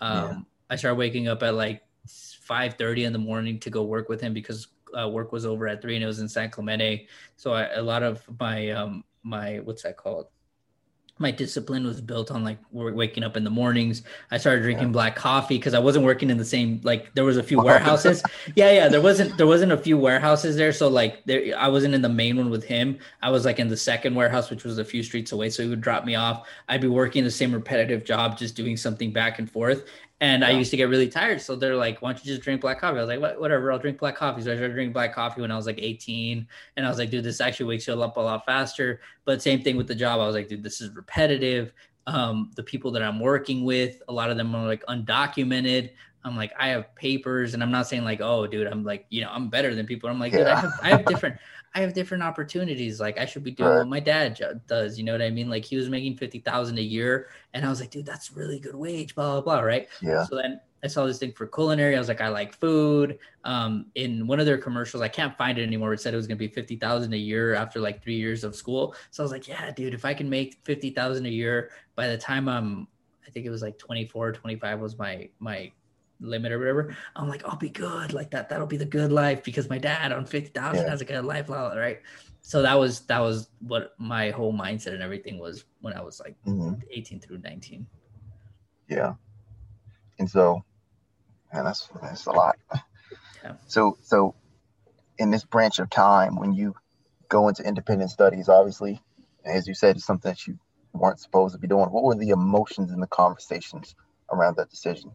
Um, 0.00 0.30
Yeah. 0.30 0.46
I 0.70 0.76
started 0.76 0.96
waking 0.96 1.28
up 1.28 1.42
at 1.42 1.54
like 1.54 1.82
five 2.08 2.74
thirty 2.74 3.04
in 3.04 3.12
the 3.12 3.18
morning 3.18 3.58
to 3.60 3.70
go 3.70 3.84
work 3.84 4.08
with 4.08 4.20
him 4.20 4.32
because 4.34 4.68
uh, 4.98 5.08
work 5.08 5.32
was 5.32 5.44
over 5.46 5.66
at 5.68 5.82
three 5.82 5.94
and 5.96 6.04
it 6.04 6.06
was 6.06 6.20
in 6.20 6.28
San 6.28 6.50
Clemente. 6.50 7.08
So 7.36 7.52
I, 7.52 7.64
a 7.74 7.82
lot 7.82 8.02
of 8.02 8.28
my 8.40 8.70
um 8.70 9.04
my 9.22 9.60
what's 9.60 9.82
that 9.82 9.96
called? 9.96 10.28
My 11.18 11.30
discipline 11.30 11.86
was 11.86 12.00
built 12.00 12.30
on 12.30 12.44
like 12.44 12.58
waking 12.72 13.24
up 13.24 13.38
in 13.38 13.44
the 13.44 13.50
mornings. 13.50 14.02
I 14.30 14.36
started 14.36 14.62
drinking 14.62 14.88
Yeah. 14.88 14.92
black 14.92 15.16
coffee 15.16 15.56
because 15.56 15.72
I 15.72 15.78
wasn't 15.78 16.04
working 16.04 16.28
in 16.28 16.36
the 16.36 16.44
same 16.44 16.78
like 16.84 17.14
there 17.14 17.24
was 17.24 17.38
a 17.38 17.42
few 17.42 17.58
warehouses. 17.62 18.22
yeah, 18.54 18.70
yeah, 18.70 18.88
there 18.88 19.00
wasn't 19.00 19.36
there 19.38 19.46
wasn't 19.46 19.72
a 19.72 19.78
few 19.78 19.96
warehouses 19.96 20.56
there. 20.56 20.72
So 20.72 20.88
like 20.88 21.24
there 21.24 21.56
I 21.58 21.68
wasn't 21.68 21.94
in 21.94 22.02
the 22.02 22.08
main 22.10 22.36
one 22.36 22.50
with 22.50 22.64
him. 22.64 22.98
I 23.22 23.30
was 23.30 23.46
like 23.46 23.58
in 23.58 23.68
the 23.68 23.76
second 23.78 24.14
warehouse, 24.14 24.50
which 24.50 24.64
was 24.64 24.76
a 24.76 24.84
few 24.84 25.02
streets 25.02 25.32
away. 25.32 25.48
So 25.48 25.62
he 25.62 25.68
would 25.70 25.80
drop 25.80 26.04
me 26.04 26.16
off. 26.16 26.46
I'd 26.68 26.82
be 26.82 26.88
working 26.88 27.24
the 27.24 27.30
same 27.30 27.52
repetitive 27.52 28.04
job, 28.04 28.36
just 28.36 28.54
doing 28.54 28.76
something 28.76 29.10
back 29.10 29.38
and 29.38 29.50
forth. 29.50 29.86
And 30.20 30.42
I 30.42 30.50
used 30.50 30.70
to 30.70 30.78
get 30.78 30.88
really 30.88 31.08
tired. 31.08 31.42
So 31.42 31.56
they're 31.56 31.76
like, 31.76 32.00
why 32.00 32.12
don't 32.12 32.24
you 32.24 32.32
just 32.32 32.42
drink 32.42 32.62
black 32.62 32.80
coffee? 32.80 32.96
I 32.96 33.00
was 33.02 33.08
like, 33.08 33.20
"What- 33.20 33.38
whatever, 33.38 33.70
I'll 33.70 33.78
drink 33.78 33.98
black 33.98 34.16
coffee. 34.16 34.40
So 34.40 34.50
I 34.52 34.56
started 34.56 34.72
drinking 34.72 34.94
black 34.94 35.14
coffee 35.14 35.42
when 35.42 35.50
I 35.50 35.56
was 35.56 35.66
like 35.66 35.78
18. 35.78 36.46
And 36.76 36.86
I 36.86 36.88
was 36.88 36.98
like, 36.98 37.10
dude, 37.10 37.22
this 37.22 37.40
actually 37.40 37.66
wakes 37.66 37.86
you 37.86 38.02
up 38.02 38.16
a 38.16 38.20
lot 38.20 38.46
faster. 38.46 39.00
But 39.26 39.42
same 39.42 39.62
thing 39.62 39.76
with 39.76 39.88
the 39.88 39.94
job. 39.94 40.20
I 40.20 40.26
was 40.26 40.34
like, 40.34 40.48
dude, 40.48 40.62
this 40.62 40.80
is 40.80 40.94
repetitive. 40.96 41.72
Um, 42.06 42.50
the 42.56 42.62
people 42.62 42.90
that 42.92 43.02
I'm 43.02 43.20
working 43.20 43.64
with, 43.64 44.00
a 44.08 44.12
lot 44.12 44.30
of 44.30 44.36
them 44.38 44.54
are 44.54 44.66
like 44.66 44.84
undocumented. 44.86 45.90
I'm 46.26 46.36
like, 46.36 46.52
I 46.58 46.68
have 46.68 46.94
papers, 46.96 47.54
and 47.54 47.62
I'm 47.62 47.70
not 47.70 47.86
saying 47.86 48.04
like, 48.04 48.20
oh, 48.20 48.46
dude, 48.46 48.66
I'm 48.66 48.82
like, 48.84 49.06
you 49.10 49.20
know, 49.22 49.30
I'm 49.30 49.48
better 49.48 49.74
than 49.74 49.86
people. 49.86 50.10
I'm 50.10 50.18
like, 50.18 50.32
dude, 50.32 50.46
I 50.46 50.58
have, 50.60 50.72
I 50.82 50.88
have 50.90 51.04
different, 51.12 51.36
I 51.74 51.80
have 51.80 51.94
different 51.94 52.22
opportunities. 52.24 53.00
Like, 53.00 53.16
I 53.18 53.26
should 53.26 53.44
be 53.44 53.52
doing 53.52 53.70
Right. 53.70 53.78
what 53.78 53.88
my 53.88 54.00
dad 54.00 54.38
does. 54.66 54.98
You 54.98 55.04
know 55.04 55.12
what 55.12 55.22
I 55.22 55.30
mean? 55.30 55.48
Like, 55.48 55.64
he 55.64 55.76
was 55.76 55.88
making 55.88 56.16
fifty 56.16 56.40
thousand 56.40 56.78
a 56.78 56.82
year, 56.82 57.28
and 57.54 57.64
I 57.64 57.68
was 57.68 57.80
like, 57.80 57.90
dude, 57.90 58.04
that's 58.06 58.32
really 58.32 58.58
good 58.58 58.74
wage. 58.74 59.14
Blah 59.14 59.40
blah 59.40 59.40
blah. 59.42 59.60
Right. 59.60 59.88
Yeah. 60.02 60.24
So 60.24 60.36
then 60.36 60.60
I 60.82 60.88
saw 60.88 61.06
this 61.06 61.18
thing 61.18 61.32
for 61.32 61.46
culinary. 61.46 61.96
I 61.96 61.98
was 61.98 62.08
like, 62.08 62.20
I 62.20 62.28
like 62.28 62.54
food. 62.54 63.18
Um, 63.44 63.86
in 63.94 64.26
one 64.26 64.40
of 64.40 64.46
their 64.46 64.58
commercials, 64.58 65.02
I 65.02 65.08
can't 65.08 65.36
find 65.38 65.58
it 65.58 65.62
anymore. 65.62 65.92
It 65.92 66.00
said 66.00 66.12
it 66.12 66.16
was 66.16 66.26
gonna 66.26 66.36
be 66.36 66.48
fifty 66.48 66.76
thousand 66.76 67.12
a 67.14 67.16
year 67.18 67.54
after 67.54 67.78
like 67.80 68.02
three 68.02 68.16
years 68.16 68.42
of 68.42 68.56
school. 68.56 68.94
So 69.12 69.22
I 69.22 69.24
was 69.24 69.32
like, 69.32 69.46
yeah, 69.46 69.70
dude, 69.70 69.94
if 69.94 70.04
I 70.04 70.12
can 70.12 70.28
make 70.28 70.58
fifty 70.62 70.90
thousand 70.90 71.26
a 71.26 71.30
year 71.30 71.70
by 71.94 72.08
the 72.08 72.18
time 72.18 72.48
I'm, 72.48 72.88
I 73.26 73.30
think 73.30 73.44
it 73.46 73.50
was 73.50 73.60
like 73.62 73.76
24, 73.78 74.32
25 74.32 74.80
was 74.80 74.98
my 74.98 75.28
my 75.40 75.70
limit 76.20 76.52
or 76.52 76.58
whatever. 76.58 76.96
I'm 77.14 77.28
like, 77.28 77.44
I'll 77.44 77.56
be 77.56 77.68
good. 77.68 78.12
Like 78.12 78.30
that, 78.30 78.48
that'll 78.48 78.66
be 78.66 78.76
the 78.76 78.84
good 78.86 79.12
life 79.12 79.42
because 79.44 79.68
my 79.68 79.78
dad 79.78 80.12
on 80.12 80.24
fifty 80.26 80.50
thousand 80.50 80.84
Yeah. 80.84 80.90
has 80.90 81.00
a 81.00 81.04
good 81.04 81.24
life, 81.24 81.46
blah, 81.46 81.70
blah, 81.70 81.78
right? 81.78 82.00
So 82.42 82.62
that 82.62 82.78
was 82.78 83.00
that 83.06 83.18
was 83.20 83.48
what 83.60 83.94
my 83.98 84.30
whole 84.30 84.52
mindset 84.52 84.94
and 84.94 85.02
everything 85.02 85.38
was 85.38 85.64
when 85.80 85.94
I 85.94 86.02
was 86.02 86.20
like 86.20 86.36
hmm 86.44 86.74
18 86.90 87.20
through 87.20 87.38
19. 87.38 87.86
Yeah. 88.88 89.14
And 90.18 90.30
so, 90.30 90.64
man, 91.52 91.64
that's 91.64 91.88
that's 92.00 92.26
a 92.26 92.32
lot. 92.32 92.56
Yeah. 93.42 93.54
So 93.66 93.98
so 94.02 94.34
in 95.18 95.30
this 95.30 95.44
branch 95.44 95.78
of 95.78 95.90
time 95.90 96.36
when 96.36 96.52
you 96.52 96.74
go 97.28 97.48
into 97.48 97.62
independent 97.66 98.10
studies, 98.10 98.48
obviously, 98.48 99.00
as 99.44 99.66
you 99.66 99.74
said, 99.74 99.96
it's 99.96 100.04
something 100.04 100.30
that 100.30 100.46
you 100.46 100.58
weren't 100.92 101.20
supposed 101.20 101.54
to 101.54 101.58
be 101.58 101.66
doing. 101.66 101.90
What 101.90 102.04
were 102.04 102.14
the 102.14 102.30
emotions 102.30 102.92
and 102.92 103.02
the 103.02 103.06
conversations 103.08 103.94
around 104.30 104.56
that 104.56 104.70
decision? 104.70 105.10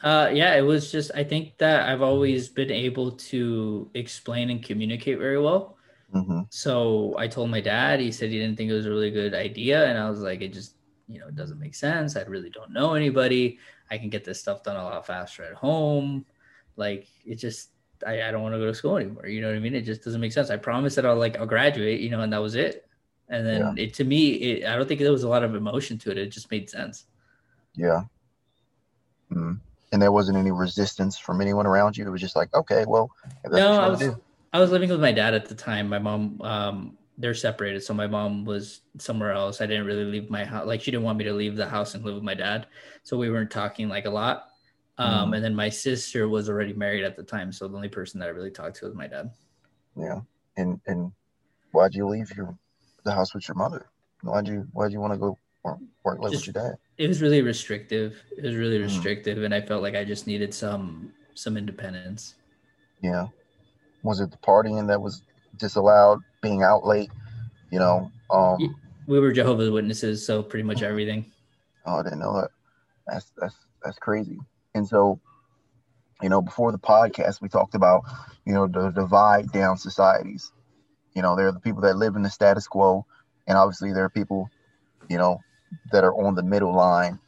Uh, 0.00 0.30
yeah, 0.32 0.54
it 0.54 0.62
was 0.62 0.92
just, 0.92 1.10
I 1.14 1.24
think 1.24 1.58
that 1.58 1.88
I've 1.88 2.02
always 2.02 2.48
been 2.48 2.70
able 2.70 3.12
to 3.12 3.90
explain 3.94 4.50
and 4.50 4.62
communicate 4.62 5.18
very 5.18 5.40
well. 5.40 5.76
hmm 6.12 6.42
So 6.50 7.16
I 7.18 7.28
told 7.28 7.50
my 7.50 7.60
dad, 7.60 8.00
he 8.00 8.12
said 8.12 8.30
he 8.30 8.38
didn't 8.38 8.56
think 8.56 8.70
it 8.70 8.74
was 8.74 8.86
a 8.86 8.90
really 8.90 9.10
good 9.10 9.34
idea. 9.34 9.86
And 9.86 9.98
I 9.98 10.08
was 10.08 10.20
like, 10.20 10.40
it 10.40 10.52
just, 10.52 10.76
you 11.08 11.18
know, 11.18 11.28
it 11.28 11.34
doesn't 11.36 11.58
make 11.58 11.74
sense. 11.74 12.16
I 12.16 12.22
really 12.22 12.50
don't 12.50 12.72
know 12.72 12.94
anybody. 12.94 13.58
I 13.90 13.98
can 13.98 14.08
get 14.08 14.24
this 14.24 14.40
stuff 14.40 14.62
done 14.62 14.76
a 14.76 14.84
lot 14.84 15.06
faster 15.06 15.44
at 15.44 15.54
home. 15.54 16.24
Like 16.76 17.08
it 17.24 17.36
just, 17.36 17.70
I, 18.06 18.22
I 18.22 18.30
don't 18.30 18.42
want 18.42 18.54
to 18.54 18.58
go 18.58 18.66
to 18.66 18.74
school 18.74 18.96
anymore. 18.96 19.26
You 19.26 19.40
know 19.40 19.48
what 19.48 19.56
I 19.56 19.60
mean? 19.60 19.74
It 19.74 19.82
just 19.82 20.04
doesn't 20.04 20.20
make 20.20 20.32
sense. 20.32 20.50
I 20.50 20.56
promised 20.56 20.96
that 20.96 21.06
I'll 21.06 21.16
like, 21.16 21.36
I'll 21.38 21.46
graduate, 21.46 22.00
you 22.00 22.10
know, 22.10 22.20
and 22.20 22.32
that 22.32 22.42
was 22.42 22.54
it. 22.54 22.86
And 23.28 23.46
then 23.46 23.74
it, 23.76 23.94
to 23.94 24.04
me, 24.04 24.28
it, 24.34 24.66
I 24.66 24.76
don't 24.76 24.86
think 24.86 25.00
there 25.00 25.12
was 25.12 25.24
a 25.24 25.28
lot 25.28 25.42
of 25.44 25.54
emotion 25.54 25.98
to 25.98 26.10
it. 26.12 26.18
It 26.18 26.28
just 26.30 26.50
made 26.50 26.70
sense. 26.70 27.06
Yeah. 27.74 28.02
mm 29.30 29.67
And 29.92 30.02
there 30.02 30.12
wasn't 30.12 30.36
any 30.36 30.50
resistance 30.52 31.18
from 31.18 31.40
anyone 31.40 31.66
around 31.66 31.96
you. 31.96 32.06
It 32.06 32.10
was 32.10 32.20
just 32.20 32.36
like, 32.36 32.52
okay, 32.54 32.84
well, 32.86 33.10
No, 33.50 33.70
what 33.72 33.80
I 33.80 33.88
was. 33.88 34.02
I 34.52 34.60
was 34.60 34.70
living 34.70 34.88
with 34.90 35.00
my 35.00 35.12
dad 35.12 35.34
at 35.34 35.46
the 35.46 35.54
time. 35.54 35.88
My 35.88 35.98
mom, 35.98 36.40
um, 36.42 36.98
they're 37.18 37.34
separated, 37.34 37.82
so 37.82 37.92
my 37.94 38.06
mom 38.06 38.44
was 38.44 38.82
somewhere 38.98 39.32
else. 39.32 39.60
I 39.60 39.66
didn't 39.66 39.86
really 39.86 40.04
leave 40.04 40.30
my 40.30 40.44
house. 40.44 40.66
Like 40.66 40.80
she 40.80 40.90
didn't 40.90 41.04
want 41.04 41.18
me 41.18 41.24
to 41.24 41.32
leave 41.32 41.56
the 41.56 41.66
house 41.68 41.94
and 41.94 42.04
live 42.04 42.14
with 42.14 42.22
my 42.22 42.34
dad, 42.34 42.66
so 43.02 43.16
we 43.18 43.28
weren't 43.30 43.50
talking 43.50 43.88
like 43.88 44.04
a 44.06 44.10
lot. 44.10 44.48
Um, 44.98 45.30
Mhm. 45.30 45.36
And 45.36 45.44
then 45.44 45.54
my 45.54 45.68
sister 45.68 46.28
was 46.28 46.48
already 46.48 46.72
married 46.72 47.04
at 47.04 47.16
the 47.16 47.22
time, 47.22 47.50
so 47.52 47.66
the 47.68 47.74
only 47.76 47.88
person 47.88 48.20
that 48.20 48.26
I 48.26 48.32
really 48.32 48.50
talked 48.50 48.76
to 48.76 48.86
was 48.86 48.94
my 48.94 49.06
dad. 49.06 49.30
Yeah. 49.96 50.20
And 50.56 50.80
and 50.86 51.12
why'd 51.72 51.94
you 51.94 52.06
leave 52.06 52.34
your 52.36 52.56
the 53.04 53.12
house 53.12 53.34
with 53.34 53.48
your 53.48 53.54
mother? 53.56 53.86
Why'd 54.22 54.46
you 54.48 54.66
why'd 54.72 54.92
you 54.92 55.00
want 55.00 55.12
to 55.12 55.18
go 55.18 55.36
work, 55.64 55.78
work 56.04 56.20
live 56.20 56.32
Just- 56.32 56.46
with 56.46 56.54
your 56.56 56.64
dad? 56.70 56.78
It 56.98 57.06
was 57.08 57.22
really 57.22 57.42
restrictive. 57.42 58.22
It 58.36 58.44
was 58.44 58.56
really 58.56 58.78
Mhm. 58.78 58.84
restrictive, 58.84 59.42
and 59.44 59.54
I 59.54 59.60
felt 59.60 59.82
like 59.82 59.94
I 59.94 60.04
just 60.04 60.26
needed 60.26 60.52
some 60.52 61.12
some 61.34 61.56
independence. 61.56 62.34
Yeah. 63.00 63.28
Was 64.02 64.18
it 64.18 64.32
the 64.32 64.36
partying 64.38 64.88
that 64.88 65.00
was 65.00 65.22
disallowed, 65.56 66.20
being 66.42 66.64
out 66.64 66.84
late? 66.84 67.10
You 67.70 67.78
know, 67.78 68.10
um 68.30 68.74
We 69.06 69.20
were 69.20 69.32
Jehovah's 69.32 69.70
Witnesses, 69.70 70.26
so 70.26 70.42
pretty 70.42 70.64
much 70.64 70.82
everything. 70.82 71.32
oh 71.86 72.00
I 72.00 72.02
didn't 72.02 72.18
know 72.18 72.34
that. 72.40 72.50
That's 73.06 73.30
that's 73.36 73.56
that's 73.84 73.98
crazy. 74.00 74.38
And 74.74 74.86
so, 74.86 75.20
you 76.20 76.28
know, 76.28 76.42
before 76.42 76.72
the 76.72 76.78
podcast 76.78 77.40
we 77.40 77.48
talked 77.48 77.74
about, 77.76 78.02
you 78.44 78.52
know, 78.52 78.66
the 78.66 78.90
divide 78.90 79.50
down 79.52 79.78
societies. 79.78 80.52
You 81.14 81.22
know, 81.22 81.36
there 81.36 81.46
are 81.46 81.52
the 81.52 81.60
people 81.60 81.82
that 81.82 81.96
live 81.96 82.16
in 82.16 82.22
the 82.22 82.30
status 82.30 82.66
quo, 82.66 83.06
and 83.46 83.56
obviously 83.56 83.92
there 83.92 84.04
are 84.04 84.10
people, 84.10 84.50
you 85.08 85.16
know, 85.18 85.40
that 85.92 86.04
are 86.04 86.14
on 86.14 86.34
the 86.34 86.42
middle 86.42 86.74
line, 86.74 87.18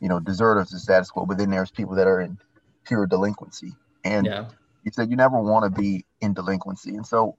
you 0.00 0.08
know, 0.08 0.20
deserters 0.20 0.72
of 0.72 0.80
status 0.80 1.10
quo, 1.10 1.26
but 1.26 1.38
then 1.38 1.50
there's 1.50 1.70
people 1.70 1.94
that 1.96 2.06
are 2.06 2.20
in 2.20 2.38
pure 2.84 3.06
delinquency. 3.06 3.74
And 4.04 4.26
Yeah. 4.26 4.48
you 4.82 4.90
said 4.92 5.10
you 5.10 5.16
never 5.16 5.40
want 5.40 5.64
to 5.64 5.80
be 5.80 6.04
in 6.20 6.34
delinquency. 6.34 6.96
And 6.96 7.06
so 7.06 7.36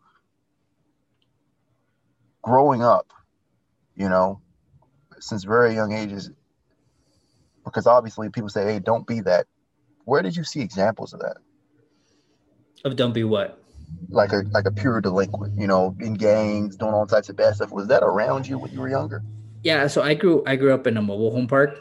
growing 2.42 2.84
up, 2.84 3.12
you 3.96 4.10
know, 4.10 4.42
since 5.20 5.44
very 5.44 5.74
young 5.74 5.94
ages, 5.94 6.32
because 7.64 7.88
obviously 7.88 8.30
people 8.30 8.50
say, 8.50 8.64
hey, 8.64 8.80
don't 8.80 9.06
be 9.06 9.22
that. 9.22 9.48
Where 10.06 10.22
did 10.22 10.36
you 10.36 10.44
see 10.44 10.62
examples 10.62 11.14
of 11.14 11.20
that? 11.20 11.38
Of 12.84 12.96
don't 12.96 13.14
be 13.14 13.24
what? 13.24 13.62
Like 14.10 14.34
a 14.34 14.44
like 14.52 14.66
a 14.66 14.72
pure 14.72 15.00
delinquent, 15.00 15.60
you 15.60 15.68
know, 15.68 15.96
in 16.00 16.16
gangs, 16.16 16.76
doing 16.76 16.94
all 16.94 17.06
types 17.06 17.30
of 17.30 17.36
bad 17.36 17.56
stuff. 17.56 17.72
Was 17.72 17.88
that 17.88 18.04
around 18.04 18.48
you 18.48 18.58
when 18.58 18.72
you 18.72 18.80
were 18.80 18.90
younger? 18.90 19.24
Yeah, 19.64 19.88
so 19.88 20.02
I 20.02 20.14
grew 20.14 20.44
I 20.46 20.56
grew 20.56 20.74
up 20.74 20.88
in 20.88 20.98
a 20.98 21.02
mobile 21.02 21.32
home 21.32 21.48
park. 21.48 21.80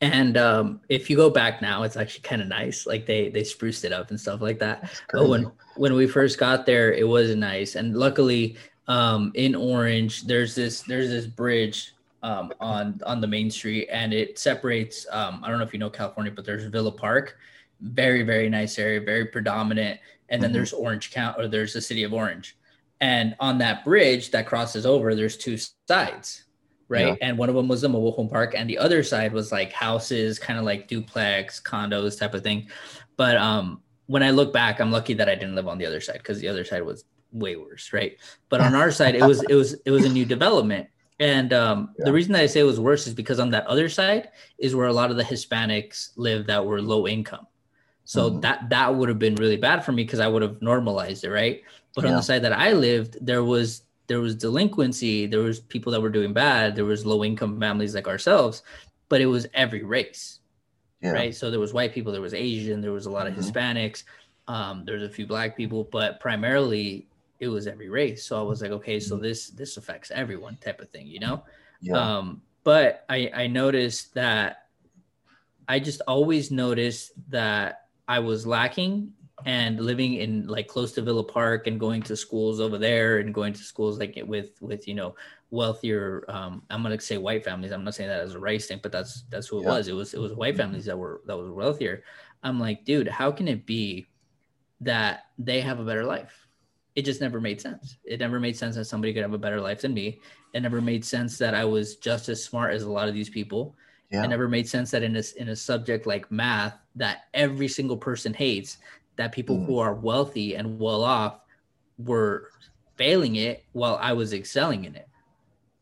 And 0.00 0.36
um, 0.36 0.80
if 0.88 1.10
you 1.10 1.16
go 1.16 1.28
back 1.28 1.60
now, 1.60 1.82
it's 1.82 1.96
actually 1.96 2.22
kind 2.22 2.40
of 2.40 2.46
nice. 2.48 2.86
Like 2.86 3.04
they 3.04 3.30
they 3.30 3.42
spruced 3.42 3.84
it 3.84 3.92
up 3.92 4.10
and 4.10 4.20
stuff 4.20 4.40
like 4.40 4.60
that. 4.60 4.92
But 5.12 5.28
when 5.28 5.50
when 5.76 5.94
we 5.94 6.06
first 6.06 6.38
got 6.38 6.66
there, 6.66 6.92
it 6.92 7.06
was 7.06 7.34
nice. 7.34 7.74
And 7.74 7.96
luckily, 7.96 8.56
um, 8.86 9.32
in 9.34 9.54
Orange, 9.54 10.22
there's 10.22 10.54
this 10.54 10.82
there's 10.82 11.08
this 11.08 11.26
bridge 11.26 11.94
um, 12.22 12.52
on 12.60 13.00
on 13.06 13.20
the 13.20 13.26
main 13.26 13.50
street, 13.50 13.88
and 13.90 14.12
it 14.12 14.38
separates. 14.38 15.06
Um, 15.10 15.42
I 15.42 15.48
don't 15.48 15.58
know 15.58 15.64
if 15.64 15.72
you 15.72 15.78
know 15.78 15.90
California, 15.90 16.32
but 16.34 16.44
there's 16.44 16.64
Villa 16.64 16.92
Park, 16.92 17.36
very 17.80 18.22
very 18.22 18.48
nice 18.48 18.78
area, 18.78 19.00
very 19.00 19.26
predominant, 19.26 20.00
and 20.28 20.42
then 20.42 20.48
mm-hmm. 20.48 20.56
there's 20.56 20.72
Orange 20.72 21.10
County, 21.10 21.42
or 21.42 21.48
there's 21.48 21.72
the 21.72 21.80
city 21.80 22.02
of 22.02 22.12
Orange, 22.12 22.56
and 23.00 23.36
on 23.40 23.58
that 23.58 23.84
bridge 23.84 24.30
that 24.30 24.46
crosses 24.46 24.86
over, 24.86 25.14
there's 25.14 25.36
two 25.36 25.58
sides, 25.86 26.44
right? 26.88 27.08
Yeah. 27.08 27.16
And 27.20 27.38
one 27.38 27.48
of 27.48 27.54
them 27.54 27.68
was 27.68 27.82
the 27.82 27.88
mobile 27.88 28.12
home 28.12 28.28
park, 28.28 28.54
and 28.56 28.68
the 28.68 28.78
other 28.78 29.02
side 29.02 29.32
was 29.32 29.52
like 29.52 29.72
houses, 29.72 30.38
kind 30.38 30.58
of 30.58 30.64
like 30.64 30.88
duplex 30.88 31.60
condos 31.60 32.18
type 32.18 32.34
of 32.34 32.42
thing. 32.42 32.68
But 33.16 33.36
um, 33.36 33.82
when 34.06 34.22
I 34.22 34.30
look 34.30 34.52
back, 34.52 34.80
I'm 34.80 34.90
lucky 34.90 35.14
that 35.14 35.28
I 35.28 35.34
didn't 35.34 35.54
live 35.54 35.68
on 35.68 35.78
the 35.78 35.86
other 35.86 36.00
side 36.00 36.18
because 36.18 36.40
the 36.40 36.48
other 36.48 36.64
side 36.64 36.82
was 36.82 37.04
way 37.32 37.56
worse, 37.56 37.92
right? 37.92 38.16
But 38.48 38.60
on 38.60 38.74
our 38.74 38.90
side, 38.90 39.14
it 39.14 39.24
was 39.24 39.42
it 39.48 39.54
was 39.54 39.74
it 39.84 39.90
was 39.90 40.04
a 40.04 40.08
new 40.08 40.24
development. 40.24 40.88
And 41.20 41.52
um, 41.52 41.94
yeah. 41.98 42.06
the 42.06 42.12
reason 42.12 42.32
that 42.32 42.42
I 42.42 42.46
say 42.46 42.60
it 42.60 42.64
was 42.64 42.78
worse 42.78 43.06
is 43.06 43.14
because 43.14 43.40
on 43.40 43.50
that 43.50 43.66
other 43.66 43.88
side 43.88 44.30
is 44.56 44.74
where 44.74 44.86
a 44.86 44.92
lot 44.92 45.10
of 45.10 45.16
the 45.16 45.24
Hispanics 45.24 46.10
live 46.16 46.46
that 46.46 46.64
were 46.64 46.80
low 46.80 47.08
income. 47.08 47.46
So 48.04 48.30
mm-hmm. 48.30 48.40
that 48.40 48.70
that 48.70 48.94
would 48.94 49.08
have 49.08 49.18
been 49.18 49.34
really 49.34 49.56
bad 49.56 49.84
for 49.84 49.92
me 49.92 50.04
because 50.04 50.20
I 50.20 50.28
would 50.28 50.42
have 50.42 50.62
normalized 50.62 51.24
it, 51.24 51.30
right? 51.30 51.62
But 51.94 52.04
yeah. 52.04 52.10
on 52.10 52.16
the 52.16 52.22
side 52.22 52.42
that 52.42 52.52
I 52.52 52.72
lived, 52.72 53.18
there 53.20 53.44
was 53.44 53.82
there 54.08 54.20
was 54.20 54.34
delinquency, 54.34 55.26
there 55.26 55.40
was 55.40 55.60
people 55.60 55.92
that 55.92 56.00
were 56.00 56.10
doing 56.10 56.32
bad, 56.32 56.74
there 56.74 56.84
was 56.84 57.06
low 57.06 57.22
income 57.22 57.60
families 57.60 57.94
like 57.94 58.08
ourselves, 58.08 58.62
but 59.08 59.20
it 59.20 59.26
was 59.26 59.46
every 59.54 59.84
race. 59.84 60.40
Yeah. 61.00 61.12
Right. 61.12 61.34
So 61.34 61.50
there 61.50 61.60
was 61.60 61.72
white 61.72 61.94
people, 61.94 62.10
there 62.10 62.20
was 62.20 62.34
Asian, 62.34 62.80
there 62.80 62.92
was 62.92 63.06
a 63.06 63.10
lot 63.10 63.28
of 63.28 63.34
mm-hmm. 63.34 63.42
Hispanics, 63.42 64.02
um, 64.48 64.84
there's 64.84 65.02
a 65.02 65.08
few 65.08 65.26
black 65.26 65.56
people, 65.56 65.84
but 65.92 66.18
primarily 66.18 67.06
it 67.38 67.48
was 67.48 67.68
every 67.68 67.88
race. 67.88 68.24
So 68.24 68.36
I 68.36 68.42
was 68.42 68.62
like, 68.62 68.72
okay, 68.72 68.98
so 68.98 69.14
mm-hmm. 69.14 69.24
this 69.24 69.50
this 69.50 69.76
affects 69.76 70.10
everyone 70.10 70.56
type 70.56 70.80
of 70.80 70.88
thing, 70.88 71.06
you 71.06 71.20
know? 71.20 71.44
Yeah. 71.80 71.94
Um, 71.94 72.42
but 72.64 73.04
I 73.08 73.30
I 73.34 73.46
noticed 73.46 74.14
that 74.14 74.64
I 75.68 75.78
just 75.78 76.00
always 76.08 76.50
noticed 76.50 77.12
that 77.30 77.84
I 78.08 78.18
was 78.20 78.46
lacking 78.46 79.12
and 79.46 79.80
living 79.80 80.14
in 80.14 80.46
like 80.46 80.66
close 80.66 80.92
to 80.92 81.02
Villa 81.02 81.24
Park 81.24 81.66
and 81.66 81.78
going 81.78 82.02
to 82.02 82.16
schools 82.16 82.60
over 82.60 82.78
there 82.78 83.18
and 83.18 83.32
going 83.32 83.52
to 83.52 83.60
schools 83.60 83.98
like 83.98 84.18
with 84.26 84.50
with 84.60 84.88
you 84.88 84.94
know 84.94 85.14
wealthier 85.50 86.24
um 86.28 86.62
I'm 86.70 86.82
gonna 86.82 87.00
say 87.00 87.18
white 87.18 87.44
families. 87.44 87.72
I'm 87.72 87.84
not 87.84 87.94
saying 87.94 88.08
that 88.08 88.20
as 88.20 88.34
a 88.34 88.40
race 88.40 88.66
thing, 88.66 88.80
but 88.82 88.92
that's 88.92 89.24
that's 89.30 89.48
who 89.48 89.60
it 89.60 89.62
yeah. 89.62 89.70
was. 89.70 89.88
It 89.88 89.94
was 89.94 90.14
it 90.14 90.20
was 90.20 90.34
white 90.34 90.56
families 90.56 90.84
that 90.86 90.98
were 90.98 91.22
that 91.26 91.36
was 91.36 91.50
wealthier. 91.50 92.02
I'm 92.42 92.60
like, 92.60 92.84
dude, 92.84 93.08
how 93.08 93.32
can 93.32 93.48
it 93.48 93.66
be 93.66 94.06
that 94.80 95.24
they 95.38 95.60
have 95.60 95.80
a 95.80 95.84
better 95.84 96.04
life? 96.04 96.48
it 96.98 97.04
just 97.04 97.20
never 97.20 97.40
made 97.40 97.60
sense. 97.60 97.96
It 98.04 98.18
never 98.18 98.40
made 98.40 98.56
sense 98.56 98.74
that 98.74 98.86
somebody 98.86 99.14
could 99.14 99.22
have 99.22 99.32
a 99.32 99.38
better 99.38 99.60
life 99.60 99.82
than 99.82 99.94
me. 99.94 100.18
It 100.52 100.62
never 100.62 100.80
made 100.80 101.04
sense 101.04 101.38
that 101.38 101.54
I 101.54 101.64
was 101.64 101.94
just 101.94 102.28
as 102.28 102.42
smart 102.42 102.74
as 102.74 102.82
a 102.82 102.90
lot 102.90 103.06
of 103.06 103.14
these 103.14 103.30
people. 103.30 103.76
Yeah. 104.10 104.24
It 104.24 104.28
never 104.28 104.48
made 104.48 104.68
sense 104.68 104.90
that 104.90 105.04
in 105.04 105.14
a, 105.14 105.22
in 105.36 105.50
a 105.50 105.54
subject 105.54 106.08
like 106.08 106.28
math 106.32 106.74
that 106.96 107.26
every 107.34 107.68
single 107.68 107.96
person 107.96 108.34
hates, 108.34 108.78
that 109.18 109.32
people 109.32 109.58
mm. 109.58 109.66
who 109.66 109.78
are 109.78 109.92
wealthy 109.92 110.54
and 110.54 110.78
well 110.78 111.04
off 111.04 111.40
were 111.98 112.50
failing 112.96 113.36
it 113.36 113.64
while 113.72 113.98
I 114.00 114.12
was 114.14 114.32
excelling 114.32 114.84
in 114.84 114.94
it. 114.94 115.08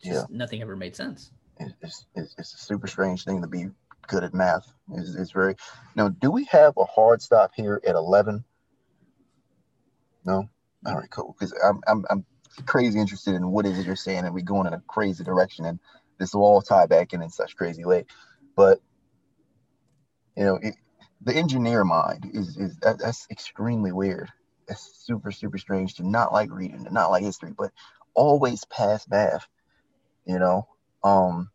Just 0.03 0.27
yeah. 0.31 0.37
nothing 0.37 0.63
ever 0.63 0.75
made 0.75 0.97
sense. 0.97 1.31
It's, 1.61 2.07
it's, 2.15 2.35
it's, 2.39 2.55
a 2.55 2.59
super 2.59 2.87
strange 2.87 3.25
thing 3.25 3.41
to 3.43 3.47
be 3.47 3.67
good 4.09 4.25
at 4.25 4.35
math. 4.35 4.73
It's, 4.93 5.15
it's 5.15 5.31
very 5.31 5.55
now. 5.95 6.09
Do 6.09 6.31
we 6.31 6.45
have 6.45 6.75
a 6.77 6.85
hard 6.85 7.23
stop 7.23 7.53
here 7.55 7.81
at 7.87 7.95
eleven? 7.95 8.45
No. 10.25 10.49
All 10.85 10.95
right, 10.97 11.11
cool. 11.11 11.35
Because 11.39 11.55
I'm, 11.65 11.81
I'm 11.87 12.05
I'm 12.11 12.25
crazy 12.67 13.01
interested 13.01 13.35
in 13.35 13.51
what 13.51 13.65
is 13.65 13.79
it 13.79 13.87
you're 13.87 13.97
saying, 13.97 14.25
and 14.25 14.35
we're 14.35 14.45
going 14.45 14.67
in 14.67 14.75
a 14.75 14.83
crazy 14.87 15.25
direction, 15.25 15.65
and 15.65 15.79
this 16.19 16.35
will 16.35 16.45
all 16.45 16.63
tie 16.63 16.87
back 16.87 17.15
in 17.15 17.23
in 17.23 17.31
such 17.31 17.57
crazy 17.57 17.85
way. 17.85 18.05
But 18.55 18.81
you 20.37 20.45
know, 20.45 20.59
it, 20.63 20.75
the 21.27 21.35
engineer 21.35 21.85
mind 21.85 22.31
is 22.33 22.57
is 22.57 22.77
that, 22.79 23.01
that's 23.01 23.27
extremely 23.31 23.93
weird. 23.93 24.31
That's 24.69 25.05
super 25.05 25.33
super 25.33 25.59
strange 25.59 25.97
to 25.97 26.09
not 26.09 26.33
like 26.33 26.51
reading, 26.53 26.85
to 26.85 26.95
not 26.95 27.11
like 27.11 27.25
history, 27.25 27.53
but 27.57 27.73
always 28.15 28.65
pass 28.65 29.07
math. 29.09 29.47
You 30.25 30.39
know, 30.39 30.69
um. 31.05 31.51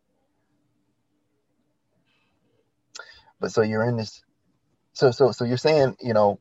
But 3.40 3.50
so 3.50 3.62
you're 3.62 3.82
in 3.82 3.96
this, 3.96 4.22
so 4.92 5.10
so 5.10 5.32
so 5.32 5.44
you're 5.44 5.56
saying 5.56 5.96
you 6.00 6.12
know 6.12 6.38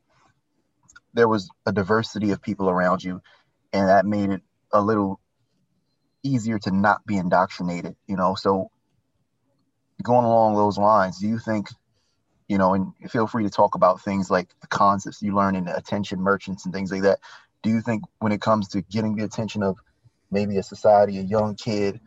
there 1.14 1.28
was 1.28 1.50
a 1.66 1.72
diversity 1.72 2.32
of 2.32 2.42
people 2.42 2.70
around 2.70 3.02
you, 3.04 3.22
and 3.72 3.88
that 3.88 4.06
made 4.06 4.30
it 4.30 4.42
a 4.74 4.82
little 4.82 5.22
easier 6.22 6.60
to 6.60 6.72
not 6.72 7.06
be 7.06 7.18
indoctrinated. 7.18 7.96
You 8.08 8.18
know, 8.18 8.36
so 8.36 8.70
going 10.04 10.26
along 10.26 10.56
those 10.56 10.78
lines, 10.78 11.20
do 11.20 11.28
you 11.28 11.40
think, 11.40 11.70
you 12.52 12.58
know, 12.58 12.74
and 12.74 12.92
feel 13.10 13.28
free 13.28 13.46
to 13.46 13.50
talk 13.50 13.76
about 13.76 14.02
things 14.02 14.30
like 14.30 14.50
the 14.60 14.68
concepts 14.68 15.22
you 15.22 15.34
learn 15.34 15.56
in 15.56 15.70
attention 15.70 16.20
merchants 16.20 16.66
and 16.66 16.74
things 16.74 16.92
like 16.92 17.04
that. 17.04 17.20
Do 17.64 17.70
you 17.70 17.80
think 17.80 18.04
when 18.20 18.34
it 18.34 18.42
comes 18.42 18.68
to 18.70 18.82
getting 18.82 19.16
the 19.16 19.24
attention 19.24 19.64
of 19.64 19.78
maybe 20.30 20.58
a 20.58 20.64
society, 20.64 21.18
a 21.18 21.22
young 21.22 21.56
kid, 21.56 22.02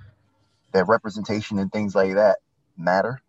that 0.72 0.86
representation 0.86 1.59
and 1.59 1.72
things 1.72 1.95
like 1.95 2.16
that 2.16 2.40
matter? 2.76 3.22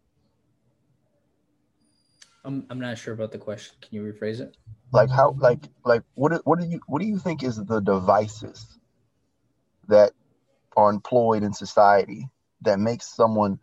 I'm 2.43 2.65
I'm 2.69 2.81
not 2.81 2.97
sure 2.97 3.13
about 3.13 3.31
the 3.31 3.37
question. 3.37 3.77
Can 3.79 3.95
you 3.95 4.11
rephrase 4.11 4.41
it? 4.41 4.57
Like 4.91 5.09
how 5.09 5.37
like 5.39 5.63
like 5.85 6.01
what 6.15 6.45
what 6.45 6.59
do 6.59 6.67
you 6.67 6.81
what 6.85 6.99
do 7.01 7.07
you 7.07 7.17
think 7.17 7.43
is 7.43 7.55
the 7.55 7.79
devices 7.79 8.77
that 9.87 10.11
are 10.75 10.89
employed 10.89 11.43
in 11.43 11.53
society 11.53 12.27
that 12.63 12.77
makes 12.77 13.07
someone 13.07 13.57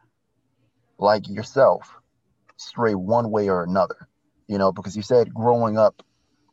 like 0.96 1.28
yourself 1.28 2.01
stray 2.62 2.94
one 2.94 3.30
way 3.30 3.48
or 3.48 3.64
another? 3.64 4.08
You 4.48 4.58
know, 4.58 4.72
because 4.72 4.96
you 4.96 5.02
said 5.02 5.32
growing 5.34 5.78
up 5.78 6.02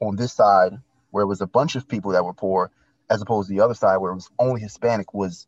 on 0.02 0.16
this 0.16 0.34
side 0.34 0.74
where 1.12 1.24
it 1.24 1.28
was 1.28 1.42
a 1.42 1.48
bunch 1.48 1.76
of 1.76 1.88
people 1.88 2.12
that 2.12 2.26
were 2.26 2.34
poor, 2.34 2.72
as 3.10 3.22
opposed 3.22 3.50
to 3.50 3.56
the 3.56 3.64
other 3.64 3.74
side 3.74 3.98
where 3.98 4.12
it 4.12 4.16
was 4.16 4.30
only 4.40 4.62
Hispanic 4.62 5.14
was 5.14 5.48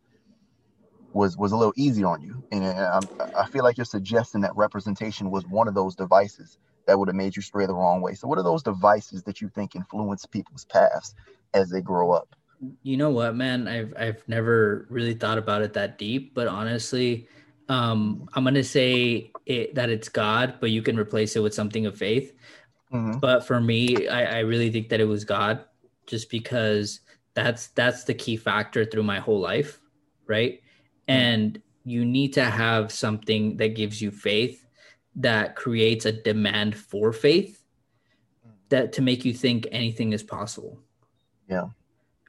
was 1.13 1.37
was 1.37 1.51
a 1.51 1.57
little 1.57 1.73
easy 1.77 2.03
on 2.03 2.21
you. 2.21 2.43
And 2.51 2.65
I, 2.65 3.01
I 3.35 3.45
feel 3.47 3.63
like 3.63 3.77
you're 3.77 3.85
suggesting 3.85 4.41
that 4.41 4.55
representation 4.55 5.29
was 5.29 5.45
one 5.45 5.67
of 5.67 5.75
those 5.75 5.95
devices 5.95 6.57
that 6.87 6.97
would 6.97 7.09
have 7.09 7.15
made 7.15 7.35
you 7.35 7.41
stray 7.41 7.65
the 7.65 7.73
wrong 7.73 8.01
way. 8.01 8.13
So, 8.13 8.27
what 8.27 8.37
are 8.39 8.43
those 8.43 8.63
devices 8.63 9.23
that 9.23 9.41
you 9.41 9.49
think 9.49 9.75
influence 9.75 10.25
people's 10.25 10.65
paths 10.65 11.13
as 11.53 11.69
they 11.69 11.81
grow 11.81 12.11
up? 12.11 12.35
You 12.83 12.97
know 12.97 13.09
what, 13.09 13.35
man? 13.35 13.67
I've 13.67 13.93
I've 13.97 14.23
never 14.27 14.85
really 14.89 15.15
thought 15.15 15.37
about 15.37 15.63
it 15.63 15.73
that 15.73 15.97
deep, 15.97 16.33
but 16.35 16.47
honestly, 16.47 17.27
um, 17.71 18.27
I'm 18.33 18.43
gonna 18.43 18.65
say 18.65 19.31
it, 19.45 19.75
that 19.75 19.89
it's 19.89 20.09
God, 20.09 20.55
but 20.59 20.71
you 20.71 20.81
can 20.81 20.99
replace 20.99 21.37
it 21.37 21.39
with 21.39 21.53
something 21.53 21.85
of 21.85 21.97
faith. 21.97 22.33
Mm-hmm. 22.91 23.19
But 23.19 23.47
for 23.47 23.61
me, 23.61 24.09
I, 24.09 24.37
I 24.37 24.39
really 24.39 24.69
think 24.69 24.89
that 24.89 24.99
it 24.99 25.05
was 25.05 25.23
God, 25.23 25.63
just 26.05 26.29
because 26.29 26.99
that's 27.33 27.67
that's 27.67 28.03
the 28.03 28.13
key 28.13 28.35
factor 28.35 28.83
through 28.83 29.03
my 29.03 29.19
whole 29.19 29.39
life, 29.39 29.79
right? 30.27 30.55
Mm-hmm. 30.55 31.11
And 31.11 31.61
you 31.85 32.03
need 32.03 32.33
to 32.33 32.43
have 32.43 32.91
something 32.91 33.55
that 33.55 33.69
gives 33.69 34.01
you 34.01 34.11
faith 34.11 34.65
that 35.15 35.55
creates 35.55 36.05
a 36.05 36.11
demand 36.11 36.75
for 36.75 37.13
faith 37.13 37.63
that 38.67 38.91
to 38.93 39.01
make 39.01 39.23
you 39.23 39.33
think 39.33 39.65
anything 39.71 40.11
is 40.11 40.23
possible. 40.23 40.77
Yeah. 41.47 41.67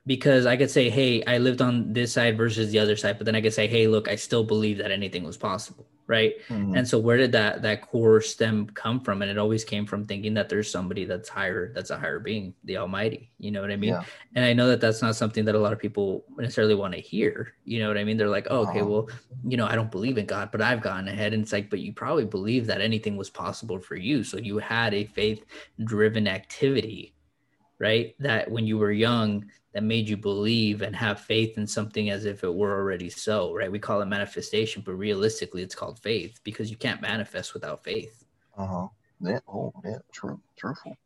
Because 0.05 0.47
I 0.47 0.57
could 0.57 0.71
say, 0.71 0.91
hey, 0.91 1.23
I 1.27 1.39
lived 1.39 1.63
on 1.63 1.93
this 1.93 2.13
side 2.13 2.37
versus 2.37 2.73
the 2.73 2.79
other 2.81 2.97
side, 2.97 3.19
but 3.19 3.25
then 3.25 3.37
I 3.37 3.41
could 3.41 3.55
say, 3.55 3.69
hey, 3.69 3.87
look, 3.87 4.09
I 4.09 4.17
still 4.17 4.43
believe 4.43 4.79
that 4.79 4.91
anything 4.91 5.23
was 5.23 5.37
possible 5.37 5.87
right 6.07 6.35
mm-hmm. 6.49 6.75
and 6.75 6.87
so 6.87 6.99
where 6.99 7.17
did 7.17 7.33
that 7.33 7.63
that 7.63 7.81
core 7.81 8.21
stem 8.21 8.67
come 8.67 9.01
from 9.01 9.23
and 9.23 9.31
it 9.31 9.39
always 9.39 9.65
came 9.65 9.87
from 9.87 10.05
thinking 10.05 10.35
that 10.35 10.49
there's 10.49 10.71
somebody 10.71 11.05
that's 11.05 11.29
higher 11.29 11.73
that's 11.75 11.91
a 11.91 11.97
higher 11.97 12.19
being 12.19 12.53
the 12.65 12.77
almighty 12.77 13.31
you 13.39 13.51
know 13.51 13.61
what 13.61 13.71
i 13.71 13.77
mean 13.77 13.91
yeah. 13.91 14.03
and 14.35 14.45
i 14.45 14.53
know 14.53 14.67
that 14.69 14.81
that's 14.81 15.01
not 15.01 15.15
something 15.15 15.45
that 15.45 15.55
a 15.55 15.59
lot 15.59 15.73
of 15.73 15.79
people 15.79 16.25
necessarily 16.37 16.75
want 16.75 16.93
to 16.93 17.01
hear 17.01 17.55
you 17.65 17.79
know 17.79 17.89
what 17.89 17.97
i 17.97 18.05
mean 18.05 18.17
they're 18.17 18.29
like 18.29 18.49
oh, 18.51 18.63
okay 18.69 18.81
uh-huh. 18.81 18.89
well 18.89 19.09
you 19.45 19.57
know 19.57 19.67
i 19.67 19.77
don't 19.77 19.91
believe 19.91 20.19
in 20.19 20.27
god 20.27 20.51
but 20.51 20.61
i've 20.61 20.83
gotten 20.83 21.09
ahead 21.09 21.33
and 21.33 21.43
it's 21.43 21.53
like 21.53 21.71
but 21.71 21.79
you 21.79 21.93
probably 21.93 22.25
believe 22.25 22.67
that 22.67 22.81
anything 22.81 23.17
was 23.17 23.31
possible 23.31 23.79
for 23.79 23.95
you 23.95 24.25
so 24.25 24.37
you 24.37 24.59
had 24.59 24.93
a 24.93 25.05
faith 25.05 25.45
driven 25.85 26.27
activity 26.27 27.15
right 27.83 28.15
that 28.21 28.49
when 28.49 28.65
you 28.65 28.79
were 28.79 28.93
young 28.93 29.45
that 29.75 29.83
made 29.83 30.09
you 30.09 30.17
believe 30.17 30.83
and 30.83 30.95
have 30.95 31.19
faith 31.19 31.59
in 31.59 31.67
something 31.67 32.11
as 32.11 32.25
if 32.27 32.45
it 32.45 32.55
were 32.55 32.79
already 32.79 33.11
so, 33.11 33.53
right? 33.55 33.73
We 33.73 33.79
call 33.79 34.01
it 34.03 34.07
manifestation, 34.07 34.83
but 34.87 34.95
realistically, 34.95 35.63
it's 35.63 35.75
called 35.75 35.99
faith 35.99 36.41
because 36.45 36.71
you 36.71 36.77
can't 36.77 37.01
manifest 37.03 37.55
without 37.55 37.83
faith. 37.83 38.25
Uh 38.57 38.67
huh. 38.67 38.89
Yeah. 39.21 39.41
Oh, 39.49 39.73
yeah. 39.85 39.99
True. 40.13 40.41
Truthful. 40.57 40.97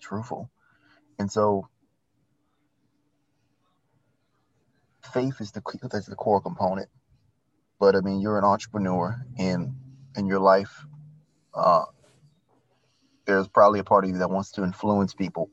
Truthful. 0.00 0.50
And 1.18 1.30
so, 1.30 1.68
faith 5.12 5.40
is 5.40 5.52
the 5.52 5.62
that's 5.90 6.06
the 6.06 6.16
core 6.16 6.40
component. 6.40 6.88
But 7.78 7.94
I 7.96 8.00
mean, 8.00 8.20
you're 8.20 8.38
an 8.38 8.44
entrepreneur, 8.44 9.24
and 9.38 9.74
in 10.16 10.26
your 10.26 10.40
life, 10.40 10.84
uh, 11.54 11.84
there's 13.26 13.48
probably 13.48 13.80
a 13.80 13.84
part 13.84 14.04
of 14.04 14.10
you 14.10 14.18
that 14.18 14.30
wants 14.30 14.52
to 14.52 14.64
influence 14.64 15.14
people 15.14 15.50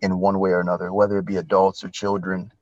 in 0.00 0.18
one 0.18 0.38
way 0.38 0.50
or 0.50 0.60
another, 0.60 0.92
whether 0.92 1.18
it 1.18 1.26
be 1.26 1.36
adults 1.36 1.84
or 1.84 1.88
children, 1.88 2.52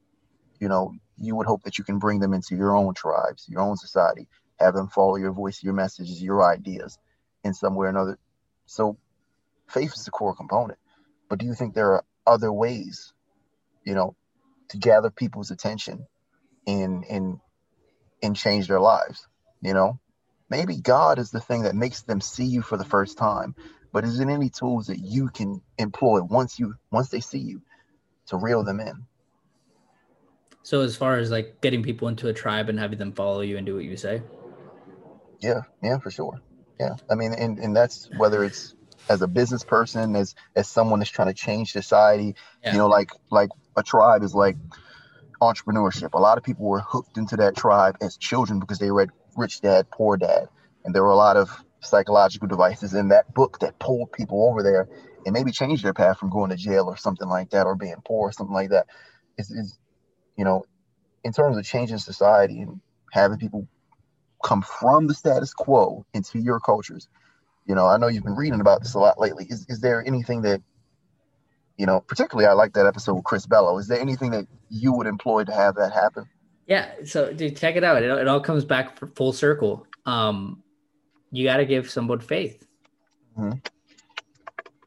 you 0.60 0.68
know, 0.68 0.92
you 1.18 1.36
would 1.36 1.46
hope 1.46 1.62
that 1.64 1.78
you 1.78 1.84
can 1.84 1.98
bring 1.98 2.20
them 2.20 2.32
into 2.32 2.56
your 2.56 2.76
own 2.76 2.94
tribes, 2.94 3.46
your 3.48 3.60
own 3.60 3.76
society, 3.76 4.28
have 4.58 4.74
them 4.74 4.88
follow 4.88 5.16
your 5.16 5.32
voice, 5.32 5.62
your 5.62 5.74
messages, 5.74 6.22
your 6.22 6.42
ideas 6.42 6.98
in 7.44 7.54
some 7.54 7.74
way 7.74 7.86
or 7.86 7.90
another. 7.90 8.18
So 8.66 8.96
faith 9.68 9.92
is 9.94 10.04
the 10.04 10.10
core 10.10 10.34
component. 10.34 10.78
But 11.28 11.38
do 11.38 11.46
you 11.46 11.54
think 11.54 11.74
there 11.74 11.92
are 11.92 12.04
other 12.26 12.52
ways, 12.52 13.12
you 13.84 13.94
know, 13.94 14.14
to 14.68 14.78
gather 14.78 15.10
people's 15.10 15.50
attention 15.50 16.06
and 16.66 17.04
and 17.04 17.40
and 18.22 18.36
change 18.36 18.68
their 18.68 18.80
lives? 18.80 19.26
You 19.60 19.74
know, 19.74 19.98
maybe 20.48 20.76
God 20.76 21.18
is 21.18 21.30
the 21.30 21.40
thing 21.40 21.62
that 21.62 21.74
makes 21.74 22.02
them 22.02 22.20
see 22.20 22.44
you 22.44 22.62
for 22.62 22.76
the 22.76 22.84
first 22.84 23.18
time. 23.18 23.54
But 23.92 24.04
is 24.04 24.18
there 24.18 24.30
any 24.30 24.48
tools 24.48 24.86
that 24.86 24.98
you 24.98 25.28
can 25.28 25.60
employ 25.78 26.22
once 26.22 26.58
you 26.58 26.74
once 26.90 27.10
they 27.10 27.20
see 27.20 27.38
you 27.38 27.62
to 28.26 28.36
reel 28.36 28.64
them 28.64 28.80
in? 28.80 29.06
So 30.62 30.80
as 30.80 30.96
far 30.96 31.18
as 31.18 31.30
like 31.30 31.60
getting 31.60 31.82
people 31.82 32.08
into 32.08 32.28
a 32.28 32.32
tribe 32.32 32.68
and 32.68 32.78
having 32.78 32.98
them 32.98 33.12
follow 33.12 33.40
you 33.40 33.56
and 33.56 33.66
do 33.66 33.74
what 33.74 33.84
you 33.84 33.96
say? 33.96 34.22
Yeah, 35.40 35.62
yeah, 35.82 35.98
for 35.98 36.10
sure. 36.10 36.40
Yeah. 36.80 36.96
I 37.10 37.14
mean 37.14 37.32
and, 37.34 37.58
and 37.58 37.76
that's 37.76 38.08
whether 38.16 38.44
it's 38.44 38.74
as 39.08 39.22
a 39.22 39.28
business 39.28 39.64
person, 39.64 40.16
as 40.16 40.34
as 40.56 40.68
someone 40.68 41.00
that's 41.00 41.10
trying 41.10 41.28
to 41.28 41.34
change 41.34 41.72
society, 41.72 42.34
yeah. 42.62 42.72
you 42.72 42.78
know, 42.78 42.88
like 42.88 43.10
like 43.30 43.50
a 43.76 43.82
tribe 43.82 44.22
is 44.22 44.34
like 44.34 44.56
entrepreneurship. 45.40 46.14
A 46.14 46.18
lot 46.18 46.38
of 46.38 46.44
people 46.44 46.66
were 46.66 46.80
hooked 46.80 47.18
into 47.18 47.36
that 47.36 47.56
tribe 47.56 47.96
as 48.00 48.16
children 48.16 48.60
because 48.60 48.78
they 48.78 48.90
read 48.90 49.10
Rich 49.36 49.60
Dad, 49.60 49.90
Poor 49.90 50.16
Dad. 50.16 50.48
And 50.84 50.94
there 50.94 51.02
were 51.02 51.10
a 51.10 51.16
lot 51.16 51.36
of 51.36 51.50
psychological 51.82 52.48
devices 52.48 52.94
in 52.94 53.08
that 53.08 53.32
book 53.34 53.58
that 53.60 53.78
pulled 53.78 54.12
people 54.12 54.48
over 54.48 54.62
there 54.62 54.88
and 55.24 55.32
maybe 55.32 55.52
changed 55.52 55.84
their 55.84 55.94
path 55.94 56.18
from 56.18 56.30
going 56.30 56.50
to 56.50 56.56
jail 56.56 56.86
or 56.86 56.96
something 56.96 57.28
like 57.28 57.50
that 57.50 57.66
or 57.66 57.74
being 57.74 57.96
poor 58.04 58.28
or 58.28 58.32
something 58.32 58.54
like 58.54 58.70
that. 58.70 58.86
It's 59.38 59.78
you 60.36 60.44
know, 60.44 60.64
in 61.24 61.32
terms 61.32 61.56
of 61.56 61.64
changing 61.64 61.98
society 61.98 62.60
and 62.60 62.80
having 63.12 63.38
people 63.38 63.66
come 64.42 64.62
from 64.62 65.06
the 65.06 65.14
status 65.14 65.54
quo 65.54 66.04
into 66.14 66.38
your 66.38 66.60
cultures. 66.60 67.08
You 67.66 67.74
know, 67.74 67.86
I 67.86 67.96
know 67.96 68.08
you've 68.08 68.24
been 68.24 68.36
reading 68.36 68.60
about 68.60 68.82
this 68.82 68.94
a 68.94 68.98
lot 68.98 69.20
lately. 69.20 69.46
Is 69.48 69.66
is 69.68 69.80
there 69.80 70.04
anything 70.06 70.42
that 70.42 70.62
you 71.78 71.86
know, 71.86 72.00
particularly 72.00 72.46
I 72.46 72.52
like 72.52 72.74
that 72.74 72.86
episode 72.86 73.14
with 73.14 73.24
Chris 73.24 73.46
Bello. 73.46 73.78
Is 73.78 73.88
there 73.88 74.00
anything 74.00 74.30
that 74.32 74.46
you 74.68 74.92
would 74.92 75.06
employ 75.06 75.44
to 75.44 75.52
have 75.52 75.74
that 75.76 75.92
happen? 75.92 76.26
Yeah. 76.66 76.90
So 77.04 77.32
dude, 77.32 77.56
check 77.56 77.76
it 77.76 77.84
out. 77.84 78.02
It, 78.02 78.10
it 78.10 78.28
all 78.28 78.40
comes 78.40 78.64
back 78.64 78.98
full 79.16 79.32
circle. 79.32 79.86
Um, 80.06 80.62
you 81.32 81.44
got 81.44 81.56
to 81.56 81.64
give 81.64 81.90
somebody 81.90 82.24
faith. 82.24 82.64
Mm-hmm. 83.36 83.58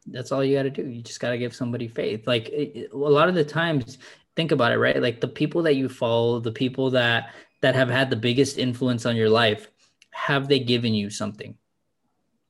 That's 0.06 0.30
all 0.30 0.44
you 0.44 0.56
got 0.56 0.62
to 0.62 0.70
do. 0.70 0.86
You 0.86 1.02
just 1.02 1.20
got 1.20 1.30
to 1.30 1.38
give 1.38 1.54
somebody 1.54 1.88
faith. 1.88 2.26
Like 2.26 2.48
it, 2.48 2.92
a 2.92 2.96
lot 2.96 3.28
of 3.28 3.34
the 3.34 3.44
times, 3.44 3.98
think 4.36 4.52
about 4.52 4.72
it, 4.72 4.78
right? 4.78 5.02
Like 5.02 5.20
the 5.20 5.28
people 5.28 5.62
that 5.64 5.74
you 5.74 5.88
follow, 5.88 6.38
the 6.38 6.52
people 6.52 6.90
that 6.90 7.34
that 7.62 7.74
have 7.74 7.90
had 7.90 8.10
the 8.10 8.16
biggest 8.16 8.58
influence 8.58 9.04
on 9.04 9.16
your 9.16 9.28
life, 9.28 9.68
have 10.10 10.46
they 10.48 10.60
given 10.60 10.94
you 10.94 11.10
something? 11.10 11.56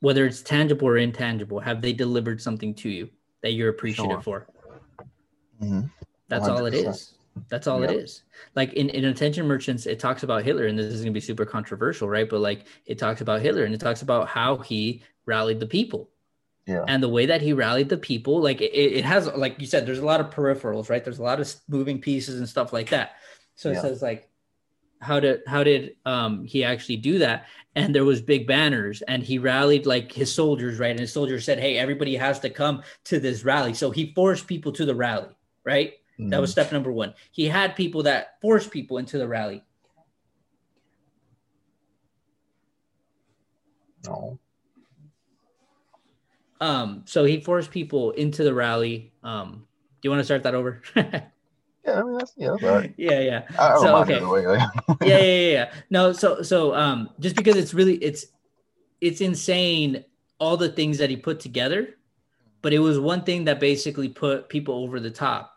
Whether 0.00 0.26
it's 0.26 0.42
tangible 0.42 0.88
or 0.88 0.98
intangible, 0.98 1.58
have 1.60 1.80
they 1.80 1.94
delivered 1.94 2.42
something 2.42 2.74
to 2.74 2.90
you 2.90 3.08
that 3.42 3.52
you're 3.52 3.70
appreciative 3.70 4.22
sure. 4.22 4.46
for? 4.46 5.06
Mm-hmm. 5.62 5.86
That's 6.28 6.48
all 6.48 6.66
it 6.66 6.74
is. 6.74 7.15
That's 7.48 7.66
all 7.66 7.80
yep. 7.80 7.90
it 7.90 7.96
is. 7.96 8.22
Like 8.54 8.72
in, 8.74 8.88
in 8.90 9.04
Attention 9.06 9.46
Merchants, 9.46 9.86
it 9.86 9.98
talks 9.98 10.22
about 10.22 10.44
Hitler, 10.44 10.66
and 10.66 10.78
this 10.78 10.86
is 10.86 11.00
going 11.00 11.12
to 11.12 11.12
be 11.12 11.20
super 11.20 11.44
controversial, 11.44 12.08
right? 12.08 12.28
But 12.28 12.40
like 12.40 12.66
it 12.86 12.98
talks 12.98 13.20
about 13.20 13.42
Hitler 13.42 13.64
and 13.64 13.74
it 13.74 13.80
talks 13.80 14.02
about 14.02 14.28
how 14.28 14.58
he 14.58 15.02
rallied 15.26 15.60
the 15.60 15.66
people. 15.66 16.10
Yeah. 16.66 16.84
And 16.88 17.02
the 17.02 17.08
way 17.08 17.26
that 17.26 17.42
he 17.42 17.52
rallied 17.52 17.88
the 17.88 17.96
people, 17.96 18.40
like 18.40 18.60
it, 18.60 18.72
it 18.74 19.04
has, 19.04 19.28
like 19.28 19.60
you 19.60 19.66
said, 19.66 19.86
there's 19.86 20.00
a 20.00 20.04
lot 20.04 20.20
of 20.20 20.30
peripherals, 20.30 20.90
right? 20.90 21.04
There's 21.04 21.20
a 21.20 21.22
lot 21.22 21.40
of 21.40 21.54
moving 21.68 22.00
pieces 22.00 22.38
and 22.38 22.48
stuff 22.48 22.72
like 22.72 22.90
that. 22.90 23.16
So 23.54 23.70
yeah. 23.70 23.78
it 23.78 23.82
says 23.82 24.02
like, 24.02 24.28
how 25.00 25.20
did 25.20 25.42
how 25.46 25.62
did 25.62 25.96
um 26.04 26.44
he 26.44 26.64
actually 26.64 26.96
do 26.96 27.18
that? 27.18 27.46
And 27.74 27.94
there 27.94 28.04
was 28.04 28.22
big 28.22 28.46
banners, 28.46 29.02
and 29.02 29.22
he 29.22 29.38
rallied 29.38 29.84
like 29.84 30.10
his 30.10 30.32
soldiers, 30.32 30.78
right? 30.78 30.90
And 30.90 30.98
his 30.98 31.12
soldiers 31.12 31.44
said, 31.44 31.58
"Hey, 31.58 31.76
everybody 31.76 32.16
has 32.16 32.40
to 32.40 32.50
come 32.50 32.82
to 33.04 33.20
this 33.20 33.44
rally." 33.44 33.74
So 33.74 33.90
he 33.90 34.12
forced 34.14 34.46
people 34.46 34.72
to 34.72 34.86
the 34.86 34.94
rally, 34.94 35.28
right? 35.64 35.94
Mm-hmm. 36.18 36.30
That 36.30 36.40
was 36.40 36.50
step 36.50 36.72
number 36.72 36.90
one. 36.90 37.14
He 37.30 37.46
had 37.46 37.76
people 37.76 38.04
that 38.04 38.40
forced 38.40 38.70
people 38.70 38.98
into 38.98 39.18
the 39.18 39.28
rally. 39.28 39.62
No. 44.06 44.38
Um, 46.60 47.02
so 47.04 47.24
he 47.24 47.40
forced 47.40 47.70
people 47.70 48.12
into 48.12 48.44
the 48.44 48.54
rally. 48.54 49.12
Um, 49.22 49.66
do 50.00 50.06
you 50.06 50.10
want 50.10 50.20
to 50.20 50.24
start 50.24 50.42
that 50.44 50.54
over? 50.54 50.80
yeah, 50.96 51.22
I 51.86 52.02
mean 52.02 52.16
that's 52.16 52.32
yeah, 52.36 52.50
that's 52.50 52.64
all 52.64 52.74
right. 52.76 52.94
yeah, 52.96 53.20
yeah. 53.20 53.42
I, 53.58 53.72
I 53.72 53.78
so 53.78 53.96
okay. 53.98 54.20
yeah, 55.06 55.18
yeah, 55.18 55.18
yeah, 55.18 55.52
yeah. 55.52 55.72
No, 55.90 56.12
so 56.12 56.42
so 56.42 56.74
um, 56.74 57.10
just 57.20 57.36
because 57.36 57.56
it's 57.56 57.74
really 57.74 57.96
it's 57.96 58.26
it's 59.00 59.20
insane 59.20 60.04
all 60.38 60.56
the 60.56 60.70
things 60.70 60.98
that 60.98 61.10
he 61.10 61.16
put 61.16 61.40
together, 61.40 61.96
but 62.62 62.72
it 62.72 62.78
was 62.78 62.98
one 62.98 63.22
thing 63.22 63.44
that 63.44 63.60
basically 63.60 64.08
put 64.08 64.48
people 64.48 64.74
over 64.82 64.98
the 65.00 65.10
top. 65.10 65.55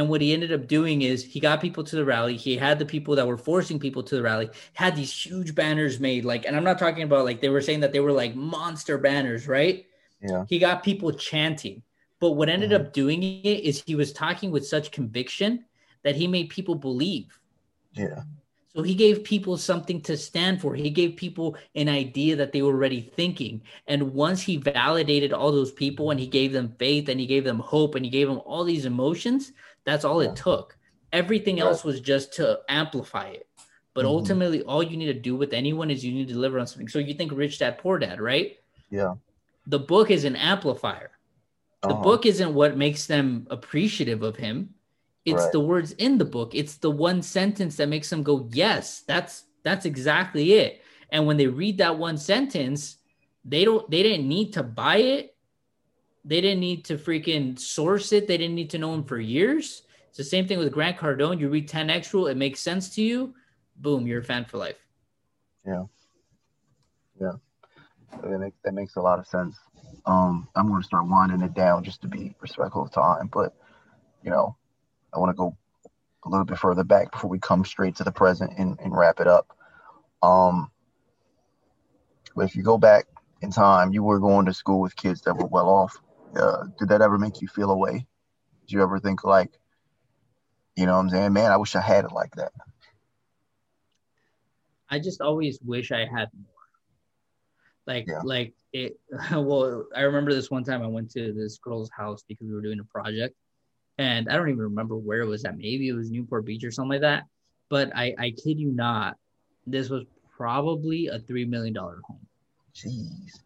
And 0.00 0.08
what 0.08 0.22
he 0.22 0.32
ended 0.32 0.50
up 0.50 0.66
doing 0.66 1.02
is 1.02 1.22
he 1.22 1.40
got 1.40 1.60
people 1.60 1.84
to 1.84 1.94
the 1.94 2.06
rally. 2.06 2.34
He 2.34 2.56
had 2.56 2.78
the 2.78 2.86
people 2.86 3.14
that 3.16 3.26
were 3.26 3.36
forcing 3.36 3.78
people 3.78 4.02
to 4.04 4.14
the 4.14 4.22
rally, 4.22 4.48
had 4.72 4.96
these 4.96 5.12
huge 5.12 5.54
banners 5.54 6.00
made. 6.00 6.24
Like, 6.24 6.46
and 6.46 6.56
I'm 6.56 6.64
not 6.64 6.78
talking 6.78 7.02
about 7.02 7.26
like 7.26 7.42
they 7.42 7.50
were 7.50 7.60
saying 7.60 7.80
that 7.80 7.92
they 7.92 8.00
were 8.00 8.10
like 8.10 8.34
monster 8.34 8.96
banners, 8.96 9.46
right? 9.46 9.84
Yeah. 10.22 10.46
He 10.48 10.58
got 10.58 10.82
people 10.82 11.12
chanting. 11.12 11.82
But 12.18 12.30
what 12.30 12.48
ended 12.48 12.70
mm-hmm. 12.70 12.86
up 12.86 12.94
doing 12.94 13.22
it 13.22 13.60
is 13.60 13.82
he 13.84 13.94
was 13.94 14.10
talking 14.10 14.50
with 14.50 14.66
such 14.66 14.90
conviction 14.90 15.66
that 16.02 16.16
he 16.16 16.26
made 16.26 16.48
people 16.48 16.76
believe. 16.76 17.38
Yeah. 17.92 18.22
So 18.74 18.82
he 18.82 18.94
gave 18.94 19.22
people 19.22 19.58
something 19.58 20.00
to 20.02 20.16
stand 20.16 20.62
for. 20.62 20.74
He 20.74 20.88
gave 20.88 21.16
people 21.16 21.58
an 21.74 21.90
idea 21.90 22.36
that 22.36 22.52
they 22.52 22.62
were 22.62 22.72
already 22.72 23.02
thinking. 23.02 23.60
And 23.86 24.14
once 24.14 24.40
he 24.40 24.56
validated 24.56 25.34
all 25.34 25.52
those 25.52 25.72
people 25.72 26.10
and 26.10 26.18
he 26.18 26.26
gave 26.26 26.54
them 26.54 26.74
faith 26.78 27.10
and 27.10 27.20
he 27.20 27.26
gave 27.26 27.44
them 27.44 27.58
hope 27.58 27.96
and 27.96 28.04
he 28.04 28.10
gave 28.10 28.28
them 28.28 28.40
all 28.46 28.64
these 28.64 28.86
emotions, 28.86 29.52
that's 29.84 30.04
all 30.04 30.20
it 30.20 30.36
took. 30.36 30.76
Everything 31.12 31.58
yeah. 31.58 31.64
else 31.64 31.84
was 31.84 32.00
just 32.00 32.32
to 32.34 32.60
amplify 32.68 33.28
it. 33.28 33.48
But 33.94 34.04
mm-hmm. 34.04 34.14
ultimately, 34.14 34.62
all 34.62 34.82
you 34.82 34.96
need 34.96 35.06
to 35.06 35.14
do 35.14 35.34
with 35.36 35.52
anyone 35.52 35.90
is 35.90 36.04
you 36.04 36.12
need 36.12 36.28
to 36.28 36.34
deliver 36.34 36.58
on 36.58 36.66
something. 36.66 36.88
So 36.88 36.98
you 36.98 37.14
think 37.14 37.32
Rich 37.32 37.58
Dad 37.58 37.78
Poor 37.78 37.98
Dad, 37.98 38.20
right? 38.20 38.56
Yeah. 38.90 39.14
The 39.66 39.78
book 39.78 40.10
is 40.10 40.24
an 40.24 40.36
amplifier. 40.36 41.10
The 41.82 41.88
uh-huh. 41.88 42.02
book 42.02 42.26
isn't 42.26 42.54
what 42.54 42.76
makes 42.76 43.06
them 43.06 43.46
appreciative 43.50 44.22
of 44.22 44.36
him. 44.36 44.74
It's 45.24 45.42
right. 45.42 45.52
the 45.52 45.60
words 45.60 45.92
in 45.92 46.18
the 46.18 46.24
book. 46.24 46.54
It's 46.54 46.76
the 46.76 46.90
one 46.90 47.22
sentence 47.22 47.76
that 47.76 47.88
makes 47.88 48.08
them 48.08 48.22
go, 48.22 48.48
"Yes, 48.52 49.02
that's 49.06 49.44
that's 49.62 49.84
exactly 49.84 50.54
it." 50.54 50.82
And 51.10 51.26
when 51.26 51.36
they 51.36 51.46
read 51.46 51.78
that 51.78 51.98
one 51.98 52.16
sentence, 52.16 52.96
they 53.44 53.64
don't 53.64 53.90
they 53.90 54.02
didn't 54.02 54.28
need 54.28 54.52
to 54.54 54.62
buy 54.62 54.96
it 54.96 55.36
they 56.24 56.40
didn't 56.40 56.60
need 56.60 56.84
to 56.86 56.96
freaking 56.96 57.58
source 57.58 58.12
it. 58.12 58.26
They 58.26 58.36
didn't 58.36 58.54
need 58.54 58.70
to 58.70 58.78
know 58.78 58.92
him 58.92 59.04
for 59.04 59.18
years. 59.18 59.82
It's 60.08 60.18
the 60.18 60.24
same 60.24 60.46
thing 60.46 60.58
with 60.58 60.72
Grant 60.72 60.96
Cardone. 60.96 61.38
You 61.38 61.48
read 61.48 61.68
10X 61.68 62.12
Rule, 62.12 62.26
it 62.26 62.36
makes 62.36 62.60
sense 62.60 62.94
to 62.96 63.02
you. 63.02 63.34
Boom, 63.76 64.06
you're 64.06 64.20
a 64.20 64.24
fan 64.24 64.44
for 64.44 64.58
life. 64.58 64.76
Yeah. 65.66 65.84
Yeah. 67.20 67.32
That 68.22 68.38
makes, 68.38 68.56
that 68.64 68.74
makes 68.74 68.96
a 68.96 69.00
lot 69.00 69.18
of 69.18 69.26
sense. 69.26 69.56
Um, 70.04 70.48
I'm 70.56 70.68
going 70.68 70.80
to 70.80 70.86
start 70.86 71.06
winding 71.06 71.42
it 71.42 71.54
down 71.54 71.84
just 71.84 72.02
to 72.02 72.08
be 72.08 72.34
respectful 72.40 72.82
of 72.82 72.90
time. 72.90 73.28
But, 73.32 73.54
you 74.22 74.30
know, 74.30 74.56
I 75.14 75.18
want 75.18 75.30
to 75.30 75.36
go 75.36 75.56
a 76.24 76.28
little 76.28 76.44
bit 76.44 76.58
further 76.58 76.84
back 76.84 77.12
before 77.12 77.30
we 77.30 77.38
come 77.38 77.64
straight 77.64 77.96
to 77.96 78.04
the 78.04 78.12
present 78.12 78.52
and, 78.58 78.78
and 78.80 78.96
wrap 78.96 79.20
it 79.20 79.26
up. 79.26 79.56
Um, 80.22 80.70
but 82.34 82.44
if 82.44 82.56
you 82.56 82.62
go 82.62 82.78
back 82.78 83.06
in 83.42 83.50
time, 83.50 83.92
you 83.92 84.02
were 84.02 84.18
going 84.18 84.46
to 84.46 84.54
school 84.54 84.80
with 84.80 84.96
kids 84.96 85.22
that 85.22 85.34
were 85.34 85.46
well 85.46 85.68
off 85.68 86.00
uh, 86.36 86.64
did 86.78 86.88
that 86.88 87.02
ever 87.02 87.18
make 87.18 87.40
you 87.40 87.48
feel 87.48 87.70
away? 87.70 88.06
Did 88.62 88.72
you 88.72 88.82
ever 88.82 88.98
think 88.98 89.24
like, 89.24 89.58
you 90.76 90.86
know 90.86 90.94
what 90.94 91.00
I'm 91.00 91.10
saying, 91.10 91.32
man, 91.32 91.50
I 91.50 91.56
wish 91.56 91.74
I 91.76 91.80
had 91.80 92.04
it 92.04 92.12
like 92.12 92.34
that? 92.36 92.52
I 94.88 94.98
just 94.98 95.20
always 95.20 95.58
wish 95.62 95.92
I 95.92 96.00
had 96.00 96.28
more. 96.34 96.50
Like, 97.86 98.06
yeah. 98.08 98.20
like 98.24 98.54
it. 98.72 98.98
Well, 99.32 99.86
I 99.94 100.02
remember 100.02 100.32
this 100.34 100.50
one 100.50 100.64
time 100.64 100.82
I 100.82 100.86
went 100.86 101.10
to 101.12 101.32
this 101.32 101.58
girl's 101.58 101.90
house 101.90 102.22
because 102.26 102.46
we 102.46 102.54
were 102.54 102.62
doing 102.62 102.80
a 102.80 102.84
project, 102.84 103.34
and 103.98 104.28
I 104.28 104.36
don't 104.36 104.48
even 104.48 104.60
remember 104.60 104.96
where 104.96 105.20
it 105.20 105.26
was 105.26 105.44
at. 105.44 105.56
Maybe 105.56 105.88
it 105.88 105.92
was 105.92 106.10
Newport 106.10 106.44
Beach 106.44 106.64
or 106.64 106.70
something 106.70 106.90
like 106.90 107.00
that. 107.02 107.24
But 107.68 107.94
I, 107.94 108.14
I 108.18 108.30
kid 108.30 108.58
you 108.58 108.72
not, 108.72 109.16
this 109.66 109.88
was 109.88 110.04
probably 110.36 111.06
a 111.06 111.18
three 111.20 111.44
million 111.44 111.74
dollar 111.74 112.00
home. 112.04 112.26
Jeez. 112.74 113.40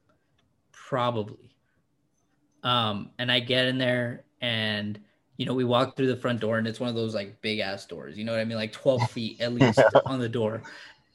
Probably. 0.73 1.54
Um, 2.65 3.11
and 3.19 3.31
I 3.31 3.41
get 3.41 3.67
in 3.67 3.79
there 3.79 4.25
and 4.41 4.99
you 5.37 5.47
know, 5.47 5.55
we 5.55 5.65
walk 5.65 5.97
through 5.97 6.07
the 6.07 6.17
front 6.17 6.41
door 6.41 6.59
and 6.59 6.67
it's 6.67 6.79
one 6.79 6.89
of 6.89 6.95
those 6.95 7.15
like 7.15 7.41
big 7.41 7.59
ass 7.59 7.87
doors, 7.87 8.17
you 8.17 8.25
know 8.25 8.33
what 8.33 8.41
I 8.41 8.45
mean? 8.45 8.57
Like 8.57 8.73
12 8.73 9.03
feet 9.11 9.41
at 9.41 9.53
least 9.53 9.81
on 10.07 10.21
the 10.21 10.29
door. 10.29 10.63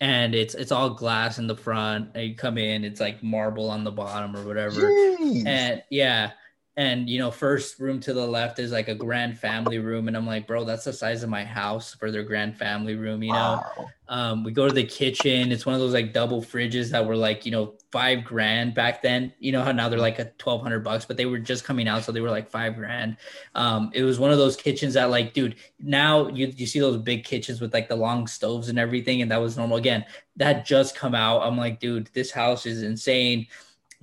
And 0.01 0.33
it's 0.33 0.55
it's 0.55 0.71
all 0.71 0.91
glass 0.91 1.39
in 1.39 1.47
the 1.47 1.55
front. 1.55 2.11
And 2.15 2.29
you 2.29 2.35
come 2.35 2.57
in, 2.57 2.85
it's 2.85 3.01
like 3.01 3.21
marble 3.21 3.69
on 3.69 3.83
the 3.83 3.91
bottom 3.91 4.35
or 4.35 4.45
whatever. 4.45 4.81
Jeez. 4.81 5.45
And 5.45 5.83
yeah. 5.89 6.31
And 6.77 7.09
you 7.09 7.19
know 7.19 7.31
first 7.31 7.79
room 7.79 7.99
to 7.99 8.13
the 8.13 8.25
left 8.25 8.59
is 8.59 8.71
like 8.71 8.87
a 8.87 8.95
grand 8.95 9.37
family 9.37 9.79
room 9.79 10.07
and 10.07 10.15
i'm 10.15 10.25
like 10.25 10.47
bro 10.47 10.63
that's 10.63 10.85
the 10.85 10.93
size 10.93 11.23
of 11.23 11.29
my 11.29 11.43
house 11.43 11.93
for 11.95 12.11
their 12.11 12.23
grand 12.23 12.57
family 12.57 12.95
room 12.95 13.21
you 13.23 13.31
know? 13.31 13.61
Wow. 13.77 13.89
um, 14.07 14.43
we 14.43 14.51
go 14.51 14.67
to 14.67 14.73
the 14.73 14.85
kitchen 14.85 15.51
it's 15.51 15.65
one 15.65 15.75
of 15.75 15.81
those 15.81 15.93
like 15.93 16.13
double 16.13 16.41
fridges 16.41 16.89
that 16.91 17.05
were 17.05 17.15
like 17.15 17.45
you 17.45 17.51
know 17.51 17.73
five 17.91 18.23
grand 18.23 18.75
back 18.75 19.01
then 19.01 19.33
you 19.39 19.51
know 19.51 19.63
how 19.63 19.71
now 19.71 19.89
they're 19.89 19.99
like 19.99 20.19
a 20.19 20.31
1200 20.41 20.83
bucks 20.83 21.05
but 21.05 21.17
they 21.17 21.25
were 21.25 21.39
just 21.39 21.63
coming 21.63 21.87
out 21.87 22.03
so 22.03 22.11
they 22.11 22.21
were 22.21 22.29
like 22.29 22.49
five 22.49 22.75
grand. 22.75 23.17
Um, 23.55 23.89
it 23.93 24.03
was 24.03 24.19
one 24.19 24.31
of 24.31 24.37
those 24.37 24.55
kitchens 24.55 24.93
that 24.93 25.09
like 25.09 25.33
dude 25.33 25.55
now 25.79 26.27
you, 26.29 26.53
you 26.55 26.67
see 26.67 26.79
those 26.79 26.97
big 26.97 27.23
kitchens 27.23 27.59
with 27.59 27.73
like 27.73 27.89
the 27.89 27.95
long 27.95 28.27
stoves 28.27 28.69
and 28.69 28.77
everything 28.77 29.21
and 29.21 29.31
that 29.31 29.41
was 29.41 29.57
normal. 29.57 29.77
Again 29.77 30.05
that 30.35 30.65
just 30.65 30.95
come 30.95 31.15
out. 31.15 31.41
I'm 31.41 31.57
like 31.57 31.79
dude 31.79 32.09
this 32.13 32.31
house 32.31 32.65
is 32.65 32.83
insane 32.83 33.47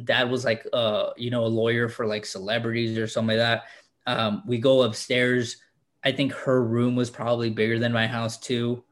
dad 0.04 0.30
was 0.30 0.44
like 0.44 0.66
uh 0.72 1.10
you 1.16 1.30
know 1.30 1.44
a 1.44 1.48
lawyer 1.48 1.88
for 1.88 2.06
like 2.06 2.26
celebrities 2.26 2.98
or 2.98 3.06
something 3.06 3.38
like 3.38 3.38
that. 3.38 3.64
Um 4.06 4.42
we 4.46 4.58
go 4.58 4.82
upstairs. 4.82 5.56
I 6.04 6.12
think 6.12 6.32
her 6.32 6.62
room 6.62 6.96
was 6.96 7.10
probably 7.10 7.50
bigger 7.50 7.78
than 7.78 7.92
my 7.92 8.06
house 8.06 8.38
too. 8.38 8.84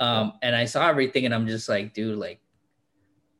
Um 0.00 0.34
and 0.42 0.54
i 0.54 0.64
saw 0.64 0.88
everything 0.88 1.24
and 1.24 1.34
i'm 1.34 1.46
just 1.46 1.68
like 1.68 1.94
dude 1.94 2.18
like 2.18 2.40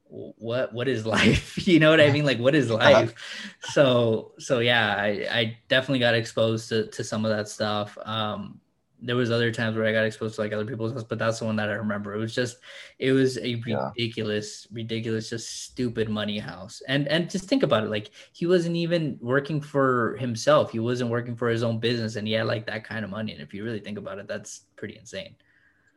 what 0.08 0.72
what 0.72 0.88
is 0.88 1.06
life? 1.18 1.52
You 1.66 1.80
know 1.80 1.90
what 1.90 2.00
i 2.00 2.10
mean? 2.10 2.24
Like 2.24 2.38
what 2.38 2.54
is 2.54 2.70
uh-huh. 2.70 2.90
life? 2.90 3.58
So 3.62 4.32
so 4.38 4.60
yeah 4.60 4.94
i 4.96 5.08
i 5.30 5.58
definitely 5.68 6.00
got 6.00 6.14
exposed 6.14 6.68
to 6.70 6.86
to 6.88 7.04
some 7.04 7.24
of 7.24 7.30
that 7.36 7.48
stuff. 7.48 7.96
Um 8.04 8.60
there 9.05 9.16
was 9.16 9.30
other 9.30 9.52
times 9.52 9.76
where 9.76 9.84
I 9.84 9.92
got 9.92 10.07
exposed 10.07 10.36
to 10.36 10.40
like 10.40 10.52
other 10.52 10.64
people's 10.64 10.92
house, 10.92 11.05
but 11.05 11.18
that's 11.18 11.38
the 11.38 11.44
one 11.44 11.57
that 11.57 11.68
I 11.68 11.74
remember. 11.74 12.14
It 12.14 12.18
was 12.18 12.34
just, 12.34 12.57
it 12.98 13.12
was 13.12 13.36
a 13.38 13.57
ridiculous, 13.57 14.66
yeah. 14.70 14.76
ridiculous, 14.76 15.28
just 15.28 15.64
stupid 15.64 16.09
money 16.09 16.38
house. 16.38 16.82
And 16.88 17.07
and 17.09 17.28
just 17.28 17.44
think 17.44 17.62
about 17.62 17.84
it, 17.84 17.90
like 17.90 18.11
he 18.32 18.46
wasn't 18.46 18.76
even 18.76 19.18
working 19.20 19.61
for 19.61 20.16
himself. 20.16 20.72
He 20.72 20.78
wasn't 20.78 21.11
working 21.11 21.36
for 21.36 21.48
his 21.48 21.62
own 21.62 21.78
business, 21.78 22.16
and 22.16 22.26
he 22.26 22.32
had 22.32 22.46
like 22.46 22.66
that 22.66 22.84
kind 22.84 23.05
of 23.05 23.11
money. 23.11 23.32
And 23.32 23.42
if 23.42 23.52
you 23.52 23.62
really 23.62 23.80
think 23.80 23.98
about 23.98 24.18
it, 24.18 24.26
that's 24.26 24.62
pretty 24.76 24.96
insane. 24.96 25.36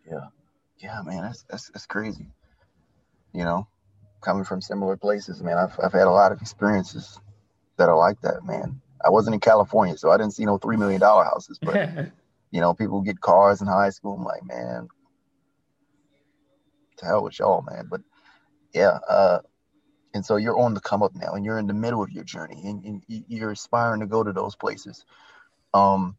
Yeah, 0.10 0.28
yeah, 0.80 1.02
man, 1.06 1.22
that's 1.22 1.44
that's, 1.44 1.70
that's 1.70 1.86
crazy. 1.86 2.28
You 3.34 3.46
know, 3.46 3.68
coming 4.22 4.44
from 4.44 4.62
similar 4.62 4.98
places, 4.98 5.42
man, 5.42 5.58
I've 5.58 5.80
I've 5.82 5.94
had 5.94 6.08
a 6.08 6.12
lot 6.12 6.34
of 6.34 6.42
experiences 6.42 7.20
that 7.78 7.88
are 7.88 7.98
like 7.98 8.20
that, 8.22 8.44
man. 8.46 8.82
I 9.06 9.10
wasn't 9.10 9.36
in 9.36 9.40
California, 9.40 9.98
so 9.98 10.12
I 10.12 10.18
didn't 10.18 10.34
see 10.34 10.44
no 10.44 10.58
three 10.58 10.76
million 10.76 11.00
dollar 11.00 11.24
houses, 11.24 11.58
but. 11.62 12.12
You 12.52 12.62
know, 12.62 12.74
people 12.74 13.02
get 13.02 13.22
cars 13.22 13.62
in 13.62 13.68
high 13.68 13.90
school. 13.90 14.16
I'm 14.16 14.24
like, 14.24 14.46
man, 14.46 14.88
to 16.98 17.06
hell 17.06 17.24
with 17.24 17.40
y'all, 17.40 17.62
man. 17.70 17.88
But 17.90 18.02
yeah, 18.74 19.00
uh, 19.08 19.40
and 20.14 20.26
so 20.26 20.38
you're 20.38 20.58
on 20.58 20.74
the 20.74 20.80
come 20.80 21.04
up 21.04 21.16
now, 21.16 21.34
and 21.34 21.46
you're 21.46 21.60
in 21.60 21.68
the 21.68 21.74
middle 21.74 22.02
of 22.02 22.12
your 22.12 22.24
journey, 22.24 22.62
and, 22.66 22.84
and 22.86 23.04
you're 23.08 23.52
aspiring 23.52 24.00
to 24.00 24.08
go 24.08 24.24
to 24.24 24.32
those 24.32 24.56
places. 24.56 25.06
Um, 25.74 26.16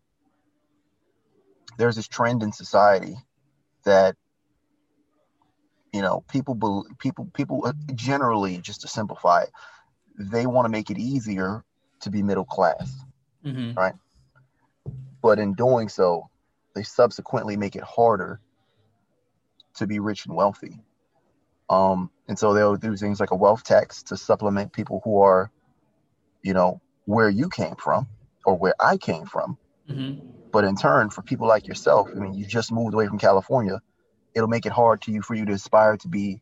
there's 1.79 1.97
this 1.97 2.09
trend 2.09 2.43
in 2.43 2.53
society 2.53 3.17
that 3.85 4.17
you 5.93 6.03
know 6.03 6.23
people 6.31 6.85
people 6.99 7.31
people 7.33 7.63
uh, 7.65 7.73
generally 7.95 8.59
just 8.59 8.83
to 8.83 8.89
simplify 8.89 9.43
it 9.43 9.51
they 10.19 10.45
want 10.45 10.67
to 10.67 10.71
make 10.71 10.91
it 10.91 10.99
easier 10.99 11.65
to 12.01 12.11
be 12.11 12.23
middle 12.23 12.45
class 12.45 12.93
mm-hmm. 13.45 13.73
right 13.73 13.95
but 15.23 15.39
in 15.39 15.55
doing 15.55 15.89
so, 15.89 16.29
they 16.75 16.83
subsequently 16.83 17.57
make 17.57 17.77
it 17.77 17.83
harder 17.83 18.41
to 19.75 19.87
be 19.87 19.99
rich 19.99 20.27
and 20.27 20.35
wealthy. 20.35 20.81
Um, 21.71 22.11
and 22.29 22.39
so 22.39 22.55
they'll 22.55 22.77
do 22.77 22.97
things 22.97 23.21
like 23.21 23.31
a 23.31 23.37
wealth 23.37 23.65
tax 23.65 24.05
to 24.05 24.17
supplement 24.17 24.73
people 24.73 25.01
who 25.05 25.21
are, 25.21 25.51
you 26.43 26.55
know, 26.55 26.81
where 27.05 27.29
you 27.29 27.49
came 27.49 27.77
from 27.77 28.07
or 28.45 28.55
where 28.55 28.75
I 28.81 28.97
came 28.97 29.27
from. 29.27 29.59
Mm-hmm. 29.89 30.27
But 30.51 30.65
in 30.65 30.77
turn, 30.77 31.11
for 31.11 31.23
people 31.23 31.47
like 31.47 31.67
yourself, 31.67 32.09
I 32.15 32.19
mean, 32.19 32.35
you 32.35 32.47
just 32.47 32.73
moved 32.73 32.95
away 32.95 33.07
from 33.07 33.19
California, 33.19 33.81
it'll 34.35 34.49
make 34.49 34.67
it 34.67 34.73
hard 34.73 35.03
to 35.03 35.13
you 35.13 35.23
for 35.23 35.35
you 35.35 35.45
to 35.47 35.53
aspire 35.53 35.97
to 35.99 36.09
be 36.09 36.41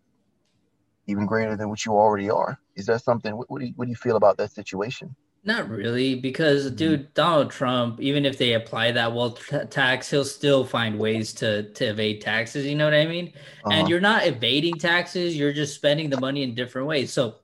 even 1.06 1.26
greater 1.26 1.56
than 1.56 1.68
what 1.68 1.84
you 1.84 1.92
already 1.92 2.30
are. 2.30 2.58
Is 2.74 2.86
that 2.86 3.02
something? 3.02 3.36
What, 3.36 3.50
what 3.50 3.60
do 3.60 3.66
you, 3.66 3.72
what 3.76 3.86
do 3.86 3.90
you 3.90 3.96
feel 3.96 4.16
about 4.16 4.36
that 4.38 4.52
situation? 4.52 5.16
Not 5.46 5.70
really, 5.70 6.16
because 6.16 6.66
mm-hmm. 6.66 6.74
dude, 6.74 7.14
Donald 7.14 7.52
Trump, 7.52 8.00
even 8.00 8.24
if 8.24 8.36
they 8.36 8.54
apply 8.54 8.90
that 8.90 9.14
wealth 9.14 9.48
tax, 9.70 10.10
he'll 10.10 10.24
still 10.24 10.64
find 10.64 10.98
ways 10.98 11.32
to 11.34 11.70
to 11.74 11.84
evade 11.84 12.20
taxes. 12.20 12.66
You 12.66 12.74
know 12.74 12.84
what 12.84 12.94
I 12.94 13.06
mean? 13.06 13.32
Uh-huh. 13.64 13.70
And 13.70 13.88
you're 13.88 14.00
not 14.00 14.26
evading 14.26 14.74
taxes; 14.74 15.36
you're 15.36 15.52
just 15.52 15.76
spending 15.76 16.10
the 16.10 16.18
money 16.18 16.42
in 16.42 16.56
different 16.56 16.88
ways. 16.88 17.12
So, 17.12 17.36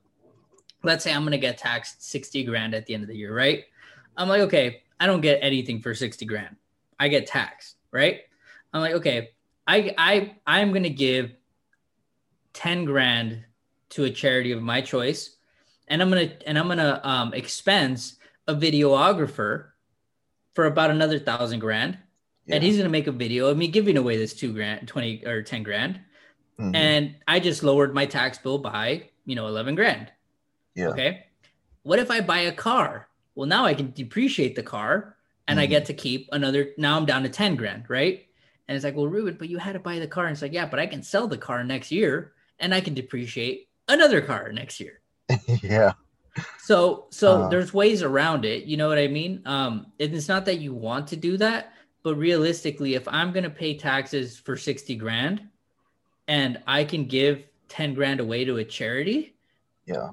let's 0.83 1.01
say 1.05 1.13
I'm 1.13 1.23
gonna 1.23 1.37
get 1.37 1.57
taxed 1.57 2.03
sixty 2.03 2.43
grand 2.43 2.75
at 2.75 2.85
the 2.85 2.93
end 2.93 3.03
of 3.03 3.07
the 3.07 3.15
year, 3.15 3.33
right? 3.33 3.63
I'm 4.17 4.27
like, 4.27 4.41
okay, 4.41 4.83
I 4.99 5.07
don't 5.07 5.21
get 5.21 5.39
anything 5.41 5.81
for 5.81 5.95
sixty 5.95 6.25
grand. 6.25 6.57
I 6.99 7.07
get 7.07 7.25
taxed, 7.25 7.77
right? 7.91 8.19
I'm 8.73 8.81
like, 8.81 8.95
okay, 8.95 9.29
I 9.65 9.95
I 9.97 10.35
I'm 10.45 10.73
gonna 10.73 10.89
give 10.89 11.31
ten 12.51 12.83
grand 12.83 13.45
to 13.91 14.03
a 14.03 14.09
charity 14.09 14.51
of 14.51 14.61
my 14.61 14.81
choice 14.81 15.32
and 15.87 16.01
I'm 16.01 16.09
gonna 16.09 16.31
and 16.45 16.57
I'm 16.57 16.67
gonna 16.67 17.01
um, 17.03 17.33
expense 17.33 18.17
a 18.47 18.55
videographer 18.55 19.67
for 20.53 20.65
about 20.65 20.91
another 20.91 21.19
thousand 21.19 21.59
grand, 21.59 21.97
yeah. 22.45 22.55
and 22.55 22.63
he's 22.63 22.77
gonna 22.77 22.89
make 22.89 23.07
a 23.07 23.11
video 23.11 23.47
of 23.47 23.57
me 23.57 23.67
giving 23.67 23.97
away 23.97 24.17
this 24.17 24.33
two 24.33 24.53
grand, 24.53 24.87
twenty 24.87 25.25
or 25.25 25.41
ten 25.41 25.63
grand, 25.63 25.99
mm-hmm. 26.59 26.75
and 26.75 27.15
I 27.27 27.39
just 27.39 27.63
lowered 27.63 27.93
my 27.93 28.05
tax 28.05 28.37
bill 28.37 28.57
by 28.57 29.09
you 29.25 29.35
know 29.35 29.47
eleven 29.47 29.75
grand. 29.75 30.11
Yeah. 30.75 30.89
Okay. 30.89 31.25
What 31.83 31.99
if 31.99 32.09
I 32.09 32.21
buy 32.21 32.39
a 32.39 32.51
car? 32.51 33.09
Well, 33.35 33.47
now 33.47 33.65
I 33.65 33.73
can 33.73 33.91
depreciate 33.91 34.55
the 34.55 34.63
car, 34.63 35.17
and 35.47 35.57
mm-hmm. 35.57 35.63
I 35.63 35.67
get 35.67 35.85
to 35.85 35.93
keep 35.93 36.29
another. 36.31 36.69
Now 36.77 36.97
I'm 36.97 37.05
down 37.05 37.23
to 37.23 37.29
ten 37.29 37.55
grand, 37.55 37.89
right? 37.89 38.25
And 38.67 38.75
it's 38.75 38.85
like, 38.85 38.95
well, 38.95 39.07
Ruben, 39.07 39.35
but 39.37 39.49
you 39.49 39.57
had 39.57 39.73
to 39.73 39.79
buy 39.79 39.99
the 39.99 40.07
car. 40.07 40.25
And 40.25 40.33
it's 40.33 40.41
like, 40.41 40.53
yeah, 40.53 40.65
but 40.65 40.79
I 40.79 40.87
can 40.87 41.03
sell 41.03 41.27
the 41.27 41.37
car 41.37 41.63
next 41.65 41.91
year, 41.91 42.31
and 42.59 42.73
I 42.73 42.79
can 42.79 42.93
depreciate 42.93 43.67
another 43.89 44.21
car 44.21 44.51
next 44.53 44.79
year. 44.79 45.01
yeah. 45.63 45.93
So 46.59 47.05
so 47.09 47.43
uh, 47.43 47.49
there's 47.49 47.73
ways 47.73 48.01
around 48.01 48.45
it. 48.45 48.63
You 48.63 48.77
know 48.77 48.87
what 48.87 48.97
I 48.97 49.07
mean? 49.07 49.41
Um, 49.45 49.87
it's 49.99 50.27
not 50.27 50.45
that 50.45 50.59
you 50.59 50.73
want 50.73 51.07
to 51.09 51.15
do 51.15 51.37
that, 51.37 51.73
but 52.01 52.15
realistically, 52.15 52.95
if 52.95 53.07
I'm 53.07 53.31
gonna 53.31 53.49
pay 53.49 53.77
taxes 53.77 54.37
for 54.37 54.57
sixty 54.57 54.95
grand, 54.95 55.47
and 56.27 56.61
I 56.65 56.83
can 56.83 57.05
give 57.05 57.43
ten 57.67 57.93
grand 57.93 58.19
away 58.19 58.45
to 58.45 58.57
a 58.57 58.63
charity, 58.63 59.35
yeah, 59.85 60.09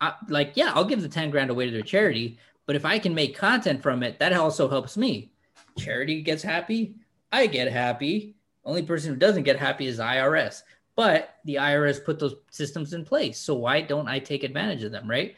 I, 0.00 0.14
like 0.28 0.52
yeah, 0.54 0.72
I'll 0.74 0.84
give 0.84 1.02
the 1.02 1.08
ten 1.08 1.30
grand 1.30 1.50
away 1.50 1.70
to 1.70 1.78
a 1.78 1.82
charity. 1.82 2.38
But 2.66 2.76
if 2.76 2.84
I 2.84 2.98
can 2.98 3.14
make 3.14 3.36
content 3.36 3.82
from 3.82 4.02
it, 4.02 4.18
that 4.18 4.32
also 4.32 4.68
helps 4.68 4.96
me. 4.96 5.30
Charity 5.76 6.22
gets 6.22 6.42
happy, 6.42 6.94
I 7.30 7.46
get 7.46 7.70
happy. 7.70 8.36
Only 8.64 8.82
person 8.82 9.12
who 9.12 9.18
doesn't 9.18 9.42
get 9.42 9.58
happy 9.58 9.86
is 9.86 9.98
IRS. 9.98 10.62
But 10.96 11.36
the 11.44 11.56
IRS 11.56 12.04
put 12.04 12.18
those 12.18 12.36
systems 12.50 12.92
in 12.92 13.04
place. 13.04 13.38
So 13.38 13.54
why 13.54 13.80
don't 13.80 14.08
I 14.08 14.20
take 14.20 14.44
advantage 14.44 14.84
of 14.84 14.92
them, 14.92 15.08
right? 15.10 15.34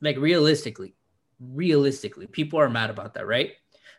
Like 0.00 0.18
realistically, 0.18 0.94
realistically, 1.40 2.26
people 2.26 2.60
are 2.60 2.68
mad 2.68 2.90
about 2.90 3.14
that, 3.14 3.26
right? 3.26 3.52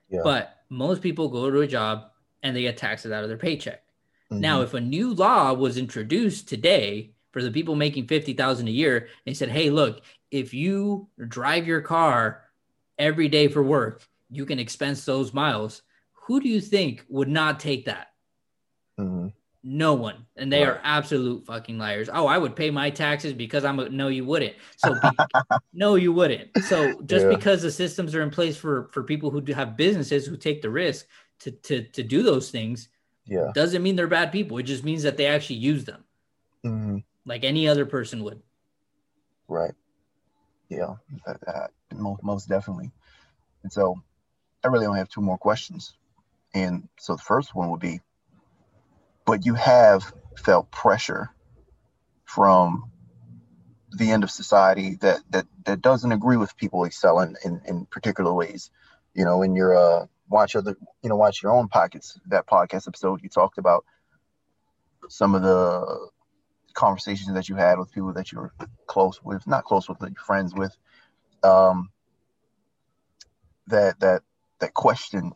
Yeah. 0.09 0.21
But 0.23 0.57
most 0.69 1.01
people 1.01 1.29
go 1.29 1.49
to 1.49 1.61
a 1.61 1.67
job 1.67 2.11
and 2.43 2.55
they 2.55 2.61
get 2.61 2.77
taxes 2.77 3.11
out 3.11 3.23
of 3.23 3.29
their 3.29 3.37
paycheck. 3.37 3.83
Mm-hmm. 4.31 4.41
Now, 4.41 4.61
if 4.61 4.73
a 4.73 4.81
new 4.81 5.13
law 5.13 5.53
was 5.53 5.77
introduced 5.77 6.47
today 6.47 7.13
for 7.31 7.41
the 7.41 7.51
people 7.51 7.75
making 7.75 8.07
50,000 8.07 8.67
a 8.67 8.71
year, 8.71 9.07
they 9.25 9.33
said, 9.33 9.49
"Hey, 9.49 9.69
look, 9.69 10.01
if 10.29 10.53
you 10.53 11.07
drive 11.27 11.65
your 11.65 11.81
car 11.81 12.43
every 12.99 13.27
day 13.27 13.47
for 13.47 13.63
work, 13.63 14.07
you 14.29 14.45
can 14.45 14.59
expense 14.59 15.05
those 15.05 15.33
miles." 15.33 15.81
Who 16.27 16.39
do 16.39 16.47
you 16.47 16.61
think 16.61 17.03
would 17.09 17.27
not 17.27 17.59
take 17.59 17.85
that? 17.85 18.13
Mm-hmm. 18.99 19.27
No 19.65 19.93
one, 19.93 20.25
and 20.35 20.51
they 20.51 20.59
right. 20.59 20.73
are 20.73 20.81
absolute 20.83 21.45
fucking 21.45 21.77
liars. 21.77 22.09
Oh, 22.11 22.27
I 22.27 22.37
would 22.37 22.53
pay 22.53 22.69
my 22.69 22.89
taxes 22.89 23.31
because 23.31 23.63
I'm 23.63 23.79
a 23.79 23.87
no, 23.87 24.09
you 24.09 24.25
wouldn't. 24.25 24.55
So 24.75 24.93
be, 24.93 25.09
no, 25.73 25.95
you 25.95 26.11
wouldn't. 26.11 26.49
So 26.65 26.99
just 27.03 27.25
yeah. 27.25 27.29
because 27.29 27.61
the 27.61 27.71
systems 27.71 28.13
are 28.13 28.21
in 28.21 28.29
place 28.29 28.57
for 28.57 28.89
for 28.91 29.03
people 29.03 29.31
who 29.31 29.39
do 29.39 29.53
have 29.53 29.77
businesses 29.77 30.25
who 30.25 30.35
take 30.35 30.61
the 30.61 30.69
risk 30.69 31.07
to 31.39 31.51
to 31.51 31.83
to 31.83 32.03
do 32.03 32.23
those 32.23 32.51
things, 32.51 32.89
yeah, 33.25 33.51
doesn't 33.53 33.81
mean 33.81 33.95
they're 33.95 34.07
bad 34.07 34.33
people. 34.33 34.57
It 34.57 34.63
just 34.63 34.83
means 34.83 35.01
that 35.03 35.15
they 35.15 35.27
actually 35.27 35.57
use 35.57 35.85
them, 35.85 36.03
mm-hmm. 36.65 36.97
like 37.25 37.45
any 37.45 37.65
other 37.65 37.85
person 37.85 38.21
would. 38.25 38.41
Right. 39.47 39.73
Yeah, 40.67 40.95
that, 41.25 41.39
that, 41.45 41.71
most 41.93 42.21
most 42.21 42.49
definitely. 42.49 42.91
And 43.63 43.71
so, 43.71 43.95
I 44.61 44.67
really 44.67 44.87
only 44.87 44.99
have 44.99 45.07
two 45.07 45.21
more 45.21 45.37
questions, 45.37 45.93
and 46.53 46.89
so 46.99 47.15
the 47.15 47.21
first 47.21 47.55
one 47.55 47.69
would 47.69 47.79
be 47.79 48.01
but 49.25 49.45
you 49.45 49.53
have 49.53 50.13
felt 50.37 50.71
pressure 50.71 51.29
from 52.25 52.91
the 53.91 54.11
end 54.11 54.23
of 54.23 54.31
society 54.31 54.95
that 55.01 55.19
that 55.29 55.45
that 55.65 55.81
doesn't 55.81 56.11
agree 56.11 56.37
with 56.37 56.57
people 56.57 56.83
excelling 56.85 57.35
in, 57.45 57.61
in 57.65 57.85
particular 57.85 58.33
ways. 58.33 58.71
You 59.13 59.25
know, 59.25 59.41
in 59.43 59.55
your 59.55 59.75
uh 59.75 60.05
watch 60.29 60.55
other 60.55 60.75
you 61.01 61.09
know, 61.09 61.15
watch 61.15 61.43
your 61.43 61.51
own 61.51 61.67
pockets, 61.67 62.19
that 62.27 62.47
podcast 62.47 62.87
episode 62.87 63.21
you 63.21 63.29
talked 63.29 63.57
about 63.57 63.85
some 65.09 65.35
of 65.35 65.43
the 65.43 66.09
conversations 66.73 67.33
that 67.35 67.49
you 67.49 67.55
had 67.55 67.77
with 67.77 67.91
people 67.91 68.13
that 68.13 68.31
you 68.31 68.39
were 68.39 68.53
close 68.87 69.21
with, 69.23 69.45
not 69.45 69.63
close 69.63 69.87
with, 69.87 69.99
but 69.99 70.17
friends 70.17 70.53
with. 70.55 70.75
Um 71.43 71.89
that 73.67 73.99
that 73.99 74.23
that 74.59 74.73
question, 74.73 75.33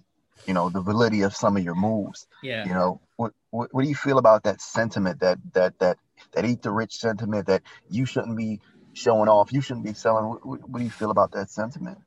you 0.47 0.53
know, 0.53 0.69
the 0.69 0.81
validity 0.81 1.21
of 1.21 1.35
some 1.35 1.57
of 1.57 1.63
your 1.63 1.75
moves. 1.75 2.25
Yeah. 2.41 2.65
You 2.65 2.73
know, 2.73 3.01
what 3.17 3.33
what, 3.51 3.73
what 3.73 3.83
do 3.83 3.89
you 3.89 3.95
feel 3.95 4.17
about 4.17 4.43
that 4.43 4.61
sentiment 4.61 5.19
that 5.19 5.37
that 5.53 5.77
that 5.79 5.97
that 6.31 6.45
eat 6.45 6.61
the 6.61 6.71
rich 6.71 6.95
sentiment 6.95 7.47
that 7.47 7.61
you 7.89 8.05
shouldn't 8.05 8.37
be 8.37 8.61
showing 8.93 9.29
off, 9.29 9.53
you 9.53 9.61
shouldn't 9.61 9.85
be 9.85 9.93
selling. 9.93 10.25
What, 10.25 10.69
what, 10.69 10.79
do 10.79 10.83
you 10.83 10.89
feel 10.89 11.11
about 11.11 11.31
that 11.33 11.49
sentiment? 11.49 11.99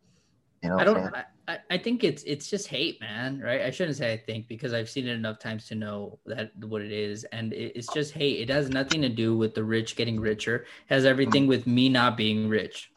You 0.62 0.70
know, 0.70 0.78
I 0.78 0.84
don't. 0.84 1.14
I, 1.48 1.58
I 1.70 1.78
think 1.78 2.04
it's 2.04 2.22
it's 2.24 2.48
just 2.48 2.66
hate, 2.68 3.00
man. 3.00 3.40
Right? 3.40 3.62
I 3.62 3.70
shouldn't 3.70 3.96
say 3.96 4.12
I 4.12 4.16
think 4.16 4.48
because 4.48 4.72
I've 4.72 4.90
seen 4.90 5.06
it 5.06 5.12
enough 5.12 5.38
times 5.38 5.66
to 5.68 5.74
know 5.74 6.18
that 6.26 6.52
what 6.56 6.82
it 6.82 6.92
is, 6.92 7.24
and 7.24 7.52
it, 7.52 7.72
it's 7.76 7.92
just 7.92 8.12
hate. 8.12 8.40
It 8.40 8.52
has 8.52 8.68
nothing 8.68 9.02
to 9.02 9.08
do 9.08 9.36
with 9.36 9.54
the 9.54 9.64
rich 9.64 9.96
getting 9.96 10.20
richer. 10.20 10.56
It 10.56 10.66
has 10.94 11.04
everything 11.04 11.42
mm-hmm. 11.42 11.50
with 11.50 11.66
me 11.66 11.88
not 11.88 12.16
being 12.16 12.48
rich. 12.48 12.90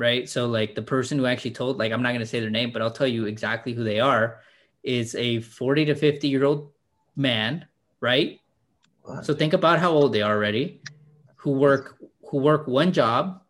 Right? 0.00 0.26
So 0.28 0.46
like 0.46 0.74
the 0.74 0.82
person 0.82 1.18
who 1.18 1.26
actually 1.26 1.50
told, 1.50 1.78
like 1.78 1.92
I'm 1.92 2.02
not 2.02 2.12
gonna 2.12 2.24
say 2.24 2.40
their 2.40 2.48
name, 2.48 2.70
but 2.72 2.80
I'll 2.80 2.90
tell 2.90 3.06
you 3.06 3.26
exactly 3.26 3.74
who 3.74 3.84
they 3.84 4.00
are. 4.00 4.40
Is 4.82 5.14
a 5.14 5.40
40 5.40 5.84
to 5.84 5.94
50 5.94 6.26
year 6.26 6.44
old 6.44 6.72
man, 7.14 7.66
right? 8.00 8.40
What? 9.02 9.26
So 9.26 9.34
think 9.34 9.52
about 9.52 9.78
how 9.78 9.90
old 9.90 10.14
they 10.14 10.22
are 10.22 10.34
already, 10.34 10.80
who 11.36 11.50
work 11.52 11.98
who 12.30 12.38
work 12.38 12.66
one 12.66 12.92
job 12.92 13.42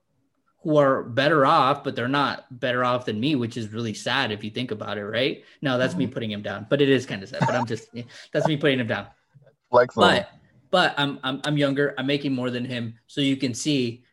who 0.62 0.76
are 0.76 1.05
better 1.05 1.46
off, 1.46 1.82
but 1.82 1.96
they're 1.96 2.09
not 2.09 2.44
better 2.61 2.84
off 2.84 3.07
than 3.07 3.18
me, 3.18 3.34
which 3.34 3.57
is 3.57 3.72
really 3.72 3.94
sad 3.94 4.30
if 4.30 4.44
you 4.44 4.51
think 4.51 4.70
about 4.70 4.98
it, 4.98 5.05
right? 5.05 5.42
No, 5.62 5.78
that's 5.78 5.94
me 5.94 6.05
mm-hmm. 6.05 6.12
putting 6.12 6.30
him 6.30 6.42
down, 6.42 6.66
but 6.68 6.82
it 6.82 6.90
is 6.90 7.07
kind 7.07 7.22
of 7.22 7.28
sad. 7.28 7.40
But 7.40 7.55
I'm 7.55 7.66
just 7.66 7.88
that's 8.32 8.46
me 8.46 8.57
putting 8.57 8.80
him 8.80 8.86
down. 8.86 9.07
Like, 9.72 9.90
but 9.94 10.30
but 10.70 10.94
I'm, 10.98 11.18
I'm 11.22 11.40
I'm 11.44 11.57
younger. 11.57 11.94
I'm 11.96 12.07
making 12.07 12.34
more 12.34 12.51
than 12.51 12.64
him, 12.64 12.94
so 13.07 13.20
you 13.20 13.36
can 13.36 13.55
see, 13.55 14.05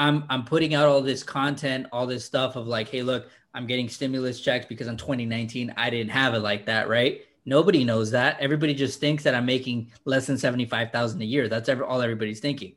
I'm 0.00 0.24
I'm 0.30 0.44
putting 0.44 0.74
out 0.74 0.88
all 0.88 1.02
this 1.02 1.22
content, 1.22 1.86
all 1.92 2.06
this 2.06 2.24
stuff 2.24 2.56
of 2.56 2.66
like, 2.66 2.88
hey, 2.88 3.02
look, 3.02 3.28
I'm 3.52 3.66
getting 3.66 3.86
stimulus 3.88 4.40
checks 4.40 4.64
because 4.64 4.86
in 4.86 4.96
2019 4.96 5.74
I 5.76 5.90
didn't 5.90 6.10
have 6.10 6.32
it 6.32 6.40
like 6.40 6.64
that, 6.66 6.88
right? 6.88 7.20
Nobody 7.44 7.84
knows 7.84 8.10
that. 8.12 8.40
Everybody 8.40 8.74
just 8.74 8.98
thinks 8.98 9.22
that 9.24 9.34
I'm 9.34 9.44
making 9.44 9.92
less 10.06 10.26
than 10.26 10.38
seventy 10.38 10.64
five 10.64 10.90
thousand 10.90 11.20
a 11.20 11.26
year. 11.26 11.48
That's 11.48 11.68
ever 11.68 11.84
all 11.84 12.00
everybody's 12.00 12.40
thinking. 12.40 12.76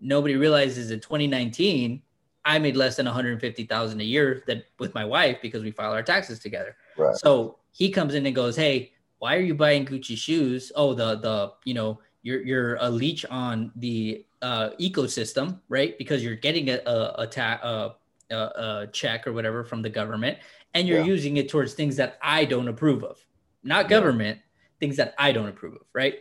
Nobody 0.00 0.36
realizes 0.36 0.90
in 0.90 1.00
2019 1.00 2.02
I 2.42 2.58
made 2.58 2.74
less 2.74 2.96
than 2.96 3.04
150,000 3.04 4.00
a 4.00 4.04
year 4.04 4.42
that 4.46 4.64
with 4.78 4.94
my 4.94 5.04
wife 5.04 5.38
because 5.42 5.62
we 5.62 5.70
file 5.70 5.92
our 5.92 6.02
taxes 6.02 6.38
together. 6.38 6.74
Right. 6.96 7.14
So 7.16 7.58
he 7.72 7.90
comes 7.90 8.14
in 8.14 8.24
and 8.26 8.34
goes, 8.34 8.56
"Hey, 8.56 8.92
why 9.18 9.34
are 9.36 9.40
you 9.40 9.54
buying 9.54 9.86
Gucci 9.86 10.16
shoes? 10.16 10.72
Oh, 10.74 10.92
the 10.92 11.16
the 11.16 11.52
you 11.64 11.72
know 11.72 12.00
you're 12.22 12.42
you're 12.42 12.74
a 12.76 12.90
leech 12.90 13.24
on 13.26 13.72
the 13.76 14.26
uh, 14.42 14.70
ecosystem, 14.80 15.60
right? 15.68 15.96
Because 15.98 16.24
you're 16.24 16.36
getting 16.36 16.70
a 16.70 16.80
a, 16.86 17.14
a, 17.18 17.26
ta- 17.26 17.96
a, 18.30 18.34
a 18.34 18.88
check 18.92 19.26
or 19.26 19.32
whatever 19.32 19.64
from 19.64 19.82
the 19.82 19.90
government, 19.90 20.38
and 20.74 20.86
you're 20.86 21.00
yeah. 21.00 21.04
using 21.04 21.36
it 21.36 21.48
towards 21.48 21.74
things 21.74 21.96
that 21.96 22.18
I 22.22 22.44
don't 22.44 22.68
approve 22.68 23.04
of, 23.04 23.18
not 23.62 23.88
government 23.88 24.38
yeah. 24.38 24.78
things 24.78 24.96
that 24.96 25.14
I 25.18 25.32
don't 25.32 25.48
approve 25.48 25.74
of, 25.74 25.86
right? 25.92 26.14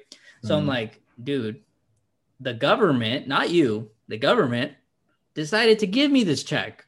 So 0.43 0.49
mm-hmm. 0.49 0.61
I'm 0.61 0.67
like, 0.67 1.01
dude, 1.21 1.61
the 2.39 2.53
government, 2.53 3.27
not 3.27 3.49
you, 3.49 3.91
the 4.07 4.17
government 4.17 4.73
decided 5.33 5.79
to 5.79 5.87
give 5.87 6.11
me 6.11 6.23
this 6.23 6.43
check. 6.43 6.85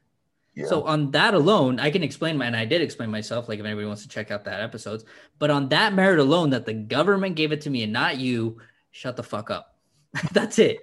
Yeah. 0.55 0.65
So 0.65 0.83
on 0.83 1.11
that 1.11 1.33
alone, 1.33 1.79
I 1.79 1.91
can 1.91 2.03
explain 2.03 2.37
my 2.37 2.45
and 2.45 2.55
I 2.55 2.65
did 2.65 2.81
explain 2.81 3.09
myself, 3.09 3.47
like 3.47 3.59
if 3.59 3.65
anybody 3.65 3.87
wants 3.87 4.03
to 4.03 4.09
check 4.09 4.31
out 4.31 4.43
that 4.45 4.61
episodes. 4.61 5.05
But 5.39 5.49
on 5.49 5.69
that 5.69 5.93
merit 5.93 6.19
alone, 6.19 6.49
that 6.49 6.65
the 6.65 6.73
government 6.73 7.35
gave 7.35 7.51
it 7.53 7.61
to 7.61 7.69
me 7.69 7.83
and 7.83 7.93
not 7.93 8.17
you, 8.17 8.59
shut 8.91 9.15
the 9.15 9.23
fuck 9.23 9.49
up. 9.49 9.70
That's 10.31 10.59
it. 10.59 10.79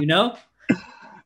you 0.00 0.06
know? 0.06 0.36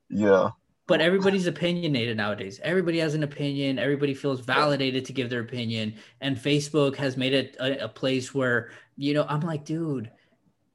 Yeah. 0.09 0.51
But 0.87 1.01
everybody's 1.01 1.47
opinionated 1.47 2.17
nowadays. 2.17 2.61
Everybody 2.63 2.99
has 2.99 3.15
an 3.15 3.23
opinion. 3.23 3.79
Everybody 3.79 4.15
feels 4.15 4.41
validated 4.41 5.05
to 5.07 5.13
give 5.13 5.31
their 5.31 5.41
opinion. 5.41 5.95
And 6.21 6.37
Facebook 6.37 6.97
has 6.97 7.17
made 7.17 7.33
it 7.33 7.57
a, 7.59 7.85
a 7.85 7.89
place 7.89 8.35
where, 8.35 8.71
you 8.97 9.15
know, 9.15 9.25
I'm 9.29 9.41
like, 9.41 9.65
dude, 9.65 10.11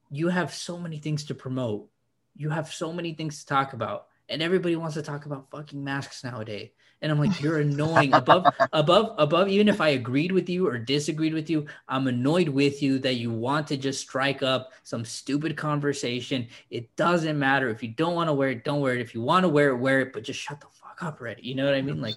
you 0.09 0.29
have 0.29 0.53
so 0.53 0.77
many 0.77 0.97
things 0.97 1.25
to 1.25 1.35
promote. 1.35 1.89
You 2.35 2.49
have 2.49 2.71
so 2.73 2.93
many 2.93 3.13
things 3.13 3.39
to 3.39 3.45
talk 3.45 3.73
about 3.73 4.07
and 4.29 4.41
everybody 4.41 4.75
wants 4.75 4.95
to 4.95 5.01
talk 5.01 5.25
about 5.25 5.49
fucking 5.51 5.83
masks 5.83 6.23
nowadays 6.23 6.69
and 7.01 7.11
i'm 7.11 7.19
like 7.19 7.41
you're 7.41 7.59
annoying. 7.59 8.13
Above 8.13 8.47
above 8.73 9.15
above 9.17 9.47
even 9.49 9.67
if 9.67 9.81
i 9.81 9.89
agreed 9.89 10.31
with 10.31 10.49
you 10.49 10.67
or 10.67 10.77
disagreed 10.77 11.33
with 11.33 11.49
you 11.49 11.65
i'm 11.87 12.07
annoyed 12.07 12.49
with 12.49 12.81
you 12.81 12.99
that 12.99 13.15
you 13.15 13.31
want 13.31 13.67
to 13.67 13.77
just 13.77 14.01
strike 14.01 14.43
up 14.43 14.71
some 14.83 15.03
stupid 15.03 15.57
conversation. 15.57 16.47
It 16.69 16.95
doesn't 16.95 17.37
matter. 17.37 17.69
If 17.69 17.83
you 17.83 17.89
don't 17.89 18.15
want 18.15 18.29
to 18.29 18.33
wear 18.33 18.49
it 18.49 18.63
don't 18.63 18.81
wear 18.81 18.95
it. 18.95 19.01
If 19.01 19.13
you 19.13 19.21
want 19.21 19.43
to 19.43 19.49
wear 19.49 19.69
it 19.69 19.77
wear 19.77 20.01
it 20.01 20.13
but 20.13 20.23
just 20.23 20.39
shut 20.39 20.59
the 20.59 20.67
fuck 20.71 21.03
up 21.03 21.19
already 21.21 21.43
you 21.43 21.55
know 21.55 21.65
what 21.65 21.75
i 21.75 21.81
mean? 21.81 22.01
Like 22.01 22.15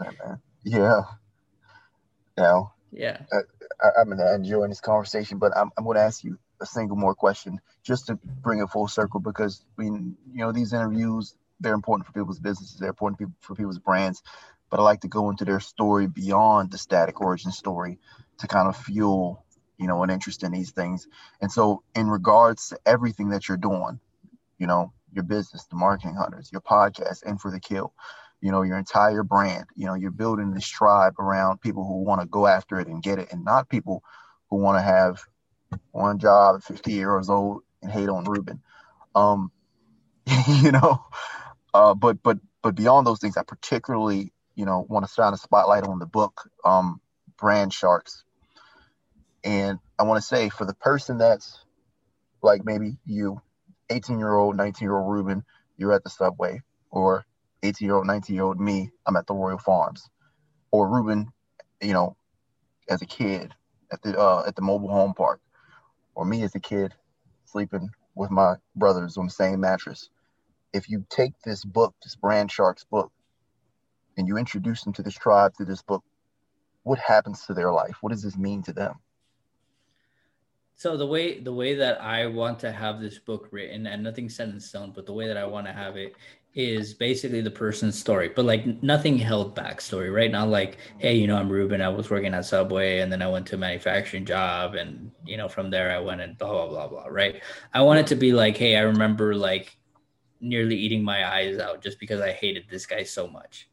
yeah. 0.64 1.02
Now 2.36 2.74
yeah. 2.92 3.18
Uh, 3.32 3.40
I, 3.82 4.00
am 4.00 4.12
enjoying 4.12 4.70
this 4.70 4.80
conversation 4.80 5.38
but 5.38 5.56
i'm, 5.56 5.70
I'm 5.78 5.84
going 5.84 5.96
to 5.96 6.02
ask 6.02 6.24
you 6.24 6.38
a 6.60 6.66
single 6.66 6.96
more 6.96 7.14
question 7.14 7.60
just 7.82 8.06
to 8.08 8.18
bring 8.42 8.60
it 8.60 8.68
full 8.68 8.88
circle 8.88 9.20
because 9.20 9.64
we 9.76 9.86
you 9.86 10.16
know 10.34 10.52
these 10.52 10.72
interviews 10.72 11.34
they're 11.60 11.74
important 11.74 12.06
for 12.06 12.12
people's 12.12 12.40
businesses. 12.40 12.76
They're 12.78 12.88
important 12.88 13.30
for 13.40 13.54
people's 13.54 13.78
brands. 13.78 14.22
But 14.70 14.80
I 14.80 14.82
like 14.82 15.00
to 15.00 15.08
go 15.08 15.30
into 15.30 15.44
their 15.44 15.60
story 15.60 16.06
beyond 16.06 16.70
the 16.70 16.78
static 16.78 17.20
origin 17.20 17.52
story 17.52 17.98
to 18.38 18.46
kind 18.46 18.68
of 18.68 18.76
fuel, 18.76 19.44
you 19.78 19.86
know, 19.86 20.02
an 20.02 20.10
interest 20.10 20.42
in 20.42 20.52
these 20.52 20.70
things. 20.70 21.08
And 21.40 21.50
so, 21.50 21.82
in 21.94 22.08
regards 22.08 22.68
to 22.68 22.78
everything 22.86 23.30
that 23.30 23.48
you're 23.48 23.58
doing, 23.58 23.98
you 24.58 24.66
know, 24.66 24.92
your 25.12 25.24
business, 25.24 25.66
the 25.66 25.76
marketing 25.76 26.14
hunters, 26.14 26.50
your 26.52 26.60
podcast, 26.60 27.22
and 27.24 27.40
for 27.40 27.50
the 27.50 27.60
kill, 27.60 27.92
you 28.40 28.52
know, 28.52 28.62
your 28.62 28.78
entire 28.78 29.22
brand, 29.22 29.66
you 29.76 29.86
know, 29.86 29.94
you're 29.94 30.10
building 30.10 30.52
this 30.52 30.66
tribe 30.66 31.18
around 31.18 31.60
people 31.60 31.84
who 31.84 32.02
want 32.04 32.20
to 32.20 32.26
go 32.26 32.46
after 32.46 32.78
it 32.78 32.86
and 32.86 33.02
get 33.02 33.18
it, 33.18 33.32
and 33.32 33.44
not 33.44 33.68
people 33.68 34.02
who 34.48 34.56
want 34.56 34.78
to 34.78 34.82
have 34.82 35.20
one 35.92 36.18
job 36.18 36.56
at 36.56 36.64
50 36.64 36.92
years 36.92 37.28
old 37.28 37.62
and 37.82 37.90
hate 37.90 38.08
on 38.08 38.24
Ruben. 38.24 38.62
Um, 39.14 39.50
you 40.62 40.72
know, 40.72 41.04
uh, 41.74 41.94
but 41.94 42.22
but 42.22 42.38
but 42.62 42.74
beyond 42.74 43.06
those 43.06 43.18
things, 43.18 43.36
I 43.36 43.42
particularly 43.42 44.32
you 44.54 44.64
know 44.64 44.86
want 44.88 45.06
to 45.06 45.12
shine 45.12 45.32
a 45.32 45.36
spotlight 45.36 45.84
on 45.84 45.98
the 45.98 46.06
book, 46.06 46.50
um, 46.64 47.00
Brand 47.38 47.72
Sharks. 47.72 48.24
And 49.42 49.78
I 49.98 50.02
want 50.02 50.18
to 50.20 50.26
say 50.26 50.50
for 50.50 50.66
the 50.66 50.74
person 50.74 51.18
that's 51.18 51.64
like 52.42 52.64
maybe 52.64 52.96
you, 53.06 53.40
18 53.90 54.18
year 54.18 54.34
old, 54.34 54.56
19 54.56 54.84
year 54.84 54.96
old 54.96 55.10
Ruben, 55.10 55.44
you're 55.76 55.92
at 55.92 56.04
the 56.04 56.10
subway, 56.10 56.60
or 56.90 57.24
18 57.62 57.86
year 57.86 57.96
old, 57.96 58.06
19 58.06 58.34
year 58.34 58.44
old 58.44 58.60
me, 58.60 58.90
I'm 59.06 59.16
at 59.16 59.26
the 59.26 59.34
Royal 59.34 59.58
Farms, 59.58 60.08
or 60.70 60.88
Ruben, 60.88 61.32
you 61.80 61.92
know, 61.92 62.16
as 62.88 63.02
a 63.02 63.06
kid 63.06 63.54
at 63.92 64.02
the 64.02 64.18
uh, 64.18 64.44
at 64.46 64.56
the 64.56 64.62
mobile 64.62 64.90
home 64.90 65.14
park, 65.14 65.40
or 66.14 66.24
me 66.24 66.42
as 66.42 66.54
a 66.54 66.60
kid 66.60 66.94
sleeping 67.44 67.90
with 68.14 68.30
my 68.30 68.54
brothers 68.76 69.16
on 69.16 69.26
the 69.26 69.32
same 69.32 69.60
mattress. 69.60 70.10
If 70.72 70.88
you 70.88 71.04
take 71.10 71.32
this 71.44 71.64
book, 71.64 71.94
this 72.02 72.14
Brand 72.14 72.50
Sharks 72.50 72.84
book, 72.84 73.10
and 74.16 74.26
you 74.28 74.36
introduce 74.36 74.82
them 74.82 74.92
to 74.94 75.02
this 75.02 75.14
tribe 75.14 75.52
through 75.56 75.66
this 75.66 75.82
book, 75.82 76.02
what 76.82 76.98
happens 76.98 77.46
to 77.46 77.54
their 77.54 77.72
life? 77.72 77.98
What 78.00 78.10
does 78.10 78.22
this 78.22 78.36
mean 78.36 78.62
to 78.64 78.72
them? 78.72 78.94
So 80.76 80.96
the 80.96 81.06
way 81.06 81.40
the 81.40 81.52
way 81.52 81.74
that 81.74 82.00
I 82.00 82.24
want 82.26 82.58
to 82.60 82.72
have 82.72 83.02
this 83.02 83.18
book 83.18 83.48
written, 83.50 83.86
and 83.86 84.02
nothing 84.02 84.30
set 84.30 84.48
in 84.48 84.58
stone, 84.58 84.92
but 84.94 85.04
the 85.04 85.12
way 85.12 85.28
that 85.28 85.36
I 85.36 85.44
want 85.44 85.66
to 85.66 85.74
have 85.74 85.98
it 85.98 86.14
is 86.54 86.94
basically 86.94 87.42
the 87.42 87.50
person's 87.50 87.98
story, 87.98 88.30
but 88.34 88.46
like 88.46 88.82
nothing 88.82 89.18
held 89.18 89.54
back 89.54 89.80
story, 89.80 90.08
right? 90.08 90.30
Not 90.30 90.48
like, 90.48 90.78
hey, 90.96 91.14
you 91.14 91.26
know, 91.26 91.36
I'm 91.36 91.50
Ruben. 91.52 91.82
I 91.82 91.90
was 91.90 92.08
working 92.08 92.32
at 92.32 92.46
Subway, 92.46 93.00
and 93.00 93.12
then 93.12 93.20
I 93.20 93.28
went 93.28 93.46
to 93.48 93.56
a 93.56 93.58
manufacturing 93.58 94.24
job, 94.24 94.74
and 94.74 95.12
you 95.26 95.36
know, 95.36 95.48
from 95.48 95.70
there 95.70 95.92
I 95.92 95.98
went 95.98 96.22
and 96.22 96.38
blah 96.38 96.50
blah 96.50 96.68
blah 96.68 96.88
blah, 96.88 97.06
right? 97.08 97.42
I 97.74 97.82
want 97.82 98.00
it 98.00 98.06
to 98.08 98.16
be 98.16 98.32
like, 98.32 98.56
hey, 98.56 98.76
I 98.76 98.80
remember 98.80 99.34
like 99.34 99.76
nearly 100.40 100.76
eating 100.76 101.04
my 101.04 101.30
eyes 101.30 101.58
out 101.58 101.82
just 101.82 102.00
because 102.00 102.22
I 102.22 102.32
hated 102.32 102.64
this 102.70 102.86
guy 102.86 103.02
so 103.04 103.28
much. 103.28 103.69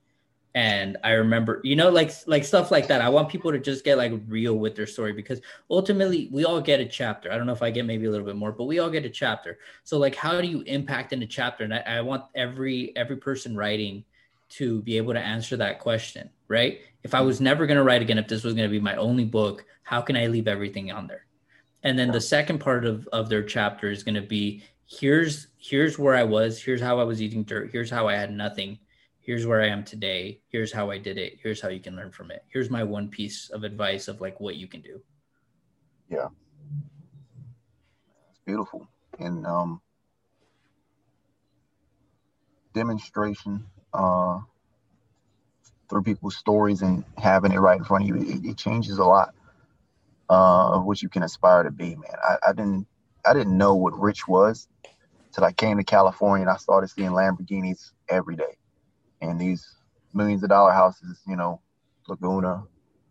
And 0.58 0.97
I 1.03 1.12
remember, 1.12 1.62
you 1.64 1.76
know, 1.76 1.91
like 1.91 2.12
like 2.26 2.43
stuff 2.43 2.72
like 2.72 2.88
that. 2.88 2.99
I 2.99 3.10
want 3.10 3.30
people 3.30 3.51
to 3.51 3.60
just 3.60 3.86
get 3.86 3.99
like 3.99 4.12
real 4.28 4.55
with 4.55 4.76
their 4.76 4.88
story 4.88 5.14
because 5.14 5.39
ultimately 5.70 6.30
we 6.32 6.45
all 6.45 6.60
get 6.60 6.80
a 6.80 6.86
chapter. 6.86 7.32
I 7.32 7.38
don't 7.38 7.45
know 7.45 7.53
if 7.53 7.62
I 7.62 7.70
get 7.70 7.86
maybe 7.86 8.08
a 8.08 8.10
little 8.10 8.26
bit 8.26 8.36
more, 8.36 8.51
but 8.51 8.64
we 8.64 8.80
all 8.80 8.89
get 8.89 9.05
a 9.05 9.10
chapter. 9.12 9.60
So 9.84 9.99
like 9.99 10.16
how 10.16 10.41
do 10.41 10.47
you 10.47 10.62
impact 10.62 11.14
in 11.14 11.22
a 11.22 11.28
chapter? 11.28 11.64
And 11.64 11.76
I, 11.76 11.84
I 11.86 12.01
want 12.01 12.24
every 12.34 12.91
every 12.97 13.18
person 13.18 13.55
writing 13.55 14.03
to 14.49 14.82
be 14.82 14.97
able 14.97 15.14
to 15.14 15.20
answer 15.20 15.58
that 15.58 15.78
question, 15.78 16.28
right? 16.47 16.80
If 17.03 17.14
I 17.14 17.22
was 17.22 17.39
never 17.39 17.68
going 17.68 17.78
to 17.78 17.84
write 17.84 18.01
again, 18.01 18.18
if 18.18 18.28
this 18.28 18.43
was 18.43 18.55
going 18.55 18.68
to 18.68 18.72
be 18.76 18.80
my 18.80 18.95
only 18.95 19.26
book, 19.26 19.64
how 19.84 20.01
can 20.01 20.18
I 20.18 20.26
leave 20.26 20.47
everything 20.47 20.91
on 20.91 21.05
there? 21.05 21.28
And 21.84 21.99
then 21.99 22.10
the 22.10 22.20
second 22.20 22.58
part 22.58 22.84
of, 22.84 23.08
of 23.14 23.30
their 23.30 23.43
chapter 23.43 23.91
is 23.91 24.01
going 24.01 24.16
to 24.16 24.22
be 24.24 24.64
here's 24.88 25.49
here's 25.60 25.99
where 25.99 26.16
I 26.16 26.24
was, 26.24 26.60
here's 26.60 26.82
how 26.82 26.99
I 26.99 27.03
was 27.03 27.22
eating 27.22 27.43
dirt, 27.43 27.70
here's 27.72 27.91
how 27.91 28.08
I 28.08 28.16
had 28.16 28.32
nothing, 28.32 28.80
here's 29.28 29.45
where 29.45 29.61
I 29.61 29.67
am 29.67 29.84
today, 29.84 30.39
here's 30.47 30.71
how 30.71 30.89
I 30.89 30.97
did 30.97 31.17
it, 31.17 31.38
here's 31.43 31.61
how 31.61 31.67
you 31.67 31.82
can 31.82 31.97
learn 31.97 32.11
from 32.11 32.32
it. 32.32 32.45
Here's 32.47 32.69
my 32.69 32.82
one 32.82 33.09
piece 33.09 33.49
of 33.49 33.65
advice 33.65 34.07
of 34.07 34.21
like 34.21 34.39
what 34.39 34.55
you 34.55 34.67
can 34.67 34.82
do. 34.82 35.01
Yeah. 36.09 36.30
It's 38.32 38.39
beautiful. 38.45 38.88
And 39.19 39.45
um 39.45 39.82
demonstration 42.73 43.65
uh 43.93 44.39
through 45.89 46.03
people's 46.03 46.38
stories 46.38 46.82
and 46.82 47.03
having 47.17 47.51
it 47.51 47.59
right 47.59 47.78
in 47.78 47.84
front 47.84 48.03
of 48.03 48.07
you, 48.09 48.15
it, 48.15 48.45
it 48.45 48.57
changes 48.57 48.97
a 48.97 49.05
lot 49.05 49.34
uh, 50.30 50.71
of 50.71 50.86
what 50.86 51.01
you 51.01 51.07
can 51.07 51.23
aspire 51.23 51.63
to 51.63 51.71
be, 51.71 51.95
man. 51.95 52.15
I, 52.23 52.49
I 52.49 52.53
didn't 52.53 52.88
I 53.25 53.34
didn't 53.34 53.57
know 53.57 53.75
what 53.75 53.99
rich 53.99 54.25
was 54.25 54.69
till 55.34 55.43
I 55.43 55.51
came 55.51 55.78
to 55.78 55.84
California 55.84 56.43
and 56.43 56.49
I 56.49 56.55
started 56.55 56.88
seeing 56.88 57.09
Lamborghinis 57.09 57.91
every 58.07 58.38
day, 58.38 58.57
and 59.22 59.39
these 59.39 59.68
millions 60.13 60.43
of 60.43 60.49
dollar 60.49 60.72
houses, 60.72 61.20
you 61.28 61.36
know, 61.36 61.61
Laguna, 62.07 62.63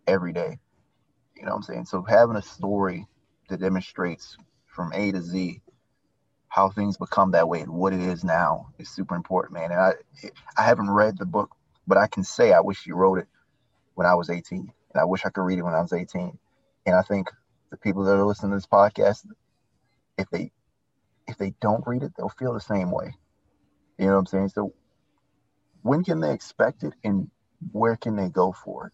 every 0.07 0.33
day. 0.33 0.59
You 1.37 1.45
know 1.45 1.51
what 1.51 1.57
I'm 1.57 1.63
saying? 1.63 1.85
So 1.87 2.03
having 2.03 2.37
a 2.37 2.43
story 2.43 3.07
that 3.49 3.61
demonstrates 3.61 4.37
from 4.67 4.93
A 4.93 5.13
to 5.13 5.23
Z 5.23 5.61
how 6.49 6.71
things 6.71 6.97
become 6.97 7.33
that 7.33 7.49
way 7.49 7.61
and 7.61 7.73
what 7.73 7.93
it 7.93 8.01
is 8.01 8.25
now 8.25 8.69
is 8.79 8.89
super 8.89 9.15
important, 9.15 9.53
man. 9.53 9.71
And 9.73 9.81
I 9.81 9.93
I 10.57 10.63
haven't 10.63 10.91
read 10.91 11.19
the 11.19 11.27
book, 11.27 11.51
but 11.87 11.99
I 11.99 12.07
can 12.07 12.25
say 12.25 12.53
I 12.53 12.61
wish 12.61 12.87
you 12.87 12.95
wrote 12.95 13.19
it 13.19 13.29
when 13.95 14.07
I 14.07 14.15
was 14.15 14.31
18, 14.31 14.59
and 14.61 15.01
I 15.01 15.05
wish 15.05 15.27
I 15.27 15.31
could 15.31 15.43
read 15.43 15.59
it 15.59 15.65
when 15.65 15.75
I 15.75 15.83
was 15.83 15.93
18. 15.93 16.39
And 16.87 16.95
I 16.95 17.03
think 17.03 17.31
the 17.71 17.77
people 17.77 18.05
that 18.05 18.15
are 18.15 18.25
listening 18.25 18.53
to 18.53 18.57
this 18.57 18.67
podcast, 18.67 19.27
if 20.17 20.31
they 20.31 20.51
if 21.27 21.37
they 21.37 21.53
don't 21.61 21.87
read 21.87 22.03
it, 22.03 22.13
they'll 22.17 22.29
feel 22.29 22.55
the 22.55 22.61
same 22.61 22.91
way. 22.91 23.15
You 23.99 24.07
know 24.07 24.13
what 24.13 24.19
I'm 24.21 24.27
saying? 24.27 24.49
So 24.51 24.73
when 25.87 26.03
can 26.03 26.21
they 26.21 26.33
expect 26.33 26.83
it 26.83 26.93
and 27.05 27.31
where 27.73 27.97
can 27.97 28.17
they 28.17 28.29
go 28.29 28.53
for 28.53 28.89
it? 28.89 28.93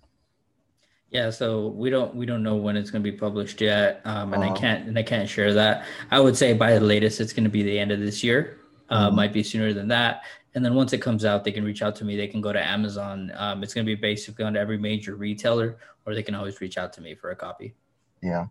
Yeah, 1.10 1.28
so 1.30 1.68
we 1.68 1.90
don't 1.90 2.14
we 2.14 2.24
don't 2.24 2.42
know 2.42 2.56
when 2.56 2.76
it's 2.76 2.90
going 2.90 3.04
to 3.04 3.10
be 3.10 3.16
published 3.16 3.60
yet, 3.60 4.00
um, 4.06 4.32
and 4.32 4.42
uh-huh. 4.42 4.54
I 4.54 4.56
can't 4.56 4.88
and 4.88 4.98
I 4.98 5.02
can't 5.02 5.28
share 5.28 5.52
that. 5.52 5.84
I 6.10 6.20
would 6.20 6.36
say 6.36 6.54
by 6.54 6.72
the 6.72 6.80
latest, 6.80 7.20
it's 7.20 7.34
going 7.34 7.44
to 7.44 7.50
be 7.50 7.62
the 7.62 7.78
end 7.78 7.92
of 7.92 8.00
this 8.00 8.24
year. 8.24 8.58
Uh, 8.88 9.06
mm-hmm. 9.06 9.16
Might 9.16 9.32
be 9.32 9.42
sooner 9.42 9.72
than 9.72 9.88
that. 9.88 10.22
And 10.54 10.64
then 10.64 10.74
once 10.74 10.92
it 10.92 10.98
comes 10.98 11.24
out, 11.24 11.44
they 11.44 11.52
can 11.52 11.64
reach 11.64 11.82
out 11.82 11.96
to 11.96 12.04
me. 12.04 12.16
They 12.16 12.28
can 12.28 12.40
go 12.40 12.52
to 12.52 12.62
Amazon. 12.62 13.32
Um, 13.36 13.62
it's 13.62 13.72
going 13.72 13.86
to 13.86 13.90
be 13.90 14.00
basically 14.00 14.44
on 14.44 14.56
every 14.56 14.76
major 14.76 15.14
retailer, 15.16 15.78
or 16.04 16.14
they 16.14 16.22
can 16.22 16.34
always 16.34 16.60
reach 16.60 16.76
out 16.76 16.92
to 16.94 17.00
me 17.00 17.14
for 17.14 17.30
a 17.30 17.36
copy. 17.36 17.74
Yeah. 18.22 18.46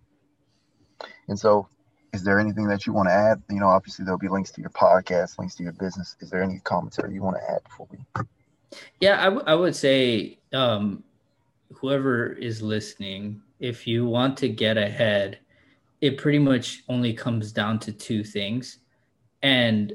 And 1.27 1.37
so, 1.37 1.67
is 2.13 2.23
there 2.23 2.39
anything 2.39 2.67
that 2.67 2.85
you 2.85 2.93
want 2.93 3.09
to 3.09 3.13
add? 3.13 3.41
You 3.49 3.59
know, 3.59 3.67
obviously 3.67 4.03
there'll 4.05 4.19
be 4.19 4.27
links 4.27 4.51
to 4.51 4.61
your 4.61 4.69
podcast, 4.71 5.39
links 5.39 5.55
to 5.55 5.63
your 5.63 5.73
business. 5.73 6.15
Is 6.19 6.29
there 6.29 6.43
any 6.43 6.59
commentary 6.59 7.13
you 7.13 7.21
want 7.21 7.37
to 7.37 7.51
add 7.51 7.63
before 7.63 7.87
we? 7.91 7.97
Yeah, 8.99 9.21
I, 9.21 9.25
w- 9.25 9.43
I 9.45 9.55
would 9.55 9.75
say 9.75 10.37
um, 10.53 11.03
whoever 11.73 12.27
is 12.33 12.61
listening, 12.61 13.41
if 13.59 13.87
you 13.87 14.05
want 14.05 14.37
to 14.37 14.49
get 14.49 14.77
ahead, 14.77 15.39
it 16.01 16.17
pretty 16.17 16.39
much 16.39 16.83
only 16.89 17.13
comes 17.13 17.51
down 17.51 17.79
to 17.79 17.91
two 17.91 18.23
things. 18.23 18.79
And 19.41 19.93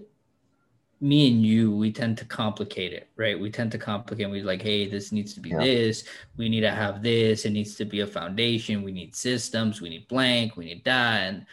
me 1.01 1.31
and 1.31 1.43
you, 1.45 1.77
we 1.77 1.93
tend 1.93 2.17
to 2.19 2.25
complicate 2.25 2.93
it, 2.93 3.09
right? 3.17 3.39
We 3.39 3.51
tend 3.51 3.71
to 3.73 3.79
complicate. 3.79 4.31
We're 4.31 4.45
like, 4.45 4.63
hey, 4.63 4.89
this 4.89 5.13
needs 5.13 5.35
to 5.35 5.41
be 5.41 5.51
yeah. 5.51 5.59
this. 5.59 6.05
We 6.37 6.49
need 6.49 6.63
to 6.63 6.71
have 6.71 7.03
this. 7.03 7.45
It 7.45 7.51
needs 7.51 7.75
to 7.77 7.85
be 7.85 8.01
a 8.01 8.07
foundation. 8.07 8.83
We 8.83 8.93
need 8.93 9.15
systems. 9.15 9.81
We 9.81 9.91
need 9.91 10.09
blank. 10.09 10.57
We 10.57 10.65
need 10.65 10.85
that. 10.85 11.23
And 11.23 11.47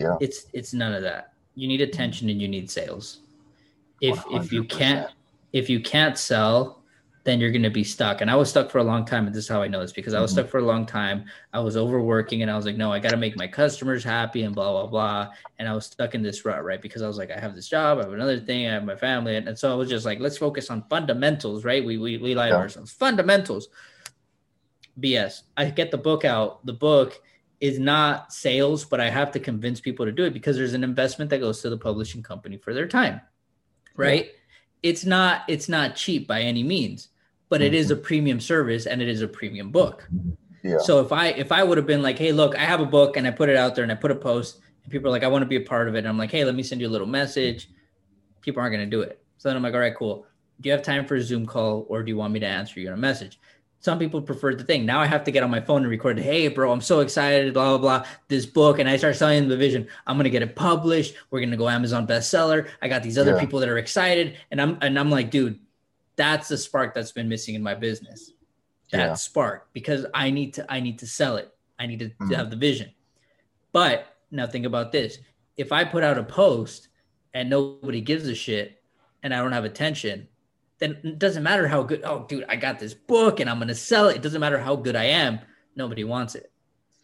yeah, 0.00 0.16
it's 0.20 0.46
it's 0.52 0.72
none 0.72 0.92
of 0.92 1.02
that. 1.02 1.34
You 1.54 1.68
need 1.68 1.80
attention 1.80 2.28
and 2.28 2.40
you 2.40 2.48
need 2.48 2.70
sales. 2.70 3.20
If 4.00 4.16
100%. 4.16 4.40
if 4.40 4.52
you 4.52 4.64
can't 4.64 5.10
if 5.52 5.68
you 5.68 5.80
can't 5.80 6.16
sell, 6.16 6.80
then 7.24 7.38
you're 7.38 7.50
going 7.50 7.62
to 7.62 7.70
be 7.70 7.84
stuck. 7.84 8.22
And 8.22 8.30
I 8.30 8.34
was 8.34 8.48
stuck 8.48 8.70
for 8.70 8.78
a 8.78 8.82
long 8.82 9.04
time. 9.04 9.26
And 9.26 9.34
this 9.34 9.44
is 9.44 9.48
how 9.48 9.60
I 9.60 9.68
know 9.68 9.80
this 9.80 9.92
because 9.92 10.14
I 10.14 10.20
was 10.20 10.30
mm-hmm. 10.30 10.40
stuck 10.40 10.50
for 10.50 10.58
a 10.58 10.64
long 10.64 10.86
time. 10.86 11.26
I 11.52 11.60
was 11.60 11.76
overworking 11.76 12.40
and 12.42 12.50
I 12.50 12.56
was 12.56 12.64
like, 12.64 12.76
no, 12.76 12.90
I 12.90 12.98
got 12.98 13.10
to 13.10 13.18
make 13.18 13.36
my 13.36 13.46
customers 13.46 14.02
happy 14.02 14.42
and 14.44 14.54
blah, 14.54 14.70
blah, 14.72 14.86
blah. 14.86 15.32
And 15.58 15.68
I 15.68 15.74
was 15.74 15.86
stuck 15.86 16.14
in 16.14 16.22
this 16.22 16.44
rut, 16.44 16.64
right? 16.64 16.80
Because 16.80 17.02
I 17.02 17.06
was 17.06 17.18
like, 17.18 17.30
I 17.30 17.38
have 17.38 17.54
this 17.54 17.68
job, 17.68 17.98
I 17.98 18.04
have 18.04 18.12
another 18.12 18.40
thing, 18.40 18.66
I 18.66 18.72
have 18.72 18.84
my 18.84 18.96
family. 18.96 19.36
And, 19.36 19.48
and 19.48 19.58
so 19.58 19.70
I 19.70 19.74
was 19.74 19.90
just 19.90 20.06
like, 20.06 20.18
let's 20.18 20.38
focus 20.38 20.70
on 20.70 20.84
fundamentals, 20.88 21.64
right? 21.64 21.84
We, 21.84 21.98
we, 21.98 22.16
we 22.16 22.34
lie 22.34 22.46
yeah. 22.46 22.52
to 22.52 22.58
ourselves. 22.58 22.90
Fundamentals. 22.90 23.68
BS. 24.98 25.42
I 25.56 25.66
get 25.66 25.90
the 25.90 25.98
book 25.98 26.24
out. 26.24 26.64
The 26.64 26.72
book 26.72 27.20
is 27.60 27.78
not 27.78 28.32
sales, 28.32 28.84
but 28.84 29.00
I 29.00 29.10
have 29.10 29.32
to 29.32 29.40
convince 29.40 29.80
people 29.80 30.06
to 30.06 30.12
do 30.12 30.24
it 30.24 30.32
because 30.32 30.56
there's 30.56 30.74
an 30.74 30.84
investment 30.84 31.30
that 31.30 31.40
goes 31.40 31.60
to 31.62 31.70
the 31.70 31.76
publishing 31.76 32.22
company 32.22 32.56
for 32.56 32.72
their 32.72 32.88
time, 32.88 33.20
right? 33.96 34.26
Yeah 34.26 34.32
it's 34.82 35.04
not 35.04 35.42
it's 35.48 35.68
not 35.68 35.96
cheap 35.96 36.26
by 36.26 36.40
any 36.40 36.62
means 36.62 37.08
but 37.48 37.60
it 37.60 37.74
is 37.74 37.90
a 37.90 37.94
mm-hmm. 37.94 38.04
premium 38.04 38.40
service 38.40 38.86
and 38.86 39.02
it 39.02 39.08
is 39.08 39.22
a 39.22 39.28
premium 39.28 39.70
book 39.70 40.08
yeah. 40.62 40.78
so 40.78 41.00
if 41.00 41.12
i 41.12 41.28
if 41.28 41.52
i 41.52 41.62
would 41.62 41.76
have 41.76 41.86
been 41.86 42.02
like 42.02 42.18
hey 42.18 42.32
look 42.32 42.56
i 42.56 42.64
have 42.64 42.80
a 42.80 42.86
book 42.86 43.16
and 43.16 43.26
i 43.26 43.30
put 43.30 43.48
it 43.48 43.56
out 43.56 43.74
there 43.74 43.82
and 43.82 43.92
i 43.92 43.94
put 43.94 44.10
a 44.10 44.16
post 44.16 44.60
and 44.82 44.92
people 44.92 45.08
are 45.08 45.10
like 45.10 45.24
i 45.24 45.28
want 45.28 45.42
to 45.42 45.46
be 45.46 45.56
a 45.56 45.60
part 45.60 45.88
of 45.88 45.94
it 45.94 45.98
and 45.98 46.08
i'm 46.08 46.18
like 46.18 46.30
hey 46.30 46.44
let 46.44 46.54
me 46.54 46.62
send 46.62 46.80
you 46.80 46.86
a 46.86 46.90
little 46.90 47.06
message 47.06 47.70
people 48.40 48.60
aren't 48.60 48.74
going 48.74 48.84
to 48.84 48.96
do 48.96 49.02
it 49.02 49.22
so 49.38 49.48
then 49.48 49.56
i'm 49.56 49.62
like 49.62 49.74
all 49.74 49.80
right 49.80 49.96
cool 49.96 50.26
do 50.60 50.68
you 50.68 50.72
have 50.72 50.82
time 50.82 51.06
for 51.06 51.16
a 51.16 51.22
zoom 51.22 51.46
call 51.46 51.86
or 51.88 52.02
do 52.02 52.10
you 52.10 52.16
want 52.16 52.32
me 52.32 52.40
to 52.40 52.46
answer 52.46 52.80
you 52.80 52.86
in 52.86 52.92
a 52.92 52.96
message 52.96 53.38
some 53.80 53.98
people 53.98 54.20
prefer 54.20 54.54
the 54.54 54.62
thing. 54.62 54.84
Now 54.84 55.00
I 55.00 55.06
have 55.06 55.24
to 55.24 55.30
get 55.30 55.42
on 55.42 55.50
my 55.50 55.60
phone 55.60 55.82
and 55.82 55.90
record. 55.90 56.18
Hey, 56.18 56.48
bro, 56.48 56.70
I'm 56.70 56.82
so 56.82 57.00
excited. 57.00 57.54
Blah 57.54 57.78
blah 57.78 57.78
blah. 57.78 58.06
This 58.28 58.44
book, 58.44 58.78
and 58.78 58.88
I 58.88 58.96
start 58.96 59.16
selling 59.16 59.48
the 59.48 59.56
vision. 59.56 59.88
I'm 60.06 60.16
gonna 60.16 60.28
get 60.28 60.42
it 60.42 60.54
published. 60.54 61.14
We're 61.30 61.40
gonna 61.40 61.56
go 61.56 61.68
Amazon 61.68 62.06
bestseller. 62.06 62.68
I 62.82 62.88
got 62.88 63.02
these 63.02 63.16
other 63.16 63.32
yeah. 63.34 63.40
people 63.40 63.58
that 63.60 63.68
are 63.68 63.78
excited, 63.78 64.36
and 64.50 64.60
I'm 64.60 64.78
and 64.82 64.98
I'm 64.98 65.10
like, 65.10 65.30
dude, 65.30 65.58
that's 66.16 66.48
the 66.48 66.58
spark 66.58 66.94
that's 66.94 67.12
been 67.12 67.28
missing 67.28 67.54
in 67.54 67.62
my 67.62 67.74
business. 67.74 68.32
That 68.92 68.98
yeah. 68.98 69.14
spark 69.14 69.68
because 69.72 70.04
I 70.12 70.30
need 70.30 70.54
to 70.54 70.72
I 70.72 70.80
need 70.80 70.98
to 70.98 71.06
sell 71.06 71.36
it. 71.36 71.54
I 71.78 71.86
need 71.86 72.00
to, 72.00 72.06
mm-hmm. 72.06 72.28
to 72.28 72.36
have 72.36 72.50
the 72.50 72.56
vision. 72.56 72.90
But 73.72 74.14
now 74.30 74.46
think 74.46 74.66
about 74.66 74.92
this: 74.92 75.18
if 75.56 75.72
I 75.72 75.84
put 75.84 76.04
out 76.04 76.18
a 76.18 76.22
post 76.22 76.88
and 77.32 77.48
nobody 77.48 78.02
gives 78.02 78.28
a 78.28 78.34
shit, 78.34 78.82
and 79.22 79.32
I 79.32 79.38
don't 79.38 79.52
have 79.52 79.64
attention, 79.64 80.28
then 80.80 80.98
it 81.04 81.18
doesn't 81.18 81.42
matter 81.42 81.68
how 81.68 81.82
good. 81.82 82.02
Oh, 82.04 82.24
dude, 82.28 82.46
I 82.48 82.56
got 82.56 82.78
this 82.78 82.94
book 82.94 83.38
and 83.38 83.48
I'm 83.48 83.58
gonna 83.58 83.74
sell 83.74 84.08
it. 84.08 84.16
It 84.16 84.22
doesn't 84.22 84.40
matter 84.40 84.58
how 84.58 84.76
good 84.76 84.96
I 84.96 85.04
am. 85.04 85.38
Nobody 85.76 86.04
wants 86.04 86.34
it. 86.34 86.50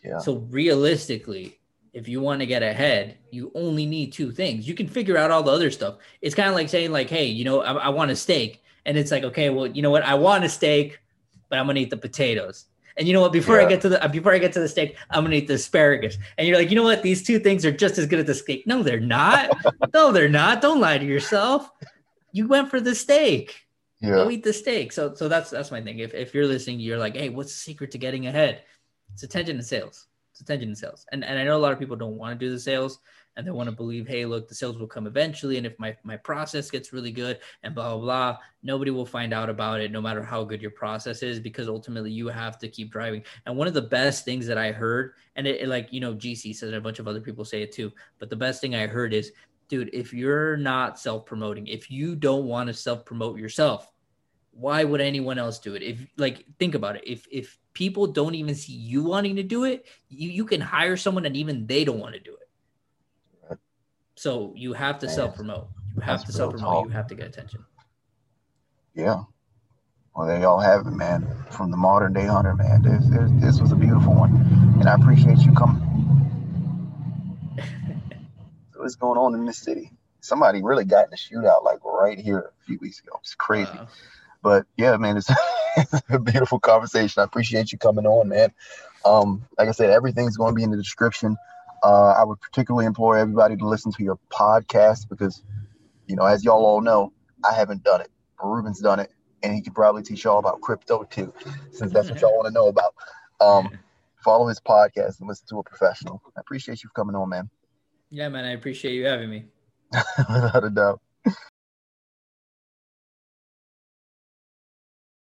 Yeah. 0.03 0.19
So 0.19 0.39
realistically, 0.51 1.61
if 1.93 2.09
you 2.09 2.21
want 2.21 2.41
to 2.41 2.47
get 2.47 2.63
ahead, 2.63 3.19
you 3.31 3.53
only 3.55 3.87
need 3.87 4.13
two 4.13 4.33
things. 4.33 4.67
You 4.67 4.75
can 4.75 4.89
figure 4.89 5.17
out 5.17 5.31
all 5.31 5.43
the 5.43 5.53
other 5.53 5.71
stuff. 5.71 5.97
It's 6.21 6.35
kind 6.35 6.49
of 6.49 6.55
like 6.55 6.69
saying 6.69 6.91
like, 6.91 7.09
hey, 7.09 7.27
you 7.27 7.45
know, 7.45 7.63
I, 7.63 7.73
I 7.73 7.89
want 7.91 8.11
a 8.11 8.17
steak, 8.17 8.63
and 8.85 8.97
it's 8.97 9.11
like, 9.11 9.25
okay, 9.25 9.51
well, 9.51 9.67
you 9.67 9.83
know 9.83 9.91
what? 9.91 10.03
I 10.05 10.15
want 10.15 10.45
a 10.45 10.49
steak, 10.49 10.99
but 11.49 11.59
I'm 11.59 11.67
gonna 11.67 11.81
eat 11.81 11.91
the 11.91 11.97
potatoes. 11.97 12.67
And 12.97 13.07
you 13.07 13.13
know 13.13 13.21
what? 13.21 13.33
Before 13.33 13.61
yeah. 13.61 13.67
I 13.67 13.69
get 13.69 13.83
to 13.83 13.91
the 13.91 14.03
uh, 14.03 14.09
before 14.09 14.33
I 14.33 14.39
get 14.39 14.55
to 14.55 14.61
the 14.61 14.69
steak, 14.69 14.97
I'm 15.11 15.25
gonna 15.25 15.37
eat 15.37 15.49
the 15.49 15.55
asparagus. 15.55 16.17
And 16.39 16.49
you're 16.49 16.57
like, 16.57 16.71
you 16.71 16.77
know 16.77 16.83
what? 16.83 17.03
These 17.03 17.25
two 17.25 17.39
things 17.39 17.67
are 17.67 17.73
just 17.73 17.99
as 17.99 18.07
good 18.07 18.21
as 18.21 18.27
the 18.27 18.35
steak. 18.35 18.67
No, 18.67 18.83
they're 18.83 19.01
not. 19.01 19.51
no, 19.95 20.13
they're 20.13 20.31
not. 20.31 20.63
Don't 20.63 20.81
lie 20.81 20.97
to 20.97 21.05
yourself. 21.05 21.71
You 22.33 22.49
went 22.49 22.71
for 22.71 22.81
the 22.81 22.95
steak 22.95 23.66
yeah. 24.01 24.11
go 24.11 24.31
eat 24.31 24.45
the 24.45 24.53
steak. 24.53 24.93
So 24.93 25.15
so 25.15 25.29
that's 25.29 25.51
that's 25.51 25.71
my 25.71 25.81
thing. 25.81 25.99
If 25.99 26.15
if 26.15 26.35
you're 26.35 26.47
listening, 26.47 26.81
you're 26.81 26.99
like, 26.99 27.17
hey, 27.17 27.29
what's 27.29 27.53
the 27.53 27.59
secret 27.59 27.91
to 27.93 27.99
getting 27.99 28.27
ahead? 28.27 28.63
It's 29.13 29.23
attention 29.23 29.57
to 29.57 29.63
sales. 29.63 30.07
It's 30.33 30.41
attention 30.41 30.71
to 30.71 30.77
sales. 30.77 31.07
And 31.13 31.25
and 31.25 31.39
I 31.39 31.45
know 31.45 31.57
a 31.57 31.59
lot 31.59 31.73
of 31.73 31.79
people 31.79 31.97
don't 31.97 32.17
want 32.17 32.39
to 32.39 32.47
do 32.47 32.53
the 32.53 32.61
sales 32.61 32.99
and 33.37 33.47
they 33.47 33.51
want 33.51 33.69
to 33.69 33.75
believe, 33.75 34.09
hey, 34.09 34.25
look, 34.25 34.49
the 34.49 34.55
sales 34.55 34.79
will 34.79 34.87
come 34.87 35.07
eventually. 35.07 35.59
And 35.59 35.67
if 35.67 35.79
my 35.79 35.97
my 36.03 36.17
process 36.17 36.71
gets 36.71 36.93
really 36.93 37.11
good 37.11 37.39
and 37.63 37.75
blah 37.75 37.97
blah 37.97 38.01
blah, 38.01 38.39
nobody 38.63 38.91
will 38.91 39.07
find 39.07 39.33
out 39.33 39.51
about 39.51 39.81
it, 39.81 39.93
no 39.93 40.01
matter 40.01 40.23
how 40.23 40.45
good 40.45 40.63
your 40.63 40.71
process 40.71 41.23
is, 41.23 41.39
because 41.39 41.69
ultimately 41.69 42.11
you 42.11 42.29
have 42.29 42.59
to 42.59 42.69
keep 42.69 42.91
driving. 42.91 43.23
And 43.45 43.57
one 43.57 43.69
of 43.69 43.75
the 43.75 43.83
best 43.83 44.25
things 44.25 44.47
that 44.47 44.59
I 44.59 44.73
heard, 44.73 45.13
and 45.37 45.47
it, 45.47 45.63
it 45.63 45.69
like 45.69 45.93
you 45.93 46.01
know, 46.01 46.15
GC 46.15 46.55
says 46.55 46.69
and 46.69 46.77
a 46.77 46.81
bunch 46.81 46.99
of 46.99 47.09
other 47.09 47.21
people 47.21 47.45
say 47.45 47.63
it 47.63 47.73
too, 47.73 47.93
but 48.19 48.31
the 48.31 48.37
best 48.37 48.61
thing 48.61 48.75
I 48.75 48.87
heard 48.87 49.13
is 49.13 49.33
dude, 49.69 49.91
if 49.93 50.13
you're 50.13 50.57
not 50.57 50.99
self 50.99 51.27
promoting, 51.27 51.67
if 51.67 51.91
you 51.91 52.17
don't 52.17 52.45
want 52.45 52.69
to 52.69 52.75
self 52.75 53.05
promote 53.05 53.39
yourself, 53.39 53.91
why 54.53 54.85
would 54.85 55.01
anyone 55.01 55.39
else 55.39 55.59
do 55.59 55.75
it? 55.75 55.83
If 55.83 56.07
like 56.17 56.45
think 56.59 56.75
about 56.75 56.97
it, 56.97 57.05
if 57.07 57.27
if 57.31 57.59
people 57.73 58.07
don't 58.07 58.35
even 58.35 58.55
see 58.55 58.73
you 58.73 59.05
wanting 59.05 59.37
to 59.37 59.43
do 59.43 59.65
it, 59.65 59.87
you 60.09 60.31
you 60.31 60.45
can 60.45 60.61
hire 60.61 60.97
someone 60.97 61.27
and 61.27 61.37
even 61.37 61.67
they 61.67 61.85
don't 61.85 61.99
want 61.99 62.15
to 62.15 62.21
do 62.21 62.33
it. 62.35 63.59
So 64.17 64.55
you 64.57 64.73
have 64.73 64.99
to 65.01 65.09
self 65.09 65.37
promote. 65.37 65.69
You 65.95 66.01
have 66.01 66.25
to 66.25 66.33
self 66.33 66.55
promote. 66.55 66.87
You 66.87 66.93
have 66.93 67.07
to 67.09 67.15
get 67.15 67.27
attention. 67.27 67.65
Yeah. 68.95 69.25
Well, 70.15 70.27
they 70.27 70.45
all 70.45 70.61
have 70.61 70.87
it, 70.87 70.93
man. 70.93 71.29
From 71.51 71.71
the 71.71 71.77
modern 71.77 72.15
day 72.15 72.25
hunter, 72.25 72.55
man. 72.55 72.81
This, 72.81 73.07
this, 73.09 73.31
this 73.35 73.61
was 73.61 73.73
a 73.73 73.77
beautiful 73.77 74.15
one, 74.15 74.35
and 74.81 74.89
I 74.89 74.95
appreciate 74.95 75.39
you 75.41 75.53
coming. 75.53 75.86
What's 78.87 78.95
going 78.95 79.19
on 79.19 79.35
in 79.35 79.45
this 79.45 79.59
city? 79.59 79.91
Somebody 80.21 80.63
really 80.63 80.85
got 80.85 81.09
in 81.09 81.13
a 81.13 81.17
shootout 81.17 81.65
like 81.65 81.85
right 81.85 82.19
here 82.19 82.39
a 82.39 82.65
few 82.65 82.79
weeks 82.79 83.01
ago. 83.01 83.19
It's 83.21 83.35
crazy. 83.35 83.71
Wow. 83.75 83.89
But 84.45 84.67
yeah, 84.77 84.97
man, 84.97 85.17
it's, 85.17 85.29
it's, 85.77 86.03
a 86.09 86.21
beautiful 86.21 86.61
conversation. 86.61 87.21
I 87.21 87.25
appreciate 87.25 87.73
you 87.73 87.79
coming 87.79 88.07
on, 88.07 88.29
man. 88.29 88.53
Um, 89.05 89.45
like 89.59 89.69
I 89.69 89.73
said, 89.73 89.91
everything's 89.91 90.37
going 90.37 90.53
to 90.53 90.55
be 90.55 90.63
in 90.63 90.71
the 90.71 90.77
description. 90.77 91.37
Uh, 91.83 92.13
I 92.13 92.23
would 92.23 92.41
particularly 92.41 92.87
implore 92.87 93.19
everybody 93.19 93.57
to 93.57 93.67
listen 93.67 93.91
to 93.93 94.05
your 94.05 94.21
podcast 94.31 95.09
because, 95.09 95.43
you 96.07 96.15
know, 96.15 96.25
as 96.25 96.45
y'all 96.45 96.65
all 96.65 96.81
know, 96.81 97.13
I 97.45 97.53
haven't 97.53 97.83
done 97.83 98.01
it. 98.01 98.11
Ruben's 98.41 98.81
done 98.81 99.01
it, 99.01 99.11
and 99.43 99.53
he 99.53 99.63
could 99.63 99.75
probably 99.75 100.05
teach 100.05 100.23
y'all 100.23 100.39
about 100.39 100.61
crypto 100.61 101.03
too, 101.05 101.33
since 101.73 101.93
that's 101.93 102.09
what 102.09 102.21
y'all 102.21 102.37
want 102.37 102.47
to 102.47 102.53
know 102.53 102.69
about. 102.69 102.95
Um, 103.41 103.71
follow 104.25 104.47
his 104.47 104.61
podcast 104.61 105.19
and 105.19 105.29
listen 105.29 105.49
to 105.49 105.59
a 105.59 105.63
professional. 105.65 106.23
I 106.37 106.41
appreciate 106.41 106.85
you 106.85 106.91
coming 106.91 107.17
on, 107.17 107.29
man. 107.29 107.51
Yeah, 108.11 108.29
man. 108.29 108.45
I 108.45 108.53
appreciate 108.53 108.95
you 108.95 109.05
having 109.07 109.31
me. 109.31 109.47
Without 110.19 110.65
a 110.65 110.71
doubt. 110.71 111.01